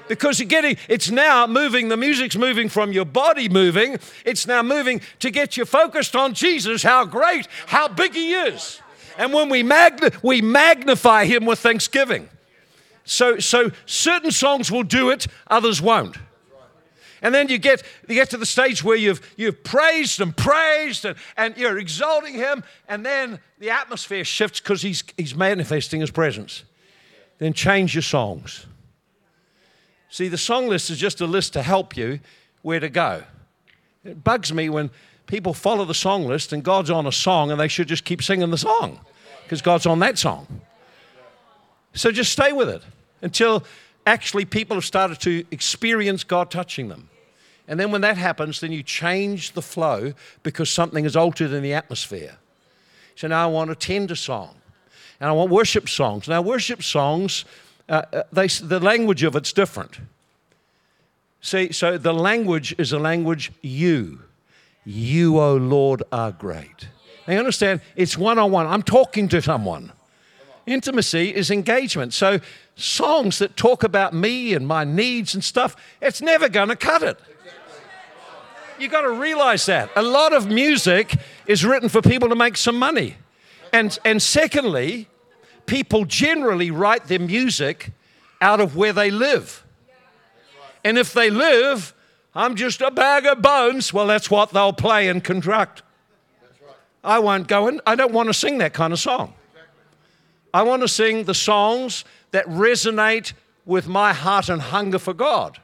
Because 0.07 0.39
you're 0.39 0.47
getting, 0.47 0.78
it's 0.88 1.11
now 1.11 1.45
moving, 1.45 1.89
the 1.89 1.97
music's 1.97 2.38
moving 2.38 2.70
from 2.70 2.93
your 2.93 3.03
body 3.03 3.49
moving, 3.49 3.99
it's 4.24 4.47
now 4.47 4.63
moving 4.63 5.01
to 5.20 5.30
get 5.30 5.57
you 5.57 5.65
focused 5.65 6.15
on 6.15 6.34
Jesus, 6.34 6.84
how 6.84 7.03
great, 7.03 7.49
how 7.65 7.89
big 7.89 8.13
He 8.13 8.32
is. 8.32 8.80
And 9.20 9.34
when 9.34 9.49
we, 9.49 9.63
magn- 9.63 10.11
we 10.24 10.41
magnify 10.41 11.26
Him 11.26 11.45
with 11.45 11.59
thanksgiving. 11.59 12.30
So, 13.03 13.38
so 13.38 13.70
certain 13.86 14.32
songs 14.32 14.72
will 14.72 14.84
do 14.84 15.09
it, 15.09 15.28
others 15.47 15.82
won't. 15.82 16.15
And 17.22 17.36
then 17.36 17.49
you 17.49 17.57
get, 17.57 17.84
you 18.07 18.15
get 18.15 18.30
to 18.30 18.38
the 18.38 18.45
stage 18.45 18.82
where 18.82 18.95
you've, 18.95 19.20
you've 19.36 19.61
praised 19.61 20.22
and 20.22 20.36
praised 20.36 21.03
and, 21.03 21.17
and 21.36 21.57
you're 21.57 21.78
exalting 21.78 22.36
him, 22.36 22.63
and 22.88 23.05
then 23.05 23.39
the 23.59 23.72
atmosphere 23.72 24.24
shifts 24.24 24.61
because 24.61 24.82
he's, 24.82 25.03
he's 25.17 25.36
manifesting 25.36 25.99
his 25.99 26.11
presence. 26.11 26.63
Then 27.39 27.51
change 27.51 27.93
your 27.93 28.03
songs. 28.03 28.67
See, 30.09 30.30
the 30.30 30.38
song 30.38 30.70
list 30.70 30.89
is 30.89 30.97
just 30.97 31.20
a 31.20 31.28
list 31.28 31.51
to 31.53 31.61
help 31.61 31.97
you 31.97 32.22
where 32.61 32.80
to 32.80 32.89
go. 32.89 33.24
It 34.05 34.24
bugs 34.24 34.53
me 34.53 34.70
when 34.70 34.91
people 35.28 35.53
follow 35.53 35.84
the 35.84 35.93
song 35.93 36.26
list 36.26 36.53
and 36.53 36.63
God's 36.63 36.89
on 36.89 37.05
a 37.05 37.11
song 37.11 37.51
and 37.51 37.59
they 37.59 37.67
should 37.67 37.89
just 37.89 38.05
keep 38.05 38.24
singing 38.24 38.49
the 38.49 38.57
song 38.57 39.01
because 39.50 39.64
God's 39.64 39.88
on 39.88 39.97
that 40.00 40.20
song. 40.20 40.45
So 41.95 42.12
just 42.12 42.32
stay 42.32 42.52
with 42.52 42.70
it 42.70 42.84
until 43.24 43.64
actually 44.06 44.45
people 44.45 44.78
have 44.78 44.86
started 44.86 45.20
to 45.22 45.43
experience 45.50 46.24
God 46.24 46.52
touching 46.52 46.88
them. 46.88 47.10
And 47.68 47.80
then 47.80 47.91
when 47.91 48.02
that 48.02 48.16
happens, 48.16 48.60
then 48.60 48.72
you 48.72 48.84
change 48.84 49.54
the 49.54 49.64
flow 49.64 50.14
because 50.43 50.70
something 50.70 51.04
is 51.04 51.16
altered 51.16 51.52
in 51.52 51.64
the 51.64 51.74
atmosphere. 51.74 52.38
So 53.16 53.28
now 53.28 53.43
I 53.43 53.52
want 53.52 53.72
a 53.72 53.76
tender 53.76 54.16
song 54.16 54.54
and 55.20 55.28
I 55.28 55.32
want 55.32 55.50
worship 55.50 55.89
songs. 55.89 56.28
Now, 56.28 56.43
worship 56.43 56.84
songs, 56.84 57.43
uh, 57.89 58.04
uh 58.14 58.24
they, 58.32 58.47
the 58.47 58.80
language 58.80 59.24
of 59.24 59.36
it's 59.36 59.52
different. 59.52 60.00
See, 61.41 61.72
so 61.72 61.97
the 61.97 62.14
language 62.14 62.76
is 62.78 62.93
a 62.93 63.00
language 63.00 63.52
you. 63.64 64.22
You, 64.86 65.39
O 65.39 65.54
oh 65.54 65.56
Lord, 65.56 66.04
are 66.12 66.32
great. 66.32 66.88
Now, 67.30 67.34
you 67.34 67.39
understand? 67.41 67.82
It's 67.95 68.17
one 68.17 68.39
on 68.39 68.49
one. 68.49 68.65
I'm 68.65 68.82
talking 68.82 69.27
to 69.27 69.39
someone. 69.39 69.91
Intimacy 70.65 71.36
is 71.36 71.51
engagement. 71.51 72.11
So, 72.11 72.39
songs 72.75 73.38
that 73.38 73.55
talk 73.55 73.84
about 73.84 74.15
me 74.15 74.55
and 74.55 74.67
my 74.67 74.84
needs 74.84 75.36
and 75.36 75.43
stuff, 75.43 75.75
it's 76.01 76.23
never 76.23 76.49
going 76.49 76.69
to 76.69 76.75
cut 76.75 77.03
it. 77.03 77.19
You've 78.80 78.91
got 78.91 79.01
to 79.01 79.11
realize 79.11 79.67
that. 79.67 79.91
A 79.95 80.01
lot 80.01 80.34
of 80.34 80.47
music 80.47 81.17
is 81.45 81.63
written 81.63 81.88
for 81.88 82.01
people 82.01 82.30
to 82.30 82.36
make 82.36 82.57
some 82.57 82.80
money. 82.80 83.17
And, 83.71 83.95
and 84.03 84.19
secondly, 84.19 85.07
people 85.67 86.05
generally 86.05 86.71
write 86.71 87.09
their 87.09 87.19
music 87.19 87.91
out 88.41 88.59
of 88.59 88.75
where 88.75 88.91
they 88.91 89.11
live. 89.11 89.63
And 90.84 90.97
if 90.97 91.13
they 91.13 91.30
live, 91.30 91.93
I'm 92.34 92.55
just 92.55 92.82
a 92.82 92.89
bag 92.89 93.27
of 93.27 93.39
bones, 93.43 93.93
well, 93.93 94.07
that's 94.07 94.32
what 94.32 94.49
they'll 94.49 94.73
play 94.73 95.09
and 95.09 95.23
construct. 95.23 95.84
I 97.04 97.20
won't 97.20 97.47
go 97.47 97.68
in. 97.68 97.82
I 97.86 97.95
don't 97.95 98.14
want 98.14 98.28
to 98.28 98.34
sing 98.34 98.58
that 98.60 98.74
kind 98.74 98.93
of 98.93 99.00
song. 99.00 99.34
I 100.54 100.64
want 100.64 100.82
to 100.82 100.88
sing 100.88 101.26
the 101.26 101.34
songs 101.34 102.04
that 102.32 102.45
resonate 102.45 103.34
with 103.66 103.88
my 103.88 104.14
heart 104.14 104.50
and 104.50 104.62
hunger 104.62 105.00
for 105.00 105.14
God. 105.14 105.60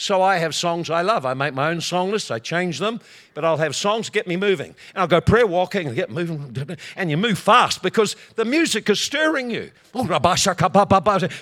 So 0.00 0.22
I 0.22 0.38
have 0.38 0.54
songs 0.54 0.88
I 0.88 1.02
love. 1.02 1.26
I 1.26 1.34
make 1.34 1.52
my 1.52 1.68
own 1.68 1.82
song 1.82 2.10
lists, 2.10 2.30
I 2.30 2.38
change 2.38 2.78
them, 2.78 3.00
but 3.34 3.44
I'll 3.44 3.58
have 3.58 3.76
songs 3.76 4.08
get 4.08 4.26
me 4.26 4.34
moving. 4.34 4.74
And 4.94 5.02
I'll 5.02 5.06
go 5.06 5.20
prayer 5.20 5.46
walking 5.46 5.86
and 5.86 5.94
get 5.94 6.10
moving. 6.10 6.78
And 6.96 7.10
you 7.10 7.18
move 7.18 7.38
fast 7.38 7.82
because 7.82 8.16
the 8.34 8.46
music 8.46 8.88
is 8.88 8.98
stirring 8.98 9.50
you. 9.50 9.70
Oh, 9.94 10.06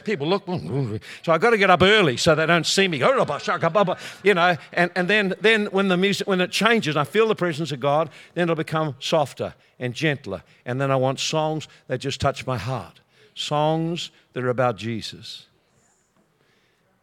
People 0.04 0.26
look, 0.26 0.42
oh, 0.48 0.98
so 1.22 1.30
I've 1.30 1.40
got 1.40 1.50
to 1.50 1.56
get 1.56 1.70
up 1.70 1.82
early 1.82 2.16
so 2.16 2.34
they 2.34 2.46
don't 2.46 2.66
see 2.66 2.88
me. 2.88 3.00
Oh, 3.04 3.96
you 4.24 4.34
know, 4.34 4.56
and, 4.72 4.90
and 4.96 5.06
then, 5.06 5.34
then 5.40 5.66
when 5.66 5.86
the 5.86 5.96
music, 5.96 6.26
when 6.26 6.40
it 6.40 6.50
changes, 6.50 6.96
I 6.96 7.04
feel 7.04 7.28
the 7.28 7.36
presence 7.36 7.70
of 7.70 7.78
God, 7.78 8.11
then 8.34 8.42
it'll 8.42 8.56
become 8.56 8.96
softer 8.98 9.54
and 9.78 9.94
gentler. 9.94 10.42
And 10.66 10.80
then 10.80 10.90
I 10.90 10.96
want 10.96 11.20
songs 11.20 11.68
that 11.86 11.98
just 11.98 12.20
touch 12.20 12.44
my 12.44 12.59
heart. 12.59 13.02
Songs 13.36 14.11
that 14.32 14.42
are 14.42 14.50
about 14.50 14.74
Jesus. 14.74 15.46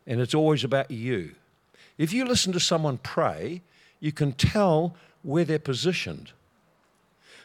And 0.05 0.19
it's 0.19 0.33
always 0.33 0.65
about 0.65 0.91
you. 0.91 1.31
If 1.97 2.11
you 2.13 2.25
listen 2.25 2.51
to 2.53 2.59
someone 2.59 2.97
pray, 2.97 3.61
you 3.99 4.11
can 4.11 4.33
tell 4.33 4.95
where 5.23 5.45
they're 5.45 5.59
positioned. 5.59 6.31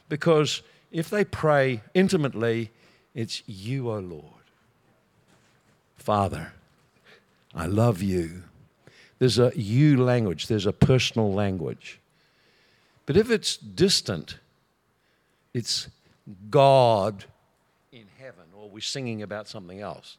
Because 0.08 0.62
if 0.90 1.08
they 1.08 1.24
pray 1.24 1.82
intimately, 1.94 2.70
it's 3.14 3.42
you, 3.46 3.90
O 3.90 3.96
oh 3.96 4.00
Lord. 4.00 4.24
Father, 5.96 6.52
I 7.54 7.66
love 7.66 8.02
you. 8.02 8.44
There's 9.18 9.38
a 9.38 9.52
you 9.54 10.02
language, 10.02 10.46
there's 10.46 10.66
a 10.66 10.72
personal 10.72 11.32
language. 11.32 12.00
But 13.06 13.16
if 13.16 13.30
it's 13.30 13.56
distant, 13.56 14.38
it's 15.52 15.88
God 16.48 17.24
in 17.92 18.06
heaven, 18.18 18.44
or 18.56 18.70
we're 18.70 18.80
singing 18.80 19.22
about 19.22 19.48
something 19.48 19.80
else. 19.80 20.16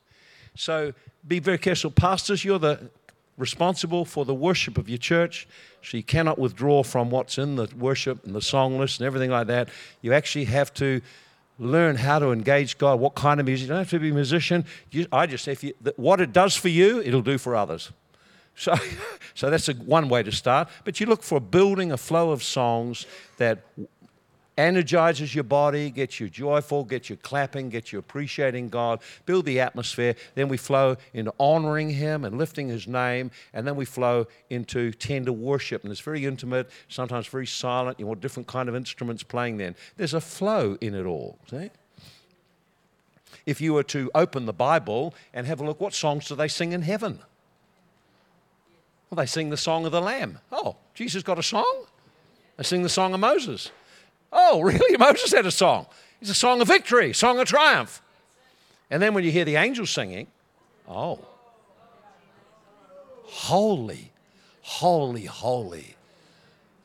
So 0.56 0.94
be 1.28 1.40
very 1.40 1.58
careful. 1.58 1.92
Pastors, 1.92 2.44
you're 2.44 2.60
the 2.60 2.90
responsible 3.38 4.06
for 4.06 4.26
the 4.26 4.34
worship 4.34 4.78
of 4.78 4.88
your 4.88 4.98
church. 4.98 5.48
So 5.82 5.98
you 5.98 6.04
cannot 6.04 6.38
withdraw 6.38 6.84
from 6.84 7.10
what's 7.10 7.38
in 7.38 7.56
the 7.56 7.68
worship 7.78 8.26
and 8.26 8.36
the 8.36 8.42
song 8.42 8.78
list 8.78 9.00
and 9.00 9.08
everything 9.08 9.32
like 9.32 9.48
that. 9.48 9.70
You 10.02 10.14
actually 10.14 10.46
have 10.46 10.74
to 10.76 11.02
learn 11.58 11.96
how 11.96 12.20
to 12.20 12.32
engage 12.32 12.78
God. 12.78 13.00
What 13.00 13.16
kind 13.16 13.40
of 13.40 13.46
music? 13.46 13.64
You 13.64 13.70
don't 13.70 13.80
have 13.80 13.90
to 13.92 14.00
be 14.00 14.10
a 14.10 14.14
musician. 14.14 14.66
You, 14.90 15.08
I 15.12 15.26
just 15.28 15.44
say, 15.44 15.54
if 15.54 15.64
you, 15.64 15.74
what 15.96 16.22
it 16.22 16.34
does 16.34 16.56
for 16.56 16.70
you, 16.70 17.02
it'll 17.02 17.22
do 17.22 17.38
for 17.38 17.56
others. 17.56 17.92
So, 18.54 18.76
so 19.34 19.50
that's 19.50 19.70
a, 19.70 19.74
one 19.74 20.10
way 20.10 20.24
to 20.24 20.32
start. 20.32 20.68
But 20.84 21.00
you 21.00 21.06
look 21.06 21.24
for 21.24 21.40
building 21.40 21.94
a 21.94 21.98
flow 21.98 22.32
of 22.32 22.44
songs 22.44 23.08
that 23.38 23.60
energizes 24.62 25.34
your 25.34 25.44
body, 25.44 25.90
gets 25.90 26.20
you 26.20 26.30
joyful, 26.30 26.84
gets 26.84 27.10
you 27.10 27.16
clapping, 27.18 27.70
gets 27.70 27.92
you 27.92 28.00
appreciating 28.00 28.70
God, 28.70 29.02
build 29.26 29.46
the 29.46 29.60
atmosphere. 29.60 30.16
Then 30.36 30.48
we 30.48 30.58
flow 30.58 30.98
into 31.14 31.34
honoring 31.40 31.90
Him 31.90 32.26
and 32.26 32.38
lifting 32.38 32.68
His 32.68 32.88
name, 32.88 33.32
and 33.54 33.68
then 33.68 33.76
we 33.76 33.86
flow 33.86 34.28
into 34.50 34.92
tender 34.92 35.32
worship. 35.32 35.84
And 35.84 35.92
it's 35.92 36.02
very 36.02 36.26
intimate, 36.26 36.70
sometimes 36.90 37.28
very 37.28 37.48
silent. 37.48 38.00
You 38.00 38.08
want 38.08 38.22
different 38.22 38.48
kind 38.48 38.70
of 38.70 38.76
instruments 38.76 39.24
playing 39.24 39.58
then. 39.58 39.76
There's 39.98 40.14
a 40.14 40.22
flow 40.22 40.78
in 40.82 40.96
it 40.96 41.06
all. 41.06 41.38
See? 41.50 41.70
If 43.46 43.62
you 43.62 43.74
were 43.74 43.84
to 43.84 44.12
open 44.14 44.46
the 44.46 44.54
Bible 44.54 45.14
and 45.34 45.48
have 45.48 45.60
a 45.62 45.66
look, 45.66 45.80
what 45.80 45.94
songs 45.94 46.28
do 46.28 46.36
they 46.36 46.48
sing 46.48 46.74
in 46.74 46.82
heaven? 46.82 47.20
Well, 49.10 49.18
they 49.18 49.26
sing 49.26 49.50
the 49.50 49.58
song 49.58 49.86
of 49.86 49.92
the 49.92 50.02
Lamb. 50.02 50.40
Oh, 50.52 50.78
Jesus 50.94 51.24
got 51.24 51.38
a 51.40 51.44
song? 51.44 51.86
They 52.58 52.64
sing 52.64 52.84
the 52.84 52.90
song 52.90 53.14
of 53.14 53.20
Moses. 53.20 53.72
Oh, 54.32 54.62
really? 54.62 54.98
Moses 55.00 55.32
had 55.32 55.46
a 55.46 55.52
song. 55.52 55.88
It's 56.22 56.30
a 56.30 56.36
song 56.36 56.62
of 56.62 56.68
victory, 56.68 57.14
song 57.14 57.40
of 57.40 57.48
triumph. 57.48 58.02
And 58.90 59.02
then 59.02 59.14
when 59.14 59.24
you 59.24 59.32
hear 59.32 59.46
the 59.46 59.56
angels 59.56 59.90
singing, 59.90 60.28
oh, 60.88 61.20
holy, 63.24 64.12
holy, 64.62 65.26
holy 65.26 65.96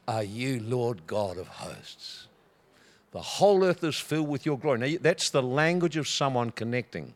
are 0.09 0.23
you, 0.23 0.61
Lord 0.61 1.07
God 1.07 1.37
of 1.37 1.49
hosts. 1.49 2.29
The 3.13 3.21
whole 3.21 3.65
earth 3.65 3.83
is 3.83 3.97
filled 3.97 4.29
with 4.29 4.47
your 4.47 4.59
glory. 4.59 4.79
Now, 4.79 4.99
that's 5.01 5.31
the 5.31 5.43
language 5.43 5.97
of 5.97 6.07
someone 6.07 6.51
connecting 6.51 7.15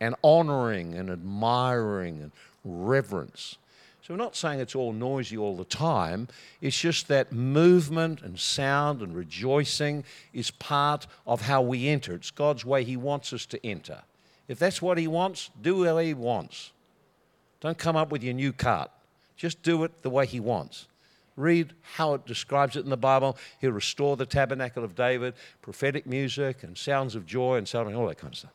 and 0.00 0.14
honoring 0.24 0.94
and 0.94 1.10
admiring 1.10 2.22
and 2.22 2.32
reverence. 2.64 3.56
So 4.10 4.14
we're 4.14 4.24
not 4.24 4.34
saying 4.34 4.58
it's 4.58 4.74
all 4.74 4.92
noisy 4.92 5.36
all 5.36 5.54
the 5.54 5.64
time. 5.64 6.26
It's 6.60 6.76
just 6.76 7.06
that 7.06 7.30
movement 7.30 8.22
and 8.22 8.36
sound 8.36 9.02
and 9.02 9.14
rejoicing 9.14 10.02
is 10.32 10.50
part 10.50 11.06
of 11.28 11.42
how 11.42 11.62
we 11.62 11.86
enter. 11.86 12.14
It's 12.14 12.32
God's 12.32 12.64
way 12.64 12.82
He 12.82 12.96
wants 12.96 13.32
us 13.32 13.46
to 13.46 13.64
enter. 13.64 14.02
If 14.48 14.58
that's 14.58 14.82
what 14.82 14.98
He 14.98 15.06
wants, 15.06 15.50
do 15.62 15.84
what 15.84 16.04
He 16.04 16.12
wants. 16.12 16.72
Don't 17.60 17.78
come 17.78 17.94
up 17.94 18.10
with 18.10 18.24
your 18.24 18.34
new 18.34 18.52
cart. 18.52 18.90
Just 19.36 19.62
do 19.62 19.84
it 19.84 20.02
the 20.02 20.10
way 20.10 20.26
He 20.26 20.40
wants. 20.40 20.88
Read 21.36 21.72
how 21.94 22.14
it 22.14 22.26
describes 22.26 22.74
it 22.74 22.82
in 22.82 22.90
the 22.90 22.96
Bible. 22.96 23.38
He'll 23.60 23.70
restore 23.70 24.16
the 24.16 24.26
tabernacle 24.26 24.82
of 24.82 24.96
David, 24.96 25.34
prophetic 25.62 26.04
music 26.04 26.64
and 26.64 26.76
sounds 26.76 27.14
of 27.14 27.26
joy 27.26 27.58
and 27.58 27.72
on, 27.76 27.94
all 27.94 28.08
that 28.08 28.18
kind 28.18 28.32
of 28.32 28.38
stuff. 28.40 28.52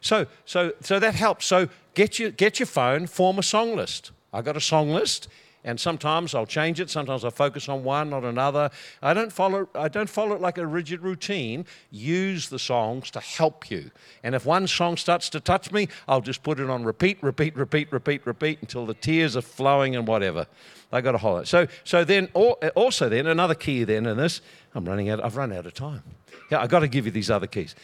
So, 0.00 0.26
so, 0.44 0.74
so 0.80 1.00
that 1.00 1.16
helps. 1.16 1.44
So 1.44 1.70
get 1.94 2.20
your, 2.20 2.30
get 2.30 2.60
your 2.60 2.68
phone, 2.68 3.08
form 3.08 3.40
a 3.40 3.42
song 3.42 3.74
list. 3.74 4.12
I 4.32 4.42
got 4.42 4.56
a 4.56 4.60
song 4.60 4.90
list, 4.90 5.28
and 5.64 5.80
sometimes 5.80 6.34
I'll 6.34 6.46
change 6.46 6.80
it. 6.80 6.90
Sometimes 6.90 7.24
I 7.24 7.30
focus 7.30 7.68
on 7.68 7.82
one, 7.82 8.10
not 8.10 8.22
another. 8.24 8.70
I 9.02 9.14
don't 9.14 9.32
follow. 9.32 9.68
I 9.74 9.88
don't 9.88 10.08
follow 10.08 10.34
it 10.36 10.40
like 10.40 10.58
a 10.58 10.66
rigid 10.66 11.00
routine. 11.00 11.66
Use 11.90 12.48
the 12.48 12.58
songs 12.58 13.10
to 13.10 13.20
help 13.20 13.70
you. 13.70 13.90
And 14.22 14.34
if 14.34 14.46
one 14.46 14.68
song 14.68 14.96
starts 14.96 15.28
to 15.30 15.40
touch 15.40 15.72
me, 15.72 15.88
I'll 16.06 16.20
just 16.20 16.42
put 16.44 16.60
it 16.60 16.70
on 16.70 16.84
repeat, 16.84 17.18
repeat, 17.22 17.56
repeat, 17.56 17.92
repeat, 17.92 18.24
repeat 18.24 18.58
until 18.60 18.86
the 18.86 18.94
tears 18.94 19.36
are 19.36 19.42
flowing 19.42 19.96
and 19.96 20.06
whatever. 20.06 20.46
I 20.92 21.00
got 21.00 21.16
hold 21.16 21.42
it. 21.42 21.48
So, 21.48 21.66
so 21.82 22.04
then 22.04 22.26
also 22.34 23.08
then 23.08 23.26
another 23.26 23.56
key 23.56 23.82
then 23.82 24.06
in 24.06 24.16
this. 24.16 24.40
I'm 24.74 24.84
running 24.84 25.08
out. 25.08 25.24
I've 25.24 25.36
run 25.36 25.52
out 25.52 25.66
of 25.66 25.74
time. 25.74 26.02
Yeah, 26.50 26.60
I 26.60 26.68
got 26.68 26.80
to 26.80 26.88
give 26.88 27.06
you 27.06 27.12
these 27.12 27.30
other 27.30 27.48
keys. 27.48 27.74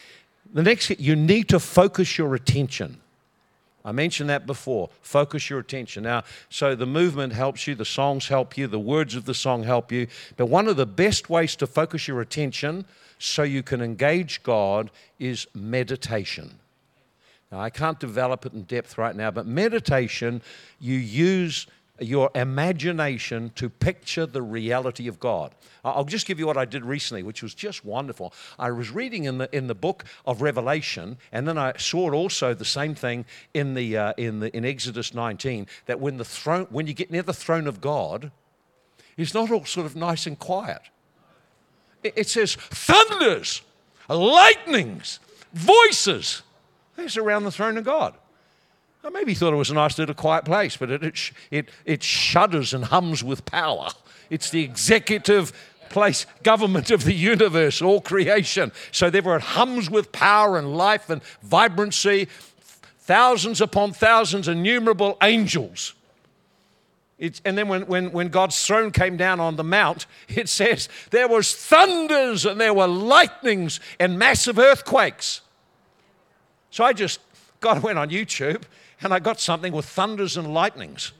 The 0.53 0.63
next, 0.63 0.89
you 0.99 1.15
need 1.15 1.49
to 1.49 1.59
focus 1.59 2.17
your 2.17 2.33
attention. 2.35 3.01
I 3.85 3.91
mentioned 3.91 4.29
that 4.29 4.45
before. 4.45 4.89
Focus 5.01 5.49
your 5.49 5.59
attention. 5.59 6.03
Now, 6.03 6.23
so 6.49 6.73
the 6.73 6.85
movement 6.85 7.33
helps 7.33 7.67
you, 7.67 7.75
the 7.75 7.83
songs 7.83 8.27
help 8.27 8.57
you, 8.57 8.67
the 8.67 8.79
words 8.79 9.15
of 9.15 9.25
the 9.25 9.33
song 9.33 9.63
help 9.63 9.91
you. 9.91 10.07
But 10.37 10.45
one 10.45 10.67
of 10.67 10.77
the 10.77 10.85
best 10.85 11.29
ways 11.29 11.55
to 11.57 11.67
focus 11.67 12.07
your 12.07 12.21
attention 12.21 12.85
so 13.19 13.43
you 13.43 13.61
can 13.61 13.81
engage 13.81 14.41
God 14.43 14.89
is 15.19 15.47
meditation. 15.53 16.59
Now, 17.51 17.59
I 17.59 17.69
can't 17.69 17.99
develop 17.99 18.45
it 18.45 18.53
in 18.53 18.63
depth 18.63 18.97
right 18.97 19.15
now, 19.15 19.31
but 19.31 19.45
meditation, 19.45 20.41
you 20.79 20.95
use 20.95 21.67
your 22.03 22.29
imagination 22.35 23.51
to 23.55 23.69
picture 23.69 24.25
the 24.25 24.41
reality 24.41 25.07
of 25.07 25.19
God. 25.19 25.53
I'll 25.85 26.05
just 26.05 26.25
give 26.25 26.39
you 26.39 26.47
what 26.47 26.57
I 26.57 26.65
did 26.65 26.85
recently, 26.85 27.23
which 27.23 27.43
was 27.43 27.53
just 27.53 27.83
wonderful. 27.83 28.33
I 28.57 28.71
was 28.71 28.89
reading 28.91 29.25
in 29.25 29.37
the 29.37 29.55
in 29.55 29.67
the 29.67 29.75
book 29.75 30.05
of 30.25 30.41
Revelation, 30.41 31.17
and 31.31 31.47
then 31.47 31.57
I 31.57 31.73
saw 31.77 32.13
also 32.13 32.53
the 32.53 32.65
same 32.65 32.95
thing 32.95 33.25
in 33.53 33.73
the 33.73 33.97
uh, 33.97 34.13
in 34.17 34.39
the 34.39 34.55
in 34.55 34.65
Exodus 34.65 35.13
19 35.13 35.67
that 35.85 35.99
when 35.99 36.17
the 36.17 36.25
throne 36.25 36.67
when 36.69 36.87
you 36.87 36.93
get 36.93 37.11
near 37.11 37.23
the 37.23 37.33
throne 37.33 37.67
of 37.67 37.81
God, 37.81 38.31
it's 39.17 39.33
not 39.33 39.51
all 39.51 39.65
sort 39.65 39.85
of 39.85 39.95
nice 39.95 40.25
and 40.25 40.39
quiet. 40.39 40.81
It, 42.03 42.13
it 42.15 42.29
says 42.29 42.55
thunders, 42.55 43.61
lightnings, 44.07 45.19
voices. 45.53 46.43
It's 46.97 47.17
around 47.17 47.43
the 47.43 47.51
throne 47.51 47.77
of 47.77 47.83
God. 47.83 48.15
I 49.03 49.09
maybe 49.09 49.33
thought 49.33 49.53
it 49.53 49.57
was 49.57 49.69
a 49.69 49.73
nice 49.73 49.97
little 49.97 50.15
quiet 50.15 50.45
place, 50.45 50.77
but 50.77 50.89
it, 50.89 51.03
it, 51.03 51.31
it, 51.51 51.69
it 51.85 52.03
shudders 52.03 52.73
and 52.73 52.85
hums 52.85 53.23
with 53.23 53.45
power. 53.45 53.89
It's 54.29 54.49
the 54.49 54.63
executive 54.63 55.51
place, 55.89 56.25
government 56.41 56.89
of 56.89 57.03
the 57.03 57.13
universe, 57.13 57.81
all 57.81 57.99
creation. 57.99 58.71
So 58.91 59.09
therefore, 59.09 59.35
it 59.37 59.41
hums 59.41 59.89
with 59.89 60.11
power 60.11 60.57
and 60.57 60.77
life 60.77 61.09
and 61.09 61.21
vibrancy. 61.41 62.29
Thousands 62.99 63.59
upon 63.59 63.91
thousands, 63.91 64.47
innumerable 64.47 65.17
angels. 65.21 65.93
It's, 67.19 67.41
and 67.45 67.57
then 67.57 67.67
when, 67.67 67.85
when, 67.87 68.11
when 68.11 68.29
God's 68.29 68.65
throne 68.65 68.91
came 68.91 69.17
down 69.17 69.39
on 69.39 69.57
the 69.57 69.63
mount, 69.63 70.05
it 70.29 70.47
says 70.47 70.87
there 71.11 71.27
was 71.27 71.53
thunders 71.53 72.45
and 72.45 72.59
there 72.59 72.73
were 72.73 72.87
lightnings 72.87 73.79
and 73.99 74.17
massive 74.17 74.57
earthquakes. 74.57 75.41
So 76.71 76.83
I 76.83 76.93
just 76.93 77.19
got 77.59 77.83
went 77.83 77.99
on 77.99 78.09
YouTube 78.09 78.63
and 79.03 79.13
I 79.13 79.19
got 79.19 79.39
something 79.39 79.73
with 79.73 79.85
thunders 79.85 80.37
and 80.37 80.53
lightnings. 80.53 81.11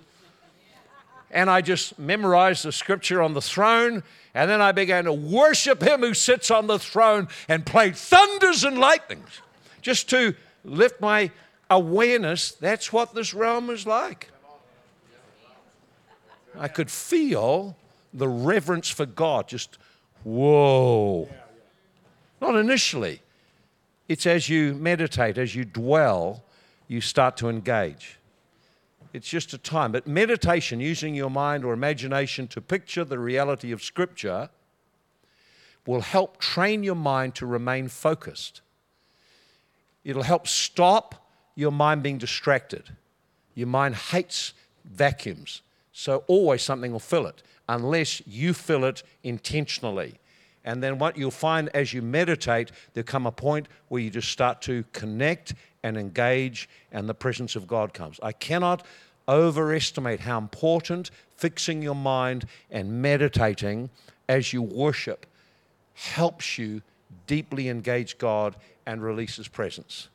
And 1.32 1.50
I 1.50 1.62
just 1.62 1.98
memorized 1.98 2.64
the 2.64 2.72
scripture 2.72 3.22
on 3.22 3.34
the 3.34 3.42
throne, 3.42 4.04
and 4.36 4.50
then 4.50 4.62
I 4.62 4.72
began 4.72 5.06
to 5.06 5.14
worship 5.14 5.82
him 5.82 6.02
who 6.02 6.14
sits 6.14 6.52
on 6.52 6.68
the 6.68 6.78
throne 6.78 7.28
and 7.48 7.66
played 7.66 7.96
thunders 7.96 8.64
and 8.64 8.78
lightnings 8.78 9.42
just 9.82 10.10
to 10.12 10.36
lift 10.64 11.02
my 11.02 11.32
awareness. 11.70 12.52
That's 12.52 12.94
what 12.94 13.16
this 13.16 13.34
realm 13.34 13.70
is 13.70 13.88
like. 13.88 14.30
I 16.58 16.68
could 16.68 16.92
feel 16.92 17.76
the 18.14 18.28
reverence 18.28 18.90
for 18.90 19.08
God 19.08 19.48
just, 19.48 19.80
whoa. 20.24 21.28
Not 22.40 22.56
initially. 22.56 23.22
It's 24.08 24.28
as 24.28 24.50
you 24.50 24.76
meditate, 24.76 25.40
as 25.40 25.56
you 25.56 25.66
dwell, 25.66 26.44
you 26.94 27.02
start 27.02 27.36
to 27.38 27.50
engage. 27.50 28.20
It's 29.14 29.28
just 29.28 29.52
a 29.52 29.58
time. 29.58 29.92
But 29.92 30.06
meditation, 30.06 30.80
using 30.80 31.16
your 31.16 31.32
mind 31.32 31.66
or 31.66 31.74
imagination 31.74 32.48
to 32.50 32.62
picture 32.62 33.04
the 33.04 33.18
reality 33.18 33.72
of 33.72 33.82
Scripture, 33.84 34.50
will 35.88 36.02
help 36.02 36.38
train 36.38 36.84
your 36.84 36.96
mind 36.96 37.34
to 37.36 37.48
remain 37.48 37.88
focused. 37.88 38.62
It'll 40.04 40.22
help 40.22 40.48
stop 40.48 41.28
your 41.56 41.72
mind 41.72 42.04
being 42.04 42.20
distracted. 42.20 42.92
Your 43.56 43.68
mind 43.68 43.96
hates 43.96 44.54
vacuums, 44.86 45.64
so 45.94 46.24
always 46.28 46.62
something 46.62 46.92
will 46.92 47.00
fill 47.00 47.26
it 47.26 47.42
unless 47.68 48.22
you 48.28 48.54
fill 48.54 48.86
it 48.86 49.02
intentionally. 49.24 50.20
And 50.64 50.84
then 50.84 51.00
what 51.00 51.18
you'll 51.18 51.32
find 51.32 51.70
as 51.74 51.92
you 51.92 52.04
meditate, 52.04 52.72
there'll 52.94 53.06
come 53.06 53.26
a 53.26 53.32
point 53.32 53.68
where 53.88 54.02
you 54.02 54.12
just 54.12 54.30
start 54.30 54.62
to 54.64 54.86
connect 54.94 55.56
and 55.84 55.98
engage, 55.98 56.70
and 56.92 57.08
the 57.08 57.14
presence 57.14 57.56
of 57.56 57.68
God 57.68 57.94
comes. 57.94 58.20
I 58.24 58.32
cannot 58.32 58.86
overestimate 59.28 60.22
how 60.22 60.38
important 60.38 61.12
fixing 61.38 61.82
your 61.82 61.96
mind 61.96 62.46
and 62.72 63.02
meditating 63.02 63.90
as 64.28 64.54
you 64.54 64.62
worship 64.62 65.26
helps 65.94 66.58
you 66.58 66.82
deeply 67.28 67.70
engage 67.70 68.18
God 68.18 68.56
and 68.86 69.04
release 69.04 69.36
His 69.36 69.48
presence. 69.48 70.10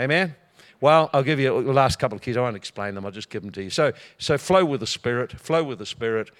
Amen? 0.00 0.34
Well, 0.80 1.10
I'll 1.12 1.22
give 1.22 1.38
you 1.38 1.62
the 1.62 1.72
last 1.72 2.00
couple 2.00 2.16
of 2.16 2.22
keys. 2.22 2.36
I 2.36 2.40
won't 2.40 2.56
explain 2.56 2.94
them, 2.94 3.06
I'll 3.06 3.12
just 3.12 3.30
give 3.30 3.42
them 3.42 3.52
to 3.52 3.62
you. 3.62 3.70
So, 3.70 3.92
so 4.18 4.36
flow 4.36 4.64
with 4.64 4.80
the 4.80 4.86
Spirit, 4.86 5.32
flow 5.32 5.62
with 5.62 5.78
the 5.78 5.86
Spirit. 5.86 6.30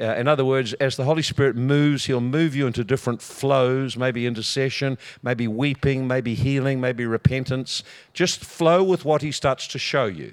Uh, 0.00 0.06
in 0.16 0.26
other 0.26 0.44
words, 0.44 0.72
as 0.74 0.96
the 0.96 1.04
Holy 1.04 1.22
Spirit 1.22 1.54
moves, 1.54 2.06
He'll 2.06 2.20
move 2.20 2.56
you 2.56 2.66
into 2.66 2.82
different 2.82 3.22
flows, 3.22 3.96
maybe 3.96 4.26
intercession, 4.26 4.98
maybe 5.22 5.46
weeping, 5.46 6.08
maybe 6.08 6.34
healing, 6.34 6.80
maybe 6.80 7.06
repentance. 7.06 7.84
Just 8.12 8.44
flow 8.44 8.82
with 8.82 9.04
what 9.04 9.22
He 9.22 9.30
starts 9.30 9.68
to 9.68 9.78
show 9.78 10.06
you. 10.06 10.32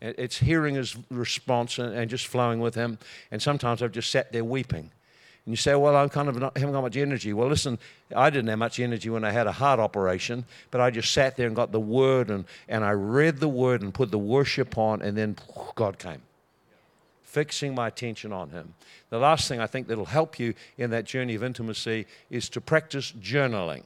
It's 0.00 0.38
hearing 0.38 0.76
His 0.76 0.96
response 1.10 1.78
and, 1.78 2.08
just 2.08 2.26
flowing 2.26 2.60
with 2.60 2.74
Him. 2.74 2.98
And 3.30 3.42
sometimes 3.42 3.82
I've 3.82 3.92
just 3.92 4.10
sat 4.10 4.32
there 4.32 4.44
weeping. 4.44 4.90
And 5.44 5.52
you 5.52 5.56
say, 5.56 5.74
well, 5.74 5.94
I'm 5.94 6.08
kind 6.08 6.28
of 6.28 6.38
not, 6.38 6.56
haven't 6.56 6.72
got 6.72 6.80
much 6.80 6.96
energy. 6.96 7.34
Well, 7.34 7.48
listen, 7.48 7.78
I 8.16 8.30
didn't 8.30 8.48
have 8.48 8.58
much 8.58 8.80
energy 8.80 9.10
when 9.10 9.24
I 9.24 9.32
had 9.32 9.46
a 9.46 9.52
heart 9.52 9.80
operation, 9.80 10.46
but 10.70 10.80
I 10.80 10.90
just 10.90 11.12
sat 11.12 11.36
there 11.36 11.46
and 11.46 11.54
got 11.54 11.72
the 11.72 11.80
word 11.80 12.30
and, 12.30 12.46
and 12.68 12.84
I 12.84 12.92
read 12.92 13.38
the 13.38 13.48
word 13.48 13.82
and 13.82 13.92
put 13.92 14.10
the 14.10 14.18
worship 14.18 14.78
on, 14.78 15.02
and 15.02 15.16
then 15.16 15.36
God 15.74 15.98
came 15.98 16.22
fixing 17.32 17.74
my 17.74 17.88
attention 17.88 18.30
on 18.30 18.50
Him. 18.50 18.74
The 19.08 19.18
last 19.18 19.48
thing 19.48 19.58
I 19.58 19.66
think 19.66 19.86
that'll 19.86 20.04
help 20.04 20.38
you 20.38 20.52
in 20.76 20.90
that 20.90 21.06
journey 21.06 21.34
of 21.34 21.42
intimacy 21.42 22.06
is 22.28 22.50
to 22.50 22.60
practice 22.60 23.10
journaling. 23.12 23.84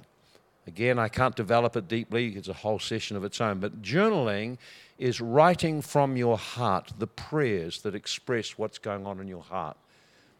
Again, 0.66 0.98
I 0.98 1.08
can't 1.08 1.36
develop 1.36 1.76
it 1.76 1.86
deeply, 1.86 2.34
it's 2.34 2.48
a 2.48 2.52
whole 2.52 2.80
session 2.80 3.16
of 3.16 3.22
its 3.22 3.40
own, 3.40 3.60
but 3.60 3.82
journaling 3.82 4.58
is 4.98 5.20
writing 5.20 5.80
from 5.80 6.16
your 6.16 6.36
heart 6.36 6.92
the 6.98 7.06
prayers 7.06 7.82
that 7.82 7.94
express 7.94 8.58
what's 8.58 8.78
going 8.78 9.06
on 9.06 9.20
in 9.20 9.28
your 9.28 9.44
heart. 9.44 9.76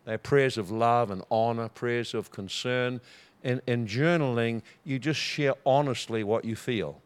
They're 0.05 0.19
prayers 0.19 0.59
of 0.59 0.73
love 0.73 1.13
and 1.13 1.23
honor, 1.31 1.69
prayers 1.69 2.13
of 2.13 2.33
concern. 2.33 3.01
In, 3.45 3.63
in 3.69 3.87
journaling, 3.87 4.63
you 4.83 4.99
just 4.99 5.21
share 5.21 5.55
honestly 5.65 6.25
what 6.25 6.45
you 6.45 6.57
feel. 6.57 7.01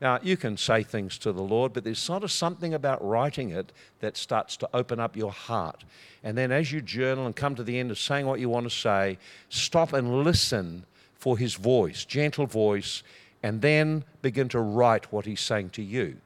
Now, 0.00 0.18
you 0.22 0.36
can 0.36 0.58
say 0.58 0.82
things 0.82 1.16
to 1.18 1.32
the 1.32 1.42
Lord, 1.42 1.72
but 1.72 1.82
there's 1.82 1.98
sort 1.98 2.22
of 2.22 2.30
something 2.30 2.74
about 2.74 3.06
writing 3.06 3.50
it 3.50 3.72
that 4.00 4.16
starts 4.16 4.56
to 4.58 4.68
open 4.74 5.00
up 5.00 5.16
your 5.16 5.32
heart. 5.32 5.84
And 6.22 6.36
then 6.36 6.52
as 6.52 6.70
you 6.70 6.82
journal 6.82 7.24
and 7.24 7.34
come 7.34 7.54
to 7.54 7.64
the 7.64 7.78
end 7.78 7.90
of 7.90 7.98
saying 7.98 8.26
what 8.26 8.40
you 8.40 8.50
want 8.50 8.64
to 8.64 8.76
say, 8.76 9.18
stop 9.48 9.94
and 9.94 10.22
listen 10.22 10.84
for 11.14 11.38
his 11.38 11.54
voice, 11.54 12.04
gentle 12.04 12.46
voice, 12.46 13.02
and 13.42 13.62
then 13.62 14.04
begin 14.20 14.48
to 14.50 14.60
write 14.60 15.12
what 15.12 15.24
he's 15.24 15.40
saying 15.40 15.70
to 15.70 15.82
you. 15.82 16.16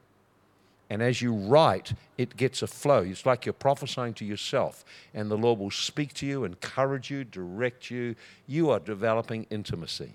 And 0.89 1.01
as 1.01 1.21
you 1.21 1.33
write, 1.33 1.93
it 2.17 2.35
gets 2.35 2.61
a 2.61 2.67
flow. 2.67 3.01
It's 3.03 3.25
like 3.25 3.45
you're 3.45 3.53
prophesying 3.53 4.13
to 4.15 4.25
yourself, 4.25 4.83
and 5.13 5.31
the 5.31 5.37
Lord 5.37 5.57
will 5.57 5.71
speak 5.71 6.13
to 6.15 6.25
you, 6.25 6.43
encourage 6.43 7.09
you, 7.09 7.23
direct 7.23 7.89
you. 7.89 8.15
You 8.45 8.71
are 8.71 8.79
developing 8.79 9.47
intimacy. 9.49 10.11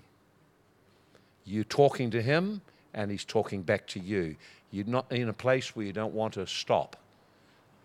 You're 1.45 1.63
talking 1.63 2.11
to 2.11 2.21
Him, 2.21 2.61
and 2.97 3.11
He's 3.11 3.23
talking 3.23 3.61
back 3.61 3.87
to 3.87 3.99
you. 3.99 4.35
You're 4.71 4.85
not 4.85 5.09
in 5.09 5.29
a 5.29 5.33
place 5.33 5.75
where 5.75 5.85
you 5.85 5.93
don't 5.93 6.13
want 6.13 6.33
to 6.33 6.45
stop 6.45 6.97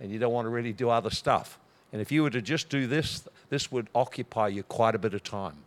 and 0.00 0.10
you 0.10 0.18
don't 0.18 0.32
want 0.32 0.46
to 0.46 0.48
really 0.48 0.72
do 0.72 0.90
other 0.90 1.10
stuff. 1.10 1.60
And 1.92 2.00
if 2.00 2.10
you 2.10 2.24
were 2.24 2.30
to 2.30 2.42
just 2.42 2.68
do 2.68 2.88
this, 2.88 3.28
this 3.50 3.70
would 3.70 3.86
occupy 3.94 4.48
you 4.48 4.64
quite 4.64 4.96
a 4.96 4.98
bit 4.98 5.14
of 5.14 5.22
time. 5.22 5.58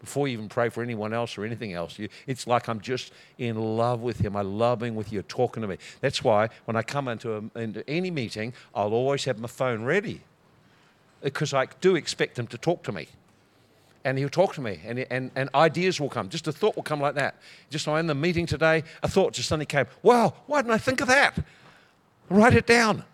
Before 0.00 0.28
you 0.28 0.34
even 0.34 0.48
pray 0.48 0.68
for 0.68 0.82
anyone 0.82 1.14
else 1.14 1.38
or 1.38 1.44
anything 1.44 1.72
else, 1.72 1.98
you, 1.98 2.08
it's 2.26 2.46
like 2.46 2.68
I'm 2.68 2.80
just 2.80 3.12
in 3.38 3.56
love 3.56 4.00
with 4.00 4.18
him. 4.18 4.36
I 4.36 4.42
love 4.42 4.80
being 4.80 4.94
with 4.94 5.12
you, 5.12 5.22
talking 5.22 5.60
to 5.62 5.68
me. 5.68 5.78
That's 6.00 6.22
why 6.22 6.50
when 6.66 6.76
I 6.76 6.82
come 6.82 7.08
into, 7.08 7.36
a, 7.36 7.58
into 7.58 7.88
any 7.88 8.10
meeting, 8.10 8.52
I'll 8.74 8.92
always 8.92 9.24
have 9.24 9.38
my 9.38 9.48
phone 9.48 9.84
ready 9.84 10.20
because 11.22 11.54
I 11.54 11.68
do 11.80 11.96
expect 11.96 12.38
him 12.38 12.46
to 12.48 12.58
talk 12.58 12.82
to 12.84 12.92
me 12.92 13.08
and 14.08 14.18
he'll 14.18 14.30
talk 14.30 14.54
to 14.54 14.62
me 14.62 14.80
and, 14.86 15.00
and, 15.10 15.30
and 15.36 15.50
ideas 15.54 16.00
will 16.00 16.08
come. 16.08 16.30
Just 16.30 16.48
a 16.48 16.52
thought 16.52 16.74
will 16.76 16.82
come 16.82 16.98
like 17.00 17.14
that. 17.16 17.36
Just 17.68 17.86
I'm 17.86 17.98
in 17.98 18.06
the 18.06 18.14
meeting 18.14 18.46
today, 18.46 18.82
a 19.02 19.08
thought 19.08 19.34
just 19.34 19.48
suddenly 19.48 19.66
came, 19.66 19.84
wow, 20.02 20.32
why 20.46 20.62
didn't 20.62 20.72
I 20.72 20.78
think 20.78 21.02
of 21.02 21.08
that? 21.08 21.38
Write 22.30 22.54
it 22.54 22.66
down. 22.66 23.04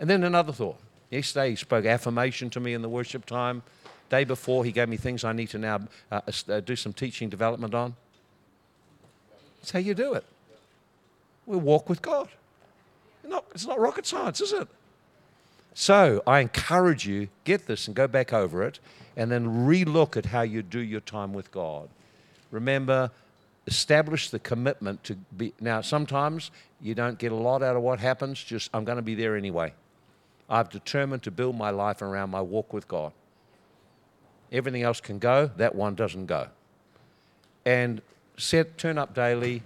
And 0.00 0.10
then 0.10 0.24
another 0.24 0.52
thought. 0.52 0.78
Yesterday 1.10 1.50
he 1.50 1.56
spoke 1.56 1.84
affirmation 1.84 2.50
to 2.50 2.60
me 2.60 2.74
in 2.74 2.82
the 2.82 2.88
worship 2.88 3.26
time. 3.26 3.62
Day 4.10 4.24
before 4.24 4.64
he 4.64 4.72
gave 4.72 4.88
me 4.88 4.96
things 4.96 5.22
I 5.22 5.32
need 5.32 5.50
to 5.50 5.58
now 5.58 5.80
uh, 6.10 6.20
uh, 6.48 6.60
do 6.60 6.74
some 6.74 6.92
teaching 6.92 7.28
development 7.28 7.74
on. 7.74 7.94
That's 9.60 9.70
how 9.70 9.78
you 9.78 9.94
do 9.94 10.14
it. 10.14 10.24
We 11.46 11.56
walk 11.56 11.88
with 11.88 12.02
God. 12.02 12.28
Not, 13.24 13.44
it's 13.52 13.66
not 13.66 13.78
rocket 13.78 14.06
science, 14.06 14.40
is 14.40 14.52
it? 14.52 14.66
So 15.74 16.24
I 16.26 16.40
encourage 16.40 17.06
you, 17.06 17.28
get 17.44 17.66
this 17.66 17.86
and 17.86 17.94
go 17.94 18.08
back 18.08 18.32
over 18.32 18.64
it 18.64 18.80
and 19.18 19.30
then 19.30 19.66
relook 19.66 20.16
at 20.16 20.24
how 20.24 20.42
you 20.42 20.62
do 20.62 20.78
your 20.78 21.00
time 21.00 21.34
with 21.34 21.50
God. 21.50 21.88
Remember, 22.52 23.10
establish 23.66 24.30
the 24.30 24.38
commitment 24.38 25.02
to 25.04 25.16
be. 25.36 25.52
Now, 25.60 25.80
sometimes 25.80 26.52
you 26.80 26.94
don't 26.94 27.18
get 27.18 27.32
a 27.32 27.34
lot 27.34 27.62
out 27.62 27.76
of 27.76 27.82
what 27.82 27.98
happens, 27.98 28.42
just 28.42 28.70
I'm 28.72 28.84
going 28.84 28.96
to 28.96 29.02
be 29.02 29.16
there 29.16 29.36
anyway. 29.36 29.74
I've 30.48 30.70
determined 30.70 31.24
to 31.24 31.32
build 31.32 31.56
my 31.56 31.70
life 31.70 32.00
around 32.00 32.30
my 32.30 32.40
walk 32.40 32.72
with 32.72 32.86
God. 32.86 33.12
Everything 34.52 34.82
else 34.82 35.00
can 35.00 35.18
go, 35.18 35.50
that 35.56 35.74
one 35.74 35.96
doesn't 35.96 36.26
go. 36.26 36.46
And 37.66 38.00
set, 38.38 38.78
turn 38.78 38.98
up 38.98 39.14
daily, 39.14 39.62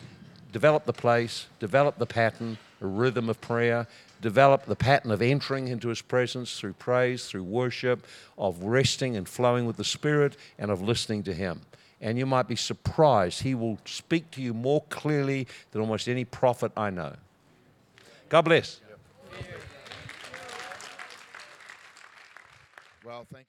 develop 0.50 0.86
the 0.86 0.94
place, 0.94 1.46
develop 1.60 1.98
the 1.98 2.06
pattern, 2.06 2.56
a 2.80 2.86
rhythm 2.86 3.28
of 3.28 3.40
prayer. 3.42 3.86
Develop 4.22 4.66
the 4.66 4.76
pattern 4.76 5.10
of 5.10 5.20
entering 5.20 5.68
into 5.68 5.88
His 5.88 6.00
presence 6.00 6.58
through 6.58 6.74
praise, 6.74 7.26
through 7.26 7.42
worship, 7.42 8.06
of 8.38 8.62
resting 8.62 9.16
and 9.16 9.28
flowing 9.28 9.66
with 9.66 9.76
the 9.76 9.84
Spirit, 9.84 10.36
and 10.58 10.70
of 10.70 10.80
listening 10.80 11.24
to 11.24 11.34
Him. 11.34 11.60
And 12.00 12.16
you 12.16 12.24
might 12.24 12.48
be 12.48 12.56
surprised, 12.56 13.42
He 13.42 13.54
will 13.54 13.78
speak 13.84 14.30
to 14.30 14.40
you 14.40 14.54
more 14.54 14.84
clearly 14.88 15.48
than 15.72 15.80
almost 15.80 16.08
any 16.08 16.24
prophet 16.24 16.72
I 16.76 16.90
know. 16.90 17.16
God 18.28 18.42
bless. 18.42 18.80
Well, 23.04 23.26
thank 23.32 23.46